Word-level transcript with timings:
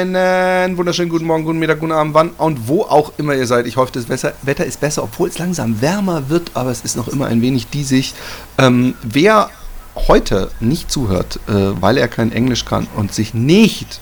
Einen 0.00 0.78
wunderschönen 0.78 1.10
guten 1.10 1.26
Morgen, 1.26 1.44
guten 1.44 1.58
Mittag, 1.58 1.78
guten 1.78 1.92
Abend, 1.92 2.14
wann 2.14 2.30
und 2.30 2.68
wo 2.68 2.84
auch 2.84 3.12
immer 3.18 3.34
ihr 3.34 3.46
seid. 3.46 3.66
Ich 3.66 3.76
hoffe, 3.76 3.92
das 3.92 4.08
Wetter 4.08 4.64
ist 4.64 4.80
besser, 4.80 5.02
obwohl 5.02 5.28
es 5.28 5.38
langsam 5.38 5.82
wärmer 5.82 6.30
wird, 6.30 6.52
aber 6.54 6.70
es 6.70 6.80
ist 6.80 6.96
noch 6.96 7.06
immer 7.06 7.26
ein 7.26 7.42
wenig 7.42 7.66
diesig. 7.66 8.14
Ähm, 8.56 8.94
wer 9.02 9.50
heute 10.08 10.50
nicht 10.58 10.90
zuhört, 10.90 11.38
äh, 11.48 11.52
weil 11.82 11.98
er 11.98 12.08
kein 12.08 12.32
Englisch 12.32 12.64
kann 12.64 12.86
und 12.96 13.12
sich 13.12 13.34
nicht 13.34 14.00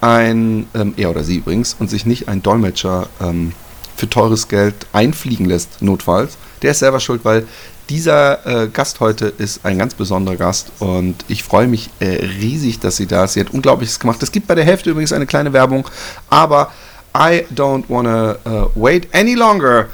ein, 0.00 0.68
ähm, 0.74 0.94
er 0.96 1.10
oder 1.10 1.24
sie 1.24 1.38
übrigens, 1.38 1.74
und 1.76 1.90
sich 1.90 2.06
nicht 2.06 2.28
ein 2.28 2.44
Dolmetscher 2.44 3.08
ähm, 3.20 3.50
für 3.96 4.08
teures 4.08 4.46
Geld 4.46 4.86
einfliegen 4.92 5.46
lässt, 5.46 5.82
notfalls, 5.82 6.38
der 6.62 6.70
ist 6.70 6.78
selber 6.78 7.00
schuld, 7.00 7.24
weil 7.24 7.48
dieser 7.92 8.46
äh, 8.46 8.68
Gast 8.68 9.00
heute 9.00 9.26
ist 9.26 9.66
ein 9.66 9.76
ganz 9.76 9.92
besonderer 9.92 10.36
Gast 10.36 10.72
und 10.78 11.26
ich 11.28 11.44
freue 11.44 11.66
mich 11.66 11.90
äh, 12.00 12.06
riesig, 12.40 12.80
dass 12.80 12.96
sie 12.96 13.06
da 13.06 13.24
ist. 13.24 13.34
Sie 13.34 13.40
hat 13.40 13.50
Unglaubliches 13.50 14.00
gemacht. 14.00 14.22
Es 14.22 14.32
gibt 14.32 14.46
bei 14.46 14.54
der 14.54 14.64
Hälfte 14.64 14.88
übrigens 14.88 15.12
eine 15.12 15.26
kleine 15.26 15.52
Werbung, 15.52 15.86
aber 16.30 16.72
I 17.14 17.44
don't 17.54 17.84
wanna 17.88 18.36
uh, 18.46 18.70
wait 18.74 19.14
any 19.14 19.34
longer. 19.34 19.90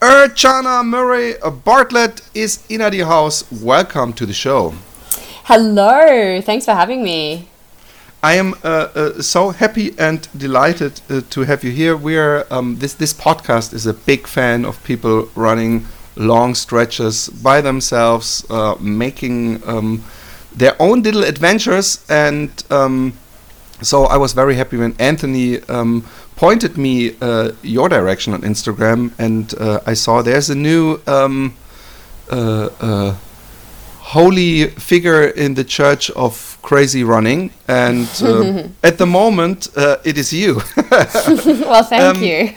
Urchana 0.00 0.82
Murray 0.82 1.36
Bartlett 1.64 2.22
is 2.32 2.60
in 2.66 2.80
the 2.90 3.04
house. 3.04 3.44
Welcome 3.52 4.14
to 4.16 4.26
the 4.26 4.34
show. 4.34 4.74
Hello, 5.44 6.42
thanks 6.42 6.64
for 6.64 6.74
having 6.74 7.04
me. 7.04 7.46
I 8.20 8.34
am 8.34 8.54
uh, 8.64 8.66
uh, 8.66 9.22
so 9.22 9.50
happy 9.50 9.94
and 9.96 10.26
delighted 10.36 11.00
uh, 11.08 11.20
to 11.30 11.42
have 11.42 11.62
you 11.62 11.70
here. 11.70 11.96
We're 11.96 12.46
um, 12.50 12.78
this 12.80 12.94
this 12.94 13.14
podcast 13.14 13.72
is 13.72 13.86
a 13.86 13.94
big 13.94 14.26
fan 14.26 14.64
of 14.64 14.82
people 14.82 15.28
running 15.36 15.86
long 16.18 16.54
stretches 16.54 17.28
by 17.28 17.60
themselves, 17.60 18.44
uh, 18.50 18.74
making 18.80 19.62
um, 19.66 20.04
their 20.54 20.74
own 20.80 21.02
little 21.02 21.24
adventures. 21.24 22.04
And 22.10 22.50
um, 22.70 23.14
so 23.80 24.04
I 24.04 24.16
was 24.16 24.32
very 24.32 24.56
happy 24.56 24.76
when 24.76 24.94
Anthony 24.98 25.60
um, 25.68 26.04
pointed 26.36 26.76
me 26.76 27.16
uh, 27.20 27.52
your 27.62 27.88
direction 27.88 28.32
on 28.34 28.42
Instagram, 28.42 29.12
and 29.18 29.54
uh, 29.58 29.80
I 29.86 29.94
saw 29.94 30.22
there's 30.22 30.50
a 30.50 30.54
new 30.54 31.00
um, 31.06 31.56
uh, 32.30 32.68
uh, 32.80 33.16
holy 34.08 34.68
figure 34.68 35.24
in 35.28 35.52
the 35.52 35.64
church 35.64 36.10
of 36.12 36.56
crazy 36.62 37.04
running 37.04 37.50
and 37.68 38.08
uh, 38.22 38.62
at 38.82 38.96
the 38.96 39.04
moment 39.04 39.68
uh, 39.76 39.96
it 40.02 40.16
is 40.16 40.32
you. 40.32 40.60
Well 41.68 41.84
thank 41.84 42.16
um, 42.16 42.22
you. 42.22 42.50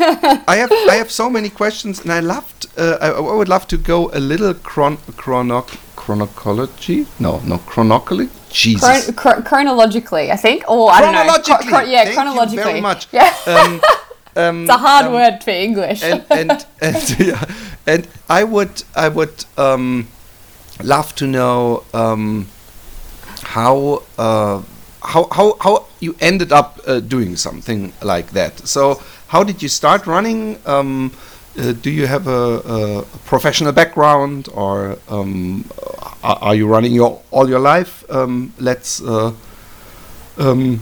I 0.48 0.56
have 0.56 0.72
i 0.94 0.96
have 0.96 1.12
so 1.12 1.30
many 1.30 1.50
questions 1.50 2.02
and 2.02 2.12
i 2.12 2.22
loved 2.22 2.68
uh, 2.78 2.98
I, 3.02 3.08
I, 3.10 3.36
would 3.40 3.50
love 3.50 3.68
to 3.68 3.78
go 3.78 4.10
a 4.14 4.20
little 4.20 4.54
chron 4.54 4.98
chrono 5.18 5.66
chronology? 5.96 7.06
No 7.20 7.42
no 7.46 7.58
chronologically? 7.58 8.30
Jesus. 8.50 9.12
Chron 9.16 9.44
chronologically 9.44 10.32
i 10.32 10.38
think? 10.38 10.64
Or 10.70 10.90
i 10.92 11.02
don't 11.02 11.14
know. 11.14 11.34
Chro 11.44 11.84
yeah 11.86 12.04
thank 12.04 12.16
chronologically 12.16 12.64
very 12.64 12.82
much. 12.82 13.08
Yeah. 13.12 13.34
Um, 13.46 13.82
um, 14.42 14.62
it's 14.62 14.70
a 14.70 14.78
hard 14.78 15.06
um, 15.08 15.14
word 15.14 15.44
for 15.44 15.52
english. 15.52 16.02
and 16.04 16.24
and, 16.30 16.66
and, 16.82 17.20
yeah, 17.20 17.44
and 17.86 18.08
i 18.30 18.42
would 18.44 18.84
i 18.96 19.10
would 19.10 19.38
um, 19.58 20.08
love 20.84 21.16
to 21.16 21.28
know 21.28 21.84
um, 21.94 22.48
how, 23.44 24.04
uh, 24.18 24.62
how 25.04 25.28
how 25.32 25.58
how 25.60 25.86
you 26.00 26.16
ended 26.20 26.52
up 26.52 26.80
uh, 26.86 27.00
doing 27.00 27.36
something 27.36 27.94
like 28.02 28.32
that. 28.32 28.68
So, 28.68 29.02
how 29.28 29.44
did 29.44 29.62
you 29.62 29.70
start 29.70 30.06
running? 30.06 30.60
Um, 30.66 31.12
uh, 31.58 31.74
do 31.74 31.90
you 31.90 32.08
have 32.08 32.28
a, 32.28 32.62
a, 32.66 33.02
professional 33.26 33.74
background, 33.74 34.48
or 34.54 34.98
um, 35.10 35.66
are, 36.24 36.38
are, 36.42 36.56
you 36.56 36.68
running 36.68 36.94
your 36.94 37.22
all 37.32 37.50
your 37.50 37.60
life? 37.60 38.10
Um, 38.10 38.54
let's 38.58 39.02
uh, 39.02 39.34
um, 40.38 40.82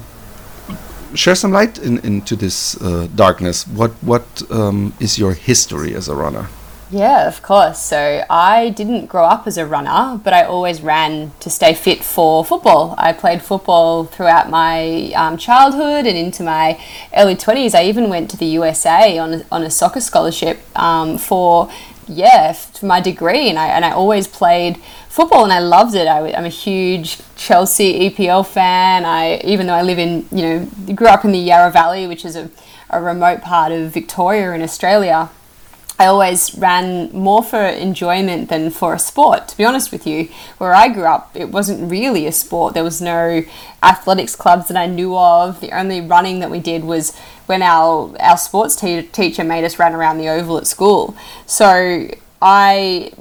share 1.16 1.36
some 1.36 1.52
light 1.52 1.80
in, 1.80 1.98
into 2.00 2.36
this 2.36 2.80
uh, 2.81 3.08
darkness. 3.16 3.66
What 3.68 3.92
what 4.02 4.44
um, 4.52 4.94
is 5.00 5.18
your 5.18 5.34
history 5.34 5.96
as 5.96 6.08
a 6.08 6.16
runner? 6.16 6.50
Yeah, 6.91 7.27
of 7.27 7.44
course. 7.44 7.77
So 7.79 8.25
I 8.31 8.69
didn't 8.69 9.05
grow 9.05 9.25
up 9.25 9.45
as 9.45 9.59
a 9.59 9.66
runner, 9.66 10.19
but 10.23 10.33
I 10.33 10.44
always 10.44 10.81
ran 10.81 11.31
to 11.39 11.50
stay 11.50 11.75
fit 11.75 12.03
for 12.03 12.44
football. 12.44 12.95
I 12.97 13.13
played 13.13 13.44
football 13.44 14.05
throughout 14.05 14.50
my 14.50 15.11
um, 15.16 15.38
childhood 15.38 16.07
and 16.07 16.17
into 16.17 16.41
my 16.41 16.81
early 17.16 17.35
20s. 17.35 17.75
I 17.75 17.83
even 17.83 18.09
went 18.09 18.31
to 18.31 18.38
the 18.38 18.47
USA 18.47 19.19
on 19.19 19.33
a, 19.33 19.45
on 19.51 19.61
a 19.61 19.69
soccer 19.69 20.01
scholarship 20.01 20.59
um, 20.75 21.19
for, 21.19 21.69
yeah, 22.07 22.53
for 22.53 22.88
my 22.88 23.00
degree. 23.00 23.50
And 23.50 23.59
I, 23.59 23.67
and 23.67 23.85
I 23.85 23.91
always 23.91 24.27
played 24.27 24.77
football 25.09 25.44
and 25.44 25.53
I 25.53 25.59
loved 25.59 25.94
it. 25.94 26.07
I, 26.07 26.29
am 26.29 26.45
a 26.45 26.50
huge 26.50 27.19
Chelsea 27.35 28.09
EPL 28.09 28.47
fan. 28.47 29.06
I, 29.06 29.39
even 29.44 29.67
though 29.67 29.75
I 29.75 29.83
live 29.83 30.00
in, 30.00 30.25
you 30.31 30.41
know, 30.41 30.95
grew 30.95 31.07
up 31.07 31.23
in 31.23 31.33
the 31.33 31.39
Yarra 31.39 31.71
Valley, 31.71 32.07
which 32.07 32.25
is 32.25 32.35
a, 32.35 32.50
a 32.89 33.00
remote 33.00 33.41
part 33.41 33.71
of 33.71 33.91
Victoria 33.91 34.53
in 34.53 34.63
Australia 34.63 35.29
I 36.00 36.06
always 36.06 36.56
ran 36.56 37.12
more 37.12 37.44
for 37.44 37.62
enjoyment 37.62 38.48
than 38.48 38.70
for 38.70 38.94
a 38.94 39.00
sport, 39.00 39.50
to 39.50 39.58
be 39.58 39.66
honest 39.66 39.92
with 39.92 40.08
you. 40.08 40.30
Where 40.58 40.74
I 40.74 40.88
grew 40.88 41.04
up, 41.04 41.32
it 41.36 41.50
wasn't 41.50 41.92
really 41.92 42.26
a 42.26 42.32
sport. 42.32 42.74
There 42.74 42.86
was 42.86 43.02
no 43.02 43.44
athletics 43.84 44.34
clubs 44.34 44.70
that 44.70 44.78
I 44.78 44.86
knew 44.86 45.18
of. 45.18 45.60
The 45.60 45.78
only 45.78 46.00
running 46.00 46.40
that 46.40 46.50
we 46.50 46.60
did 46.60 46.86
was 46.86 47.14
when 47.48 47.62
our, 47.62 48.16
our 48.22 48.38
sports 48.38 48.78
te- 48.78 49.04
teacher 49.04 49.44
made 49.44 49.66
us 49.66 49.78
run 49.78 49.94
around 49.94 50.20
the 50.20 50.30
oval 50.30 50.58
at 50.58 50.68
school. 50.68 51.18
So 51.46 52.08
I 52.42 53.12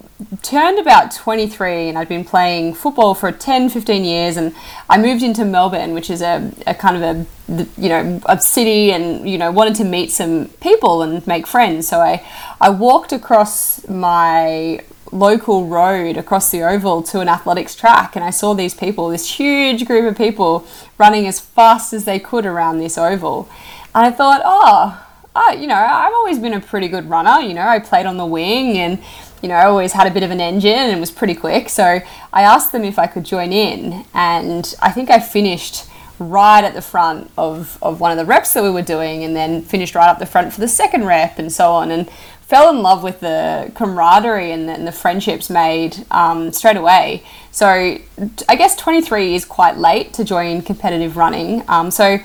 turned 0.42 0.78
about 0.78 1.12
23 1.12 1.88
and 1.88 1.98
I'd 1.98 2.08
been 2.08 2.24
playing 2.24 2.74
football 2.74 3.14
for 3.14 3.30
10, 3.30 3.68
15 3.68 4.04
years 4.04 4.36
and 4.36 4.54
I 4.88 4.98
moved 4.98 5.22
into 5.22 5.44
Melbourne, 5.44 5.94
which 5.94 6.10
is 6.10 6.22
a, 6.22 6.52
a 6.66 6.74
kind 6.74 6.96
of 6.96 7.02
a, 7.02 7.66
you 7.80 7.88
know, 7.88 8.20
a 8.26 8.40
city 8.40 8.90
and, 8.92 9.28
you 9.28 9.38
know, 9.38 9.50
wanted 9.50 9.76
to 9.76 9.84
meet 9.84 10.10
some 10.10 10.48
people 10.60 11.02
and 11.02 11.24
make 11.26 11.46
friends. 11.46 11.88
So 11.88 12.00
I, 12.00 12.26
I 12.60 12.70
walked 12.70 13.12
across 13.12 13.86
my 13.88 14.84
local 15.10 15.66
road 15.66 16.16
across 16.16 16.50
the 16.50 16.62
oval 16.62 17.02
to 17.02 17.20
an 17.20 17.28
athletics 17.28 17.74
track 17.74 18.14
and 18.14 18.24
I 18.24 18.30
saw 18.30 18.52
these 18.52 18.74
people, 18.74 19.08
this 19.08 19.38
huge 19.38 19.86
group 19.86 20.10
of 20.10 20.18
people 20.18 20.66
running 20.98 21.26
as 21.26 21.40
fast 21.40 21.92
as 21.92 22.04
they 22.04 22.18
could 22.18 22.44
around 22.44 22.78
this 22.78 22.98
oval. 22.98 23.48
And 23.94 24.06
I 24.06 24.10
thought, 24.10 24.42
oh, 24.44 25.06
oh, 25.34 25.52
you 25.52 25.66
know, 25.66 25.76
I've 25.76 26.12
always 26.12 26.38
been 26.38 26.52
a 26.52 26.60
pretty 26.60 26.88
good 26.88 27.08
runner. 27.08 27.40
You 27.40 27.54
know, 27.54 27.66
I 27.66 27.78
played 27.78 28.06
on 28.06 28.16
the 28.16 28.26
wing 28.26 28.76
and 28.76 29.02
you 29.42 29.48
know, 29.48 29.54
I 29.54 29.66
always 29.66 29.92
had 29.92 30.06
a 30.06 30.10
bit 30.10 30.22
of 30.22 30.30
an 30.30 30.40
engine 30.40 30.72
and 30.72 31.00
was 31.00 31.10
pretty 31.10 31.34
quick. 31.34 31.68
So 31.68 32.00
I 32.32 32.42
asked 32.42 32.72
them 32.72 32.84
if 32.84 32.98
I 32.98 33.06
could 33.06 33.24
join 33.24 33.52
in, 33.52 34.04
and 34.14 34.74
I 34.80 34.90
think 34.90 35.10
I 35.10 35.20
finished 35.20 35.86
right 36.18 36.64
at 36.64 36.74
the 36.74 36.82
front 36.82 37.30
of, 37.38 37.78
of 37.80 38.00
one 38.00 38.10
of 38.10 38.18
the 38.18 38.24
reps 38.24 38.54
that 38.54 38.62
we 38.62 38.70
were 38.70 38.82
doing, 38.82 39.22
and 39.22 39.36
then 39.36 39.62
finished 39.62 39.94
right 39.94 40.08
up 40.08 40.18
the 40.18 40.26
front 40.26 40.52
for 40.52 40.60
the 40.60 40.68
second 40.68 41.04
rep, 41.04 41.38
and 41.38 41.52
so 41.52 41.72
on. 41.72 41.90
And 41.90 42.10
fell 42.48 42.70
in 42.70 42.82
love 42.82 43.02
with 43.02 43.20
the 43.20 43.70
camaraderie 43.74 44.52
and 44.52 44.68
the, 44.68 44.72
and 44.72 44.86
the 44.86 44.92
friendships 44.92 45.50
made 45.50 46.04
um, 46.10 46.50
straight 46.50 46.78
away. 46.78 47.22
So 47.50 47.68
I 47.68 48.56
guess 48.56 48.74
23 48.76 49.34
is 49.34 49.44
quite 49.44 49.76
late 49.76 50.14
to 50.14 50.24
join 50.24 50.62
competitive 50.62 51.18
running. 51.18 51.62
Um, 51.68 51.90
so 51.90 52.18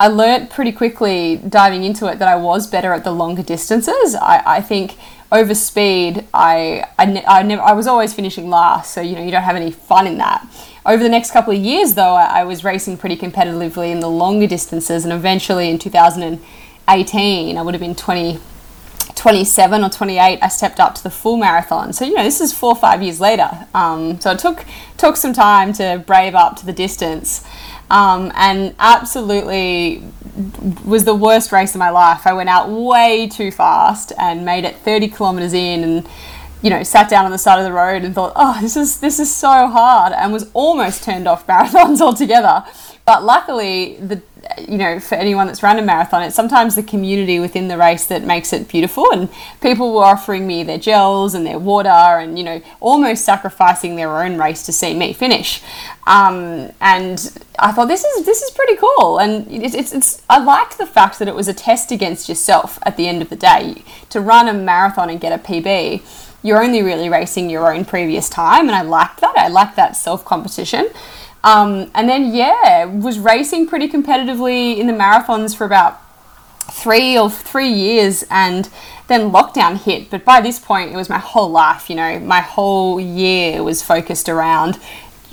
I 0.00 0.08
learnt 0.08 0.48
pretty 0.48 0.72
quickly 0.72 1.36
diving 1.36 1.84
into 1.84 2.06
it 2.06 2.18
that 2.18 2.28
I 2.28 2.36
was 2.36 2.66
better 2.66 2.94
at 2.94 3.04
the 3.04 3.12
longer 3.12 3.42
distances. 3.42 4.14
I, 4.14 4.42
I 4.46 4.60
think 4.62 4.96
over 5.30 5.54
speed, 5.54 6.26
I, 6.32 6.84
I, 6.98 7.22
I, 7.26 7.42
never, 7.42 7.60
I 7.60 7.72
was 7.72 7.86
always 7.86 8.14
finishing 8.14 8.48
last, 8.48 8.94
so 8.94 9.02
you 9.02 9.14
know 9.14 9.22
you 9.22 9.30
don't 9.30 9.42
have 9.42 9.56
any 9.56 9.70
fun 9.70 10.06
in 10.06 10.18
that. 10.18 10.46
Over 10.86 11.02
the 11.02 11.08
next 11.08 11.32
couple 11.32 11.52
of 11.52 11.58
years, 11.58 11.94
though, 11.94 12.14
I, 12.14 12.40
I 12.40 12.44
was 12.44 12.64
racing 12.64 12.96
pretty 12.96 13.16
competitively 13.16 13.90
in 13.90 14.00
the 14.00 14.08
longer 14.08 14.46
distances, 14.46 15.04
and 15.04 15.12
eventually 15.12 15.68
in 15.68 15.78
2018, 15.78 17.58
I 17.58 17.62
would 17.62 17.74
have 17.74 17.80
been 17.80 17.94
20, 17.94 18.38
27 19.16 19.82
or 19.82 19.90
28, 19.90 20.38
I 20.40 20.48
stepped 20.48 20.78
up 20.78 20.94
to 20.94 21.02
the 21.02 21.10
full 21.10 21.36
marathon. 21.36 21.92
So 21.92 22.04
you 22.04 22.14
know 22.14 22.22
this 22.22 22.40
is 22.40 22.52
four 22.52 22.70
or 22.70 22.76
five 22.76 23.02
years 23.02 23.20
later. 23.20 23.50
Um, 23.74 24.20
so 24.20 24.30
it 24.32 24.38
took 24.38 24.64
took 24.96 25.16
some 25.16 25.32
time 25.32 25.72
to 25.74 26.02
brave 26.06 26.34
up 26.34 26.56
to 26.56 26.66
the 26.66 26.72
distance 26.72 27.44
um, 27.90 28.32
and 28.34 28.74
absolutely 28.78 30.02
was 30.84 31.04
the 31.04 31.14
worst 31.14 31.50
race 31.52 31.74
of 31.74 31.78
my 31.78 31.90
life. 31.90 32.26
I 32.26 32.34
went 32.34 32.48
out 32.48 32.68
way 32.68 33.26
too 33.28 33.50
fast 33.50 34.12
and 34.18 34.44
made 34.44 34.64
it 34.64 34.76
30 34.76 35.08
kilometers 35.08 35.54
in 35.54 35.82
and 35.82 36.08
you 36.62 36.70
know 36.70 36.82
sat 36.82 37.08
down 37.08 37.24
on 37.24 37.30
the 37.30 37.38
side 37.38 37.58
of 37.58 37.64
the 37.64 37.72
road 37.72 38.02
and 38.02 38.14
thought 38.14 38.32
oh 38.34 38.58
this 38.60 38.76
is 38.76 39.00
this 39.00 39.20
is 39.20 39.34
so 39.34 39.68
hard 39.68 40.12
and 40.12 40.32
was 40.32 40.50
almost 40.54 41.04
turned 41.04 41.28
off 41.28 41.46
marathons 41.48 42.00
altogether 42.00 42.64
But 43.06 43.22
luckily, 43.22 43.96
the 43.96 44.20
you 44.68 44.78
know, 44.78 45.00
for 45.00 45.14
anyone 45.14 45.46
that's 45.46 45.62
run 45.62 45.78
a 45.78 45.82
marathon, 45.82 46.22
it's 46.22 46.34
sometimes 46.34 46.74
the 46.74 46.82
community 46.82 47.38
within 47.40 47.68
the 47.68 47.76
race 47.76 48.06
that 48.06 48.24
makes 48.24 48.52
it 48.52 48.68
beautiful. 48.68 49.10
And 49.12 49.28
people 49.60 49.94
were 49.94 50.04
offering 50.04 50.46
me 50.46 50.62
their 50.62 50.78
gels 50.78 51.34
and 51.34 51.46
their 51.46 51.58
water, 51.58 51.88
and 51.88 52.38
you 52.38 52.44
know, 52.44 52.62
almost 52.80 53.24
sacrificing 53.24 53.96
their 53.96 54.22
own 54.22 54.38
race 54.38 54.64
to 54.66 54.72
see 54.72 54.94
me 54.94 55.12
finish. 55.12 55.62
Um, 56.06 56.72
and 56.80 57.32
I 57.58 57.72
thought 57.72 57.88
this 57.88 58.04
is 58.04 58.24
this 58.24 58.42
is 58.42 58.50
pretty 58.50 58.76
cool, 58.76 59.18
and 59.18 59.46
it's, 59.50 59.74
it's, 59.74 59.92
it's 59.92 60.22
I 60.28 60.38
liked 60.38 60.78
the 60.78 60.86
fact 60.86 61.18
that 61.18 61.28
it 61.28 61.34
was 61.34 61.48
a 61.48 61.54
test 61.54 61.92
against 61.92 62.28
yourself 62.28 62.78
at 62.82 62.96
the 62.96 63.08
end 63.08 63.22
of 63.22 63.30
the 63.30 63.36
day 63.36 63.82
to 64.10 64.20
run 64.20 64.48
a 64.48 64.52
marathon 64.52 65.10
and 65.10 65.20
get 65.20 65.32
a 65.32 65.42
PB 65.42 66.02
you're 66.46 66.62
only 66.62 66.80
really 66.80 67.08
racing 67.08 67.50
your 67.50 67.74
own 67.74 67.84
previous 67.84 68.28
time, 68.28 68.68
and 68.68 68.76
I 68.76 68.82
liked 68.82 69.20
that. 69.20 69.36
I 69.36 69.48
liked 69.48 69.74
that 69.76 69.96
self 69.96 70.24
competition. 70.24 70.88
Um, 71.46 71.92
and 71.94 72.08
then, 72.08 72.34
yeah, 72.34 72.86
was 72.86 73.20
racing 73.20 73.68
pretty 73.68 73.88
competitively 73.88 74.78
in 74.78 74.88
the 74.88 74.92
marathons 74.92 75.56
for 75.56 75.64
about 75.64 76.02
three 76.72 77.16
or 77.16 77.30
three 77.30 77.68
years, 77.68 78.24
and 78.30 78.68
then 79.06 79.30
lockdown 79.30 79.76
hit. 79.76 80.10
But 80.10 80.24
by 80.24 80.40
this 80.40 80.58
point, 80.58 80.92
it 80.92 80.96
was 80.96 81.08
my 81.08 81.18
whole 81.18 81.48
life. 81.48 81.88
You 81.88 81.94
know, 81.94 82.18
my 82.18 82.40
whole 82.40 82.98
year 83.00 83.62
was 83.62 83.80
focused 83.80 84.28
around 84.28 84.80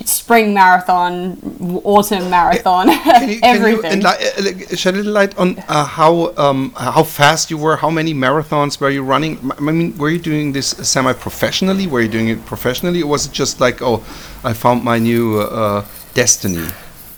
spring 0.06 0.54
marathon, 0.54 1.40
autumn 1.84 2.30
marathon, 2.30 2.88
can 2.88 3.30
you, 3.30 3.40
everything. 3.42 4.02
Can 4.02 4.02
you 4.02 4.66
uh, 4.72 4.76
shed 4.76 4.94
a 4.94 4.98
little 4.98 5.14
light 5.14 5.36
on 5.38 5.58
uh, 5.68 5.86
how 5.86 6.36
um, 6.38 6.74
how 6.76 7.04
fast 7.04 7.50
you 7.50 7.58
were? 7.58 7.78
How 7.78 7.90
many 7.90 8.14
marathons 8.14 8.80
were 8.80 8.92
you 8.92 9.04
running? 9.04 9.52
I 9.58 9.62
mean, 9.62 9.98
were 9.98 10.10
you 10.10 10.20
doing 10.20 10.52
this 10.52 10.68
semi-professionally? 10.68 11.88
Were 11.88 12.02
you 12.02 12.10
doing 12.10 12.28
it 12.28 12.46
professionally, 12.46 13.02
or 13.02 13.08
was 13.08 13.26
it 13.26 13.32
just 13.32 13.60
like, 13.60 13.82
oh, 13.82 14.04
I 14.44 14.54
found 14.54 14.84
my 14.84 15.00
new 15.00 15.40
uh, 15.40 15.86
destiny? 16.14 16.68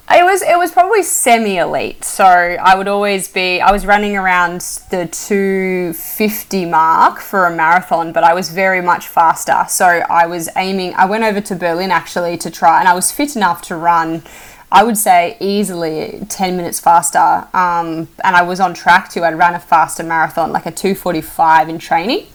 It 0.07 0.23
was 0.23 0.43
it 0.43 0.57
was 0.57 0.71
probably 0.71 1.01
semi 1.01 1.57
elite. 1.57 2.03
So 2.03 2.23
I 2.25 2.75
would 2.75 2.87
always 2.87 3.27
be 3.27 3.59
I 3.59 3.71
was 3.71 3.85
running 3.87 4.15
around 4.15 4.61
the 4.91 5.07
250 5.11 6.65
mark 6.65 7.19
for 7.19 7.47
a 7.47 7.55
marathon, 7.55 8.13
but 8.13 8.23
I 8.23 8.33
was 8.35 8.49
very 8.49 8.81
much 8.81 9.07
faster. 9.07 9.65
So 9.67 9.85
I 9.85 10.27
was 10.27 10.47
aiming 10.55 10.93
I 10.93 11.05
went 11.05 11.23
over 11.23 11.41
to 11.41 11.55
Berlin 11.55 11.89
actually 11.89 12.37
to 12.37 12.51
try 12.51 12.79
and 12.79 12.87
I 12.87 12.93
was 12.93 13.11
fit 13.11 13.35
enough 13.35 13.63
to 13.63 13.75
run 13.75 14.23
I 14.71 14.83
would 14.83 14.97
say 14.97 15.37
easily 15.39 16.21
10 16.27 16.57
minutes 16.57 16.79
faster. 16.79 17.47
Um, 17.53 18.09
and 18.23 18.35
I 18.35 18.41
was 18.41 18.59
on 18.59 18.73
track 18.73 19.09
to, 19.11 19.23
I'd 19.23 19.37
run 19.37 19.53
a 19.53 19.59
faster 19.59 20.03
marathon, 20.03 20.51
like 20.51 20.65
a 20.65 20.71
245 20.71 21.69
in 21.69 21.77
training. 21.77 22.25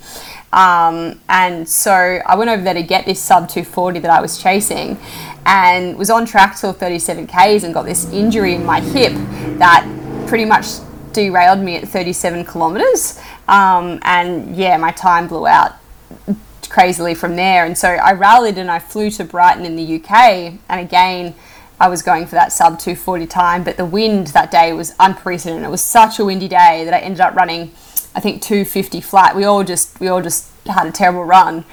Um, 0.53 1.21
and 1.29 1.69
so 1.69 1.93
I 1.93 2.35
went 2.37 2.51
over 2.51 2.63
there 2.63 2.75
to 2.75 2.83
get 2.83 3.07
this 3.07 3.21
sub 3.21 3.49
240 3.49 4.01
that 4.01 4.11
I 4.11 4.21
was 4.21 4.43
chasing 4.43 4.99
and 5.47 5.97
was 5.97 6.11
on 6.11 6.27
track 6.27 6.57
till 6.57 6.73
37 6.73 7.27
Ks 7.27 7.65
and 7.65 7.73
got 7.73 7.85
this 7.85 8.11
injury 8.13 8.55
in 8.55 8.65
my 8.65 8.81
hip 8.81 9.13
that 9.59 9.87
pretty 10.27 10.45
much 10.45 10.67
derailed 11.13 11.61
me 11.61 11.77
at 11.77 11.89
37 11.89 12.45
kilometers. 12.45 13.21
Um, 13.49 13.99
and 14.03 14.57
yeah, 14.57 14.77
my 14.77 14.93
time 14.93 15.29
blew 15.29 15.47
out 15.47 15.77
crazily 16.69 17.15
from 17.15 17.37
there. 17.37 17.65
And 17.65 17.77
so 17.77 17.89
I 17.89 18.13
rallied 18.13 18.59
and 18.59 18.71
I 18.71 18.79
flew 18.79 19.11
to 19.11 19.25
Brighton 19.25 19.65
in 19.65 19.77
the 19.77 19.97
UK. 19.97 20.55
And 20.69 20.81
again, 20.81 21.35
I 21.81 21.89
was 21.89 22.03
going 22.03 22.27
for 22.27 22.35
that 22.37 22.53
sub 22.53 22.79
240 22.79 23.27
time, 23.27 23.65
but 23.65 23.77
the 23.77 23.87
wind 23.87 24.29
that 24.29 24.51
day 24.51 24.73
was 24.73 24.95
unprecedented. 25.01 25.65
It 25.65 25.71
was 25.71 25.81
such 25.81 26.19
a 26.19 26.25
windy 26.25 26.49
day 26.49 26.85
that 26.85 26.93
I 26.93 26.99
ended 26.99 27.21
up 27.21 27.35
running, 27.35 27.73
I 28.15 28.21
think 28.21 28.43
250 28.43 29.01
flat. 29.01 29.37
We 29.37 29.45
all 29.45 29.65
just 29.65 30.01
we 30.01 30.09
all 30.09 30.23
just 30.23 30.51
had 30.67 30.87
a 30.87 30.93
terrible 30.93 31.25
run. 31.25 31.65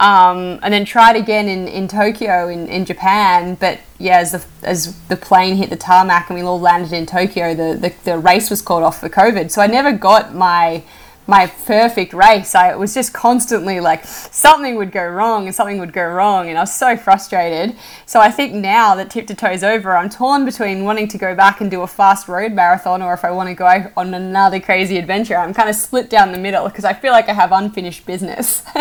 Um, 0.00 0.58
and 0.62 0.74
then 0.74 0.84
tried 0.84 1.14
again 1.14 1.48
in, 1.48 1.68
in 1.68 1.86
Tokyo 1.86 2.48
in, 2.48 2.66
in 2.66 2.84
Japan. 2.84 3.54
But 3.54 3.78
yeah, 3.98 4.18
as 4.18 4.32
the 4.32 4.44
as 4.62 4.98
the 5.08 5.16
plane 5.16 5.56
hit 5.56 5.70
the 5.70 5.76
tarmac 5.76 6.28
and 6.28 6.38
we 6.38 6.44
all 6.44 6.60
landed 6.60 6.92
in 6.92 7.06
Tokyo, 7.06 7.54
the, 7.54 7.78
the, 7.78 7.94
the 8.04 8.18
race 8.18 8.50
was 8.50 8.60
called 8.60 8.82
off 8.82 9.00
for 9.00 9.08
COVID. 9.08 9.50
So 9.50 9.62
I 9.62 9.66
never 9.66 9.92
got 9.92 10.34
my 10.34 10.82
my 11.26 11.46
perfect 11.46 12.12
race. 12.12 12.54
I 12.54 12.74
was 12.76 12.92
just 12.92 13.14
constantly 13.14 13.80
like 13.80 14.04
something 14.04 14.76
would 14.76 14.92
go 14.92 15.06
wrong 15.06 15.46
and 15.46 15.54
something 15.54 15.78
would 15.78 15.92
go 15.92 16.04
wrong, 16.04 16.48
and 16.48 16.58
I 16.58 16.62
was 16.62 16.74
so 16.74 16.96
frustrated. 16.96 17.76
So 18.06 18.20
I 18.20 18.30
think 18.30 18.54
now 18.54 18.94
that 18.96 19.10
tip 19.10 19.26
to 19.28 19.34
toes 19.34 19.62
over, 19.62 19.96
I'm 19.96 20.10
torn 20.10 20.44
between 20.44 20.84
wanting 20.84 21.08
to 21.08 21.18
go 21.18 21.34
back 21.34 21.60
and 21.60 21.70
do 21.70 21.82
a 21.82 21.86
fast 21.86 22.28
road 22.28 22.52
marathon 22.52 23.00
or 23.02 23.14
if 23.14 23.24
I 23.24 23.30
want 23.30 23.48
to 23.48 23.54
go 23.54 23.64
on 23.96 24.12
another 24.12 24.60
crazy 24.60 24.98
adventure. 24.98 25.36
I'm 25.36 25.54
kind 25.54 25.68
of 25.68 25.76
split 25.76 26.10
down 26.10 26.32
the 26.32 26.38
middle 26.38 26.68
because 26.68 26.84
I 26.84 26.92
feel 26.92 27.12
like 27.12 27.28
I 27.28 27.32
have 27.32 27.52
unfinished 27.52 28.04
business. 28.04 28.62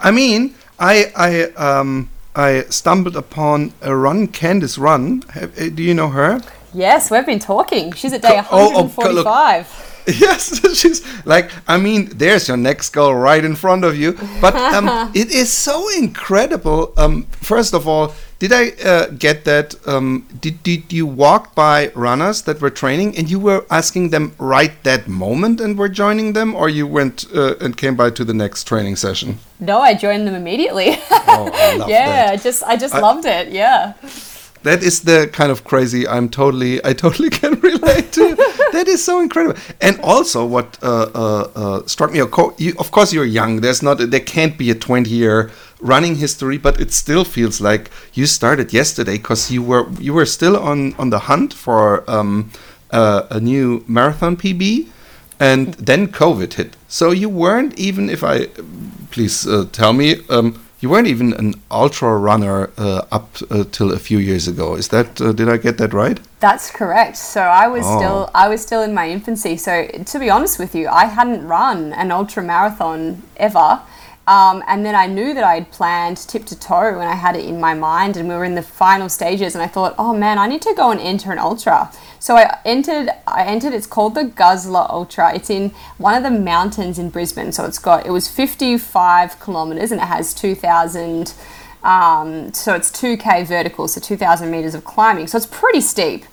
I 0.00 0.10
mean, 0.12 0.54
I 0.78 1.12
I 1.16 1.42
um 1.52 2.10
I 2.34 2.62
stumbled 2.70 3.16
upon 3.16 3.72
a 3.80 3.94
run, 3.94 4.28
Candice 4.28 4.78
Run. 4.78 5.22
Uh, 5.34 5.46
do 5.74 5.82
you 5.82 5.94
know 5.94 6.08
her? 6.08 6.40
Yes, 6.72 7.10
we've 7.10 7.26
been 7.26 7.40
talking. 7.40 7.92
She's 7.92 8.12
at 8.12 8.22
day 8.22 8.36
145. 8.36 8.46
Oh, 8.52 9.86
oh, 9.86 9.89
yes, 10.18 10.60
she's 10.78 11.00
like, 11.26 11.50
I 11.68 11.76
mean, 11.76 12.10
there's 12.14 12.48
your 12.48 12.56
next 12.56 12.90
goal 12.90 13.14
right 13.14 13.44
in 13.44 13.54
front 13.54 13.84
of 13.84 13.96
you. 13.96 14.12
But 14.40 14.54
um, 14.56 15.12
it 15.14 15.30
is 15.30 15.52
so 15.52 15.88
incredible. 15.96 16.92
Um, 16.96 17.24
first 17.32 17.74
of 17.74 17.86
all, 17.86 18.14
did 18.38 18.52
I 18.52 18.70
uh, 18.82 19.06
get 19.08 19.44
that? 19.44 19.74
Um, 19.86 20.26
did, 20.40 20.62
did 20.62 20.92
you 20.92 21.06
walk 21.06 21.54
by 21.54 21.92
runners 21.94 22.42
that 22.42 22.60
were 22.60 22.70
training 22.70 23.16
and 23.18 23.30
you 23.30 23.38
were 23.38 23.66
asking 23.70 24.10
them 24.10 24.32
right 24.38 24.72
that 24.84 25.06
moment 25.06 25.60
and 25.60 25.76
were 25.76 25.90
joining 25.90 26.32
them, 26.32 26.54
or 26.54 26.68
you 26.68 26.86
went 26.86 27.26
uh, 27.34 27.56
and 27.60 27.76
came 27.76 27.96
by 27.96 28.10
to 28.10 28.24
the 28.24 28.34
next 28.34 28.64
training 28.64 28.96
session? 28.96 29.38
No, 29.58 29.80
I 29.80 29.92
joined 29.94 30.26
them 30.26 30.34
immediately. 30.34 30.96
oh, 31.10 31.50
yeah, 31.86 32.26
that. 32.26 32.30
I 32.30 32.36
just 32.36 32.62
I 32.62 32.76
just 32.76 32.94
I, 32.94 33.00
loved 33.00 33.26
it. 33.26 33.52
Yeah 33.52 33.92
that 34.62 34.82
is 34.82 35.02
the 35.02 35.28
kind 35.32 35.50
of 35.50 35.64
crazy 35.64 36.06
I'm 36.06 36.28
totally 36.28 36.84
I 36.84 36.92
totally 36.92 37.30
can 37.40 37.60
relate 37.60 38.12
to. 38.12 38.36
that 38.72 38.86
is 38.88 39.04
so 39.04 39.20
incredible. 39.20 39.58
And 39.80 39.98
also, 40.00 40.44
what 40.44 40.78
uh, 40.82 41.10
uh, 41.14 41.50
uh, 41.54 41.86
struck 41.86 42.12
me, 42.12 42.18
you, 42.58 42.74
of 42.78 42.90
course, 42.90 43.12
you're 43.12 43.24
young. 43.24 43.60
There's 43.60 43.82
not 43.82 43.98
there 43.98 44.20
can't 44.20 44.56
be 44.58 44.70
a 44.70 44.74
20 44.74 45.10
year 45.10 45.50
running 45.80 46.16
history, 46.16 46.58
but 46.58 46.80
it 46.80 46.92
still 46.92 47.24
feels 47.24 47.60
like 47.60 47.90
you 48.12 48.26
started 48.26 48.72
yesterday 48.72 49.16
because 49.16 49.50
you 49.50 49.62
were 49.62 49.88
you 49.98 50.12
were 50.12 50.26
still 50.26 50.56
on 50.56 50.94
on 50.94 51.10
the 51.10 51.20
hunt 51.20 51.52
for 51.54 52.08
um, 52.10 52.50
a 52.90 53.40
new 53.40 53.84
marathon 53.86 54.36
PB, 54.36 54.88
and 55.38 55.74
then 55.74 56.08
COVID 56.08 56.54
hit. 56.54 56.76
So 56.88 57.12
you 57.12 57.28
weren't 57.28 57.78
even 57.78 58.10
if 58.10 58.22
I 58.22 58.46
please 59.10 59.46
uh, 59.46 59.66
tell 59.72 59.92
me. 59.92 60.16
Um, 60.28 60.60
you 60.80 60.88
weren't 60.88 61.06
even 61.06 61.34
an 61.34 61.54
ultra 61.70 62.16
runner 62.16 62.70
uh, 62.78 63.04
up 63.12 63.36
uh, 63.50 63.64
till 63.70 63.92
a 63.92 63.98
few 63.98 64.18
years 64.18 64.48
ago. 64.48 64.74
Is 64.74 64.88
that 64.88 65.20
uh, 65.20 65.32
did 65.32 65.48
I 65.48 65.58
get 65.58 65.76
that 65.78 65.92
right? 65.92 66.18
That's 66.40 66.70
correct. 66.70 67.16
So 67.18 67.42
I 67.42 67.68
was 67.68 67.84
oh. 67.86 67.98
still 67.98 68.30
I 68.34 68.48
was 68.48 68.62
still 68.62 68.82
in 68.82 68.94
my 68.94 69.08
infancy. 69.08 69.56
So 69.56 69.86
to 69.86 70.18
be 70.18 70.30
honest 70.30 70.58
with 70.58 70.74
you, 70.74 70.88
I 70.88 71.04
hadn't 71.04 71.46
run 71.46 71.92
an 71.92 72.10
ultra 72.10 72.42
marathon 72.42 73.22
ever. 73.36 73.80
Um, 74.26 74.62
and 74.68 74.86
then 74.86 74.94
I 74.94 75.06
knew 75.06 75.34
that 75.34 75.42
I 75.42 75.54
had 75.54 75.72
planned 75.72 76.18
tip 76.18 76.44
to 76.46 76.58
toe 76.58 76.96
when 76.96 77.08
I 77.08 77.14
had 77.14 77.34
it 77.34 77.44
in 77.46 77.58
my 77.58 77.74
mind, 77.74 78.16
and 78.16 78.28
we 78.28 78.34
were 78.34 78.44
in 78.44 78.54
the 78.54 78.62
final 78.62 79.08
stages. 79.08 79.54
And 79.56 79.62
I 79.62 79.66
thought, 79.66 79.94
oh 79.98 80.14
man, 80.14 80.38
I 80.38 80.46
need 80.46 80.62
to 80.62 80.74
go 80.76 80.92
and 80.92 81.00
enter 81.00 81.32
an 81.32 81.38
ultra. 81.38 81.90
So 82.20 82.36
I 82.36 82.58
entered. 82.64 83.08
I 83.26 83.44
entered. 83.44 83.72
It's 83.72 83.86
called 83.86 84.14
the 84.14 84.24
Guzzler 84.24 84.86
Ultra. 84.90 85.34
It's 85.34 85.50
in 85.50 85.70
one 85.96 86.14
of 86.14 86.22
the 86.22 86.38
mountains 86.38 86.98
in 86.98 87.10
Brisbane. 87.10 87.50
So 87.50 87.64
it's 87.64 87.78
got. 87.78 88.06
It 88.06 88.10
was 88.10 88.28
55 88.28 89.40
kilometers, 89.40 89.90
and 89.90 90.00
it 90.00 90.04
has 90.04 90.32
2,000. 90.34 91.34
Um, 91.82 92.52
so 92.52 92.74
it's 92.74 92.90
2k 92.90 93.46
vertical, 93.46 93.88
so 93.88 94.02
2,000 94.02 94.50
meters 94.50 94.74
of 94.74 94.84
climbing. 94.84 95.26
So 95.26 95.38
it's 95.38 95.46
pretty 95.46 95.80
steep. 95.80 96.26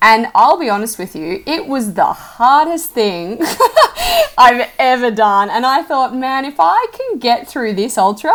And 0.00 0.28
I'll 0.34 0.58
be 0.58 0.68
honest 0.68 0.98
with 0.98 1.16
you, 1.16 1.42
it 1.46 1.66
was 1.66 1.94
the 1.94 2.04
hardest 2.04 2.90
thing 2.90 3.38
I've 4.38 4.70
ever 4.78 5.10
done. 5.10 5.48
And 5.50 5.64
I 5.64 5.82
thought, 5.82 6.14
man, 6.14 6.44
if 6.44 6.56
I 6.58 6.86
can 6.92 7.18
get 7.18 7.48
through 7.48 7.72
this 7.72 7.96
ultra, 7.96 8.34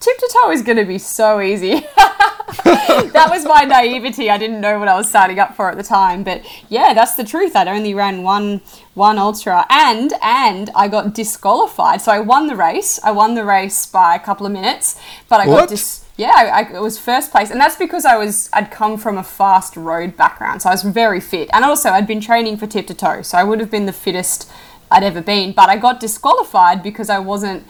tip 0.00 0.16
to 0.16 0.30
toe 0.40 0.50
is 0.50 0.62
going 0.62 0.78
to 0.78 0.84
be 0.84 0.98
so 0.98 1.40
easy. 1.40 1.80
that 2.64 3.26
was 3.30 3.44
my 3.44 3.64
naivety. 3.64 4.30
I 4.30 4.38
didn't 4.38 4.60
know 4.60 4.78
what 4.78 4.88
I 4.88 4.96
was 4.96 5.10
signing 5.10 5.38
up 5.38 5.54
for 5.56 5.70
at 5.70 5.76
the 5.76 5.82
time, 5.82 6.24
but 6.24 6.42
yeah, 6.68 6.94
that's 6.94 7.14
the 7.14 7.24
truth. 7.24 7.54
I'd 7.56 7.68
only 7.68 7.94
ran 7.94 8.22
one 8.22 8.60
one 8.94 9.18
ultra, 9.18 9.64
and 9.70 10.12
and 10.22 10.70
I 10.74 10.88
got 10.88 11.14
disqualified. 11.14 12.00
So 12.00 12.12
I 12.12 12.20
won 12.20 12.46
the 12.46 12.56
race. 12.56 12.98
I 13.04 13.10
won 13.10 13.34
the 13.34 13.44
race 13.44 13.86
by 13.86 14.14
a 14.14 14.18
couple 14.18 14.46
of 14.46 14.52
minutes, 14.52 15.00
but 15.28 15.40
I 15.40 15.46
what? 15.46 15.60
got 15.60 15.68
dis. 15.70 16.04
Yeah, 16.16 16.32
I, 16.34 16.46
I, 16.46 16.72
it 16.74 16.82
was 16.82 16.98
first 16.98 17.30
place, 17.30 17.50
and 17.50 17.60
that's 17.60 17.76
because 17.76 18.04
I 18.04 18.16
was 18.16 18.50
I'd 18.52 18.70
come 18.70 18.98
from 18.98 19.18
a 19.18 19.22
fast 19.22 19.76
road 19.76 20.16
background, 20.16 20.62
so 20.62 20.68
I 20.68 20.72
was 20.72 20.82
very 20.82 21.20
fit, 21.20 21.48
and 21.52 21.64
also 21.64 21.90
I'd 21.90 22.08
been 22.08 22.20
training 22.20 22.56
for 22.56 22.66
tip 22.66 22.86
to 22.88 22.94
toe, 22.94 23.22
so 23.22 23.38
I 23.38 23.44
would 23.44 23.60
have 23.60 23.70
been 23.70 23.86
the 23.86 23.92
fittest 23.92 24.50
I'd 24.90 25.04
ever 25.04 25.20
been. 25.20 25.52
But 25.52 25.68
I 25.68 25.76
got 25.76 26.00
disqualified 26.00 26.82
because 26.82 27.10
I 27.10 27.18
wasn't 27.18 27.66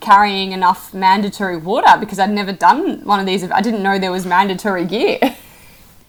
carrying 0.00 0.52
enough 0.52 0.94
mandatory 0.94 1.56
water 1.56 1.98
because 1.98 2.18
I'd 2.18 2.30
never 2.30 2.52
done 2.52 3.04
one 3.04 3.20
of 3.20 3.26
these. 3.26 3.48
I 3.50 3.60
didn't 3.60 3.82
know 3.82 3.98
there 3.98 4.12
was 4.12 4.26
mandatory 4.26 4.84
gear. 4.84 5.18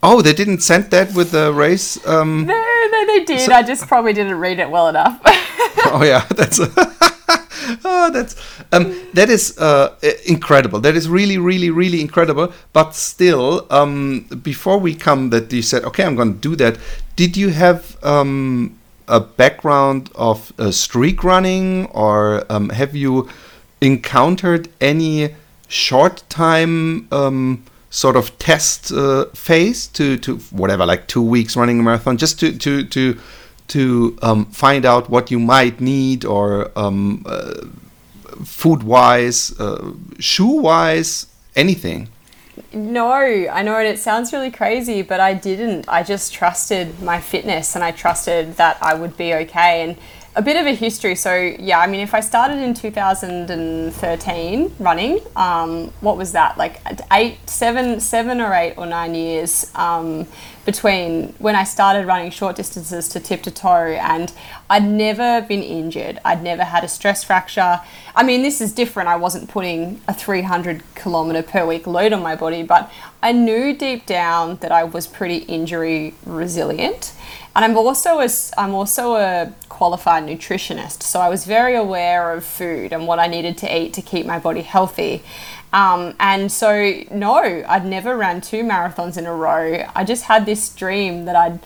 Oh, 0.02 0.22
they 0.22 0.34
didn't 0.34 0.62
send 0.62 0.92
that 0.92 1.14
with 1.14 1.32
the 1.32 1.52
race. 1.52 2.06
Um, 2.08 2.46
no, 2.46 2.88
no, 2.92 3.06
they 3.08 3.26
did. 3.26 3.42
So 3.42 3.52
I 3.52 3.64
just 3.64 3.88
probably 3.88 4.14
didn't 4.14 4.40
read 4.40 4.60
it 4.60 4.70
well 4.70 4.88
enough. 4.88 5.20
oh 5.26 6.02
yeah, 6.04 6.26
that's. 6.36 6.60
Oh, 7.86 8.10
that's 8.12 8.36
um, 8.72 8.96
that 9.14 9.30
is 9.30 9.58
uh, 9.60 9.96
incredible. 10.26 10.80
That 10.80 10.96
is 10.96 11.08
really, 11.08 11.38
really, 11.38 11.70
really 11.70 12.02
incredible. 12.02 12.52
But 12.74 12.96
still, 12.96 13.68
um, 13.70 14.22
before 14.42 14.80
we 14.80 14.96
come, 14.96 15.30
that 15.30 15.52
you 15.54 15.62
said, 15.62 15.84
okay, 15.84 16.04
I'm 16.04 16.16
going 16.16 16.34
to 16.34 16.40
do 16.40 16.56
that. 16.56 16.78
Did 17.16 17.38
you 17.38 17.50
have 17.50 18.04
um, 18.04 18.80
a 19.08 19.20
background 19.20 20.10
of 20.16 20.52
uh, 20.58 20.72
streak 20.72 21.24
running, 21.24 21.86
or 21.88 22.46
um, 22.50 22.70
have 22.70 22.96
you 22.96 23.30
encountered 23.82 24.70
any 24.80 25.36
short 25.68 26.24
time? 26.30 27.08
Um, 27.12 27.64
sort 27.90 28.16
of 28.16 28.38
test 28.38 28.92
uh, 28.92 29.26
phase 29.34 29.88
to 29.88 30.18
to 30.18 30.38
whatever 30.52 30.86
like 30.86 31.08
two 31.08 31.22
weeks 31.22 31.56
running 31.56 31.80
a 31.80 31.84
marathon 31.84 32.18
just 32.18 32.40
to 32.40 32.56
to 32.58 32.84
to 32.86 33.18
to 33.68 34.18
um, 34.22 34.46
find 34.46 34.86
out 34.86 35.10
what 35.10 35.32
you 35.32 35.40
might 35.40 35.80
need 35.80 36.26
or 36.26 36.72
um, 36.76 37.24
uh, 37.26 37.66
food 38.44 38.84
wise 38.84 39.60
uh, 39.60 39.92
shoe 40.20 40.62
wise 40.62 41.28
anything 41.56 42.08
no, 42.74 43.10
I 43.10 43.62
know, 43.64 43.80
it 43.80 43.98
sounds 44.00 44.34
really 44.34 44.52
crazy, 44.52 45.02
but 45.02 45.20
I 45.20 45.34
didn't. 45.34 45.86
I 45.88 46.04
just 46.04 46.34
trusted 46.34 47.02
my 47.02 47.20
fitness 47.20 47.74
and 47.76 47.84
I 47.84 47.92
trusted 47.92 48.58
that 48.58 48.78
I 48.82 48.94
would 48.94 49.16
be 49.16 49.34
okay. 49.34 49.82
And 49.82 49.98
a 50.36 50.42
bit 50.42 50.58
of 50.58 50.68
a 50.68 50.76
history. 50.76 51.16
So 51.16 51.36
yeah, 51.36 51.80
I 51.80 51.88
mean, 51.88 52.02
if 52.02 52.14
I 52.14 52.20
started 52.20 52.60
in 52.60 52.74
2013 52.74 54.76
running, 54.80 55.20
um, 55.36 55.88
what 56.02 56.18
was 56.18 56.34
that? 56.34 56.58
Like 56.58 56.82
eight, 57.12 57.38
seven, 57.50 58.00
seven 58.00 58.40
or 58.40 58.54
eight 58.54 58.76
or 58.78 58.86
nine 58.86 59.16
years 59.16 59.72
um, 59.76 60.28
between 60.66 61.30
when 61.40 61.56
I 61.56 61.64
started 61.64 62.06
running 62.06 62.30
short 62.30 62.56
distances 62.56 63.10
to 63.10 63.20
tip 63.20 63.42
to 63.44 63.52
toe, 63.52 63.98
and 64.00 64.32
I'd 64.70 64.84
never 64.84 65.46
been 65.48 65.64
injured. 65.64 66.20
I'd 66.24 66.44
never 66.44 66.64
had 66.64 66.84
a 66.84 66.88
stress 66.88 67.24
fracture. 67.24 67.82
I 68.16 68.24
mean, 68.24 68.44
this 68.44 68.62
is 68.62 68.72
different. 68.72 69.10
I 69.10 69.16
wasn't 69.16 69.50
putting 69.50 70.00
a 70.08 70.14
300 70.14 70.84
kilometer 70.94 71.42
per 71.42 71.66
week 71.66 71.88
load 71.88 72.14
on 72.14 72.22
my 72.22 72.36
body, 72.36 72.62
but 72.62 72.92
I 73.24 73.32
knew 73.32 73.76
deep 73.76 74.06
down 74.06 74.58
that 74.58 74.72
I 74.72 74.84
was 74.84 75.08
pretty 75.08 75.38
injury 75.38 76.14
resilient. 76.26 77.14
And 77.56 77.66
I'm 77.66 77.78
also 77.78 78.20
a, 78.20 78.30
I'm 78.58 78.74
also 78.74 79.16
a 79.16 79.54
qualified 79.70 80.24
nutritionist, 80.24 81.04
so 81.04 81.20
I 81.20 81.30
was 81.30 81.46
very 81.46 81.76
aware 81.76 82.32
of 82.32 82.46
food 82.46 82.94
and 82.94 83.08
what 83.08 83.20
I 83.20 83.28
needed 83.28 83.58
to 83.60 83.78
eat 83.78 83.94
to 83.94 84.02
keep 84.02 84.26
my 84.26 84.40
body 84.40 84.62
healthy. 84.62 85.24
Um, 85.74 86.16
and 86.20 86.52
so, 86.52 87.02
no, 87.12 87.64
I'd 87.68 87.86
never 87.86 88.18
ran 88.18 88.42
two 88.42 88.64
marathons 88.64 89.18
in 89.18 89.26
a 89.26 89.34
row. 89.34 89.86
I 89.96 90.04
just 90.04 90.24
had 90.24 90.46
this 90.46 90.74
dream 90.74 91.26
that 91.26 91.36
I'd 91.36 91.60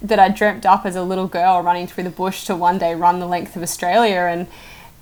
that 0.00 0.20
I 0.20 0.28
dreamt 0.28 0.64
up 0.64 0.86
as 0.86 0.94
a 0.94 1.02
little 1.02 1.26
girl 1.26 1.60
running 1.60 1.88
through 1.88 2.04
the 2.04 2.10
bush 2.10 2.44
to 2.44 2.54
one 2.54 2.78
day 2.78 2.94
run 2.94 3.18
the 3.18 3.26
length 3.26 3.56
of 3.56 3.62
Australia 3.62 4.28
and 4.30 4.46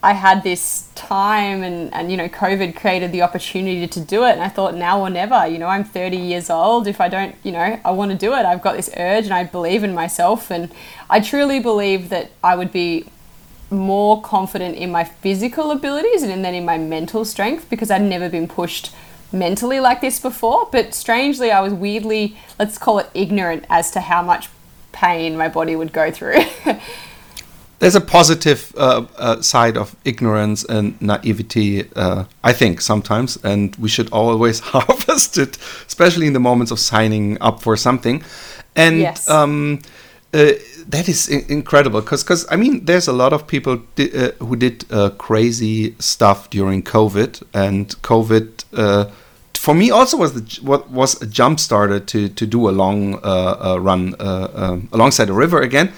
I 0.06 0.12
had 0.12 0.44
this 0.44 0.88
time 0.94 1.64
and, 1.64 1.92
and 1.92 2.12
you 2.12 2.16
know 2.16 2.28
COVID 2.28 2.76
created 2.76 3.10
the 3.10 3.22
opportunity 3.22 3.88
to 3.88 3.98
do 3.98 4.22
it. 4.22 4.34
And 4.34 4.40
I 4.40 4.48
thought 4.48 4.76
now 4.76 5.00
or 5.00 5.10
never 5.10 5.48
you 5.48 5.58
know 5.58 5.66
I'm 5.66 5.82
30 5.82 6.16
years 6.16 6.48
old. 6.48 6.86
If 6.86 7.00
I 7.00 7.08
don't 7.08 7.34
you 7.42 7.50
know 7.50 7.80
I 7.84 7.90
want 7.90 8.12
to 8.12 8.16
do 8.16 8.32
it. 8.32 8.46
I've 8.46 8.62
got 8.62 8.76
this 8.76 8.88
urge 8.96 9.24
and 9.24 9.34
I 9.34 9.42
believe 9.42 9.82
in 9.82 9.94
myself. 9.94 10.48
And 10.48 10.72
I 11.10 11.18
truly 11.18 11.58
believe 11.58 12.08
that 12.10 12.30
I 12.44 12.54
would 12.54 12.70
be 12.70 13.06
more 13.68 14.22
confident 14.22 14.76
in 14.76 14.92
my 14.92 15.02
physical 15.02 15.72
abilities 15.72 16.22
and 16.22 16.44
then 16.44 16.54
in 16.54 16.64
my 16.64 16.78
mental 16.78 17.24
strength 17.24 17.68
because 17.68 17.90
I'd 17.90 18.02
never 18.02 18.28
been 18.28 18.46
pushed 18.46 18.94
mentally 19.32 19.80
like 19.80 20.00
this 20.02 20.20
before. 20.20 20.68
But 20.70 20.94
strangely 20.94 21.50
I 21.50 21.60
was 21.60 21.72
weirdly 21.72 22.36
let's 22.60 22.78
call 22.78 23.00
it 23.00 23.10
ignorant 23.12 23.64
as 23.68 23.90
to 23.90 24.00
how 24.00 24.22
much 24.22 24.50
pain 24.92 25.36
my 25.36 25.48
body 25.48 25.74
would 25.74 25.92
go 25.92 26.12
through 26.12 26.42
there's 27.78 27.94
a 27.94 28.00
positive 28.00 28.72
uh, 28.76 29.04
uh, 29.18 29.40
side 29.42 29.76
of 29.76 29.94
ignorance 30.04 30.64
and 30.64 31.00
naivety, 31.00 31.88
uh, 31.94 32.24
I 32.42 32.52
think, 32.52 32.80
sometimes, 32.80 33.36
and 33.44 33.76
we 33.76 33.88
should 33.88 34.10
always 34.12 34.60
harvest 34.72 35.36
it, 35.38 35.58
especially 35.86 36.26
in 36.26 36.32
the 36.32 36.40
moments 36.40 36.72
of 36.72 36.78
signing 36.78 37.38
up 37.40 37.60
for 37.62 37.76
something. 37.76 38.22
And 38.74 38.98
yes. 38.98 39.28
um, 39.28 39.80
uh, 40.32 40.52
that 40.88 41.08
is 41.08 41.28
incredible 41.28 42.00
because, 42.00 42.22
because 42.22 42.46
I 42.50 42.56
mean, 42.56 42.84
there's 42.84 43.08
a 43.08 43.12
lot 43.12 43.32
of 43.32 43.46
people 43.46 43.82
di 43.94 44.10
uh, 44.12 44.32
who 44.38 44.56
did 44.56 44.84
uh, 44.90 45.10
crazy 45.10 45.94
stuff 45.98 46.48
during 46.50 46.82
COVID, 46.82 47.42
and 47.52 47.88
COVID. 48.02 49.12
for 49.54 49.74
me, 49.74 49.90
also 49.90 50.16
was 50.16 50.32
the, 50.32 50.60
what 50.62 50.88
was 50.90 51.20
a 51.22 51.26
jump 51.26 51.58
starter 51.58 52.00
to 52.00 52.28
to 52.28 52.46
do 52.46 52.68
a 52.68 52.72
long 52.72 53.20
run 53.82 54.14
um, 54.20 54.88
alongside 54.92 55.28
the 55.28 55.32
river 55.32 55.60
again, 55.60 55.92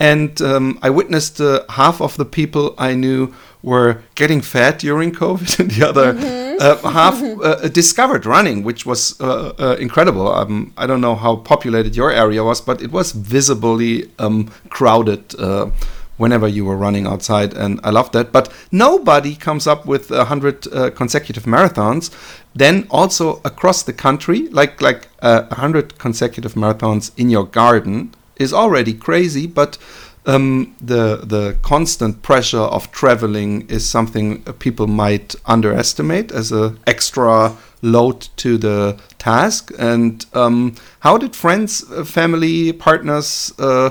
and 0.00 0.40
um, 0.42 0.78
I 0.82 0.90
witnessed 0.90 1.40
uh, 1.40 1.64
half 1.68 2.00
of 2.00 2.16
the 2.16 2.24
people 2.24 2.74
I 2.78 2.94
knew 2.94 3.32
were 3.62 4.02
getting 4.14 4.40
fat 4.40 4.78
during 4.80 5.12
COVID, 5.12 5.58
and 5.60 5.70
the 5.70 5.88
other 5.88 6.12
mm-hmm. 6.12 6.86
uh, 6.86 6.90
half 6.90 7.22
uh, 7.22 7.68
discovered 7.68 8.26
running, 8.26 8.62
which 8.64 8.84
was 8.84 9.18
uh, 9.20 9.52
uh, 9.58 9.76
incredible. 9.78 10.28
Um, 10.28 10.72
I 10.76 10.86
don't 10.86 11.00
know 11.00 11.14
how 11.14 11.36
populated 11.36 11.96
your 11.96 12.12
area 12.12 12.42
was, 12.44 12.60
but 12.60 12.82
it 12.82 12.90
was 12.92 13.12
visibly 13.12 14.10
um, 14.18 14.50
crowded 14.68 15.34
uh, 15.38 15.70
whenever 16.16 16.46
you 16.46 16.64
were 16.64 16.76
running 16.76 17.06
outside, 17.06 17.54
and 17.54 17.80
I 17.82 17.90
loved 17.90 18.12
that. 18.12 18.32
But 18.32 18.52
nobody 18.70 19.34
comes 19.36 19.66
up 19.66 19.86
with 19.86 20.10
a 20.10 20.26
hundred 20.26 20.62
consecutive 20.94 21.44
marathons. 21.44 22.10
Then 22.54 22.86
also 22.90 23.40
across 23.44 23.82
the 23.82 23.92
country, 23.92 24.48
like 24.48 24.80
like 24.80 25.08
a 25.20 25.54
hundred 25.54 25.98
consecutive 25.98 26.54
marathons 26.54 27.10
in 27.16 27.30
your 27.30 27.46
garden 27.46 28.14
is 28.36 28.52
already 28.52 28.94
crazy, 28.94 29.46
but 29.46 29.78
um, 30.26 30.74
the 30.80 31.16
the 31.16 31.56
constant 31.62 32.22
pressure 32.22 32.58
of 32.58 32.90
traveling 32.90 33.68
is 33.68 33.88
something 33.88 34.42
people 34.58 34.86
might 34.86 35.34
underestimate 35.46 36.32
as 36.32 36.52
an 36.52 36.78
extra 36.86 37.56
load 37.82 38.28
to 38.36 38.56
the 38.56 38.96
task. 39.18 39.70
And 39.78 40.24
um, 40.32 40.74
how 41.00 41.18
did 41.18 41.36
friends, 41.36 41.84
uh, 41.90 42.04
family, 42.04 42.72
partners 42.72 43.52
uh, 43.58 43.90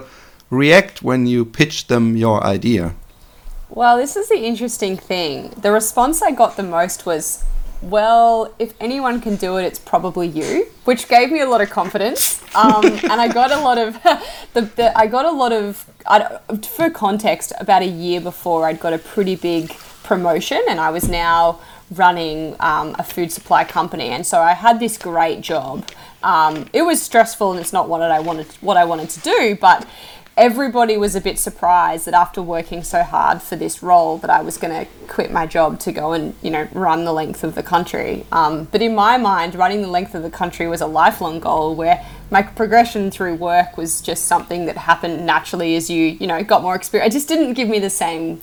react 0.50 1.04
when 1.04 1.28
you 1.28 1.46
pitched 1.46 1.88
them 1.88 2.18
your 2.18 2.44
idea? 2.44 2.96
Well, 3.70 3.98
this 3.98 4.16
is 4.16 4.30
the 4.30 4.38
interesting 4.38 4.98
thing. 4.98 5.50
The 5.62 5.72
response 5.72 6.22
I 6.22 6.32
got 6.32 6.58
the 6.58 6.64
most 6.64 7.06
was, 7.06 7.44
well, 7.84 8.54
if 8.60 8.74
anyone 8.80 9.20
can 9.20 9.36
do 9.36 9.58
it, 9.58 9.66
it's 9.66 9.80
probably 9.80 10.28
you, 10.28 10.68
which 10.86 11.08
gave 11.08 11.32
me 11.32 11.42
a 11.42 11.50
lot 11.50 11.62
of 11.62 11.70
confidence. 11.70 12.42
Um, 12.56 12.86
and 12.86 13.14
I 13.14 13.28
got 13.28 13.52
a 13.52 13.60
lot 13.60 13.78
of 13.78 14.02
the, 14.54 14.62
the 14.62 14.98
I 14.98 15.08
got 15.08 15.26
a 15.26 15.32
lot 15.32 15.52
of 15.52 15.86
I, 16.06 16.40
for 16.62 16.90
context. 16.90 17.52
About 17.60 17.82
a 17.82 17.88
year 17.88 18.22
before, 18.22 18.68
I'd 18.68 18.80
got 18.80 18.94
a 18.94 18.98
pretty 18.98 19.36
big 19.36 19.76
promotion, 20.04 20.62
and 20.70 20.80
I 20.80 20.90
was 20.92 21.10
now 21.10 21.60
running 21.92 22.56
um, 22.60 22.96
a 22.98 23.04
food 23.04 23.32
supply 23.32 23.64
company, 23.64 24.10
and 24.10 24.26
so 24.26 24.40
I 24.40 24.54
had 24.54 24.80
this 24.80 24.98
great 24.98 25.42
job. 25.42 25.88
Um, 26.24 26.68
it 26.74 26.84
was 26.84 27.02
stressful, 27.02 27.52
and 27.52 27.60
it's 27.60 27.74
not 27.74 27.90
what 27.90 28.02
I 28.02 28.20
wanted 28.20 28.48
what 28.62 28.78
I 28.78 28.86
wanted 28.86 29.10
to 29.10 29.20
do, 29.20 29.58
but 29.60 29.86
everybody 30.36 30.98
was 30.98 31.16
a 31.16 31.22
bit 31.22 31.38
surprised 31.38 32.06
that 32.06 32.14
after 32.14 32.42
working 32.42 32.84
so 32.84 33.04
hard 33.04 33.42
for 33.42 33.56
this 33.56 33.84
role 33.84 34.18
that 34.18 34.30
I 34.30 34.42
was 34.42 34.58
going 34.58 34.86
to 34.86 34.92
quit 35.08 35.32
my 35.32 35.46
job 35.46 35.80
to 35.82 35.92
go 35.92 36.14
and 36.14 36.34
you 36.42 36.50
know 36.50 36.68
run 36.74 37.06
the 37.06 37.14
length 37.14 37.44
of 37.44 37.56
the 37.56 37.64
country. 37.64 38.26
Um, 38.32 38.66
but 38.66 38.82
in 38.82 38.96
my 38.96 39.18
mind, 39.18 39.56
running 39.56 39.82
the 39.82 39.88
length 39.88 40.16
of 40.16 40.24
the 40.24 40.32
country 40.32 40.68
was 40.68 40.82
a 40.82 40.88
lifelong 40.88 41.40
goal 41.40 41.76
where 41.76 42.04
my 42.32 42.42
progression 42.42 43.12
through 43.12 43.36
work 43.36 43.78
was 43.78 44.02
just 44.02 44.26
something 44.26 44.66
that 44.66 44.78
happened 44.78 45.26
naturally 45.26 45.76
as 45.76 45.90
you 45.90 46.06
you 46.06 46.28
know 46.28 46.44
got 46.44 46.62
more 46.62 46.76
experience. 46.76 47.14
It 47.14 47.18
just 47.18 47.28
didn't 47.28 47.54
give 47.54 47.70
me 47.70 47.80
the 47.80 47.92
same 47.92 48.42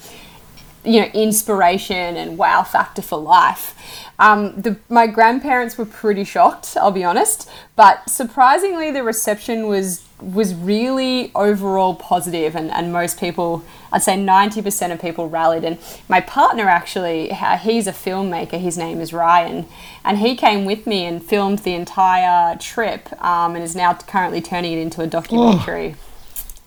you 0.84 1.00
know 1.00 1.08
inspiration 1.08 2.16
and 2.16 2.38
wow 2.38 2.62
factor 2.62 3.02
for 3.02 3.18
life. 3.18 3.74
Um, 4.18 4.60
the, 4.60 4.76
my 4.88 5.06
grandparents 5.06 5.78
were 5.78 5.86
pretty 5.86 6.24
shocked, 6.24 6.76
I'll 6.76 6.90
be 6.90 7.04
honest, 7.04 7.48
but 7.74 8.08
surprisingly, 8.08 8.90
the 8.90 9.02
reception 9.02 9.66
was 9.66 10.06
was 10.22 10.54
really 10.54 11.30
overall 11.34 11.94
positive 11.94 12.54
and, 12.54 12.70
and 12.70 12.92
most 12.92 13.18
people 13.18 13.64
i'd 13.92 14.02
say 14.02 14.14
90% 14.14 14.92
of 14.92 15.00
people 15.00 15.28
rallied. 15.28 15.64
And 15.64 15.78
my 16.08 16.20
partner 16.20 16.68
actually 16.68 17.28
he's 17.28 17.86
a 17.86 17.92
filmmaker 17.92 18.60
his 18.60 18.76
name 18.78 19.00
is 19.00 19.12
ryan 19.12 19.66
and 20.04 20.18
he 20.18 20.36
came 20.36 20.64
with 20.64 20.86
me 20.86 21.04
and 21.04 21.22
filmed 21.22 21.60
the 21.60 21.74
entire 21.74 22.56
trip 22.56 23.12
um, 23.22 23.54
and 23.54 23.64
is 23.64 23.76
now 23.76 23.94
currently 23.94 24.40
turning 24.40 24.72
it 24.72 24.78
into 24.78 25.02
a 25.02 25.06
documentary. 25.06 25.96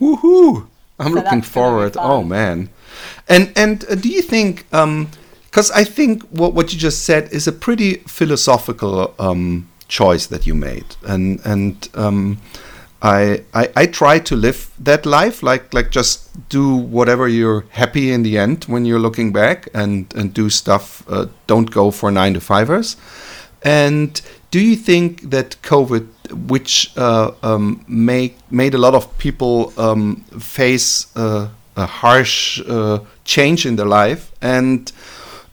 Oh. 0.02 0.18
woohoo! 0.18 0.68
I'm 1.00 1.14
so 1.14 1.20
looking 1.20 1.42
forward. 1.42 1.96
oh 1.98 2.24
man. 2.24 2.70
And 3.28 3.52
and 3.56 3.86
uh, 3.90 3.96
do 3.96 4.10
you 4.10 4.22
think 4.22 4.66
because 4.70 5.72
um, 5.72 5.78
i 5.78 5.84
think 5.84 6.24
what, 6.30 6.54
what 6.54 6.72
you 6.74 6.80
just 6.80 7.04
said 7.04 7.32
is 7.32 7.48
a 7.48 7.52
pretty 7.52 7.96
philosophical 8.06 9.14
um, 9.20 9.68
choice 9.94 10.26
that 10.28 10.46
you 10.48 10.56
made. 10.56 10.96
And 11.08 11.40
and 11.46 11.90
um, 11.94 12.38
I, 13.04 13.44
I, 13.54 13.70
I 13.76 13.86
try 13.88 14.20
to 14.20 14.36
live 14.36 14.72
that 14.80 15.06
life, 15.06 15.44
like 15.44 15.74
like 15.74 15.92
just 15.92 16.30
do 16.48 16.74
whatever 16.74 17.28
you're 17.28 17.66
happy 17.72 18.12
in 18.12 18.24
the 18.24 18.38
end 18.38 18.64
when 18.66 18.86
you're 18.86 19.00
looking 19.00 19.34
back, 19.34 19.68
and 19.74 20.12
and 20.16 20.34
do 20.34 20.50
stuff. 20.50 21.04
Uh, 21.10 21.28
don't 21.46 21.70
go 21.70 21.92
for 21.92 22.12
nine 22.12 22.34
to 22.36 22.40
fivers. 22.40 22.96
And 23.62 24.22
do 24.52 24.60
you 24.60 24.76
think 24.78 25.30
that 25.32 25.58
COVID, 25.64 26.08
which 26.48 26.92
uh, 26.98 27.32
um, 27.44 27.84
made 27.88 28.74
a 28.74 28.78
lot 28.78 28.94
of 28.94 29.18
people 29.18 29.74
um, 29.78 30.18
face 30.40 31.08
uh, 31.18 31.50
a 31.76 31.86
harsh 31.86 32.62
uh, 32.70 33.00
change 33.26 33.66
in 33.66 33.76
their 33.76 33.86
life, 33.86 34.32
and 34.42 34.92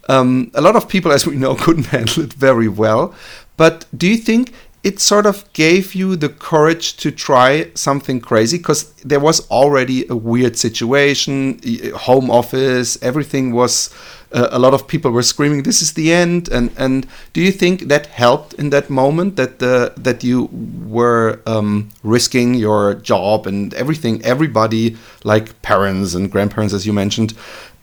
um, 0.07 0.51
a 0.53 0.61
lot 0.61 0.77
of 0.77 0.87
people, 0.87 1.11
as 1.17 1.27
we 1.27 1.35
know, 1.35 1.55
couldn't 1.55 1.85
handle 1.97 2.23
it 2.23 2.33
very 2.33 2.69
well. 2.69 3.13
But 3.57 3.85
do 3.95 4.07
you 4.07 4.17
think 4.17 4.53
it 4.83 4.99
sort 4.99 5.25
of 5.27 5.51
gave 5.53 5.93
you 5.93 6.15
the 6.15 6.29
courage 6.29 6.97
to 6.97 7.11
try 7.11 7.69
something 7.75 8.19
crazy 8.19 8.57
because 8.57 8.91
there 9.03 9.19
was 9.19 9.47
already 9.51 10.07
a 10.07 10.15
weird 10.15 10.57
situation 10.57 11.59
home 11.95 12.31
office 12.31 13.01
everything 13.03 13.51
was 13.51 13.93
uh, 14.33 14.47
a 14.51 14.59
lot 14.59 14.73
of 14.73 14.87
people 14.87 15.11
were 15.11 15.21
screaming 15.23 15.63
this 15.63 15.81
is 15.81 15.93
the 15.93 16.11
end 16.11 16.49
and 16.49 16.71
and 16.77 17.05
do 17.33 17.41
you 17.41 17.51
think 17.51 17.87
that 17.89 18.07
helped 18.07 18.53
in 18.55 18.71
that 18.71 18.89
moment 18.89 19.35
that 19.35 19.61
uh, 19.61 19.89
that 19.97 20.23
you 20.23 20.49
were 20.87 21.39
um, 21.45 21.89
risking 22.03 22.55
your 22.55 22.95
job 22.95 23.45
and 23.45 23.73
everything 23.75 24.21
everybody 24.23 24.97
like 25.23 25.61
parents 25.61 26.15
and 26.15 26.31
grandparents 26.31 26.73
as 26.73 26.87
you 26.87 26.93
mentioned 26.93 27.33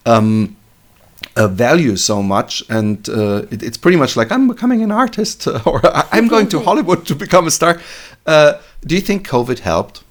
um, 0.07 0.57
uh, 1.37 1.49
value 1.49 1.97
so 1.97 2.23
much, 2.23 2.63
and 2.69 3.09
uh, 3.09 3.47
it, 3.51 3.63
it's 3.63 3.77
pretty 3.77 3.97
much 3.97 4.17
like 4.17 4.33
I'm 4.33 4.49
becoming 4.49 4.83
an 4.83 4.93
artist 4.93 5.47
or 5.67 5.81
I'm 6.13 6.29
going 6.29 6.49
to 6.49 6.61
Hollywood 6.61 7.07
to 7.07 7.15
become 7.15 7.47
a 7.47 7.51
star. 7.51 7.81
Uh, 8.27 8.55
do 8.85 8.95
you 8.95 9.01
think 9.01 9.27
COVID 9.27 9.61
helped? 9.61 10.03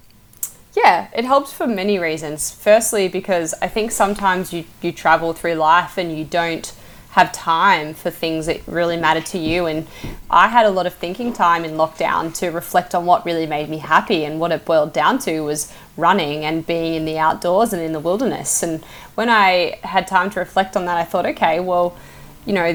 Yeah, 0.75 1.07
it 1.15 1.25
helped 1.25 1.49
for 1.49 1.65
many 1.65 1.97
reasons. 1.97 2.51
Firstly, 2.51 3.07
because 3.07 3.55
I 3.61 3.67
think 3.67 3.91
sometimes 3.91 4.53
you, 4.53 4.65
you 4.81 4.91
travel 4.91 5.33
through 5.33 5.55
life 5.55 5.97
and 5.97 6.15
you 6.15 6.23
don't 6.23 6.71
have 7.17 7.31
time 7.31 7.95
for 7.95 8.11
things 8.11 8.45
that 8.45 8.61
really 8.67 8.95
matter 8.95 9.21
to 9.21 9.39
you. 9.39 9.65
And 9.65 9.87
I 10.29 10.49
had 10.49 10.67
a 10.67 10.69
lot 10.69 10.85
of 10.85 10.93
thinking 10.93 11.33
time 11.33 11.65
in 11.65 11.71
lockdown 11.71 12.31
to 12.35 12.49
reflect 12.49 12.93
on 12.93 13.07
what 13.07 13.25
really 13.25 13.47
made 13.47 13.69
me 13.69 13.79
happy. 13.79 14.23
And 14.23 14.39
what 14.39 14.51
it 14.51 14.65
boiled 14.65 14.93
down 14.93 15.17
to 15.19 15.41
was 15.41 15.73
running 15.97 16.45
and 16.45 16.65
being 16.65 16.93
in 16.93 17.05
the 17.05 17.17
outdoors 17.17 17.73
and 17.73 17.81
in 17.81 17.91
the 17.91 17.99
wilderness. 17.99 18.61
And 18.61 18.85
when 19.15 19.29
I 19.29 19.79
had 19.81 20.05
time 20.05 20.29
to 20.29 20.39
reflect 20.39 20.77
on 20.77 20.85
that, 20.85 20.97
I 20.97 21.05
thought, 21.05 21.25
okay, 21.25 21.59
well, 21.59 21.97
you 22.45 22.53
know, 22.53 22.71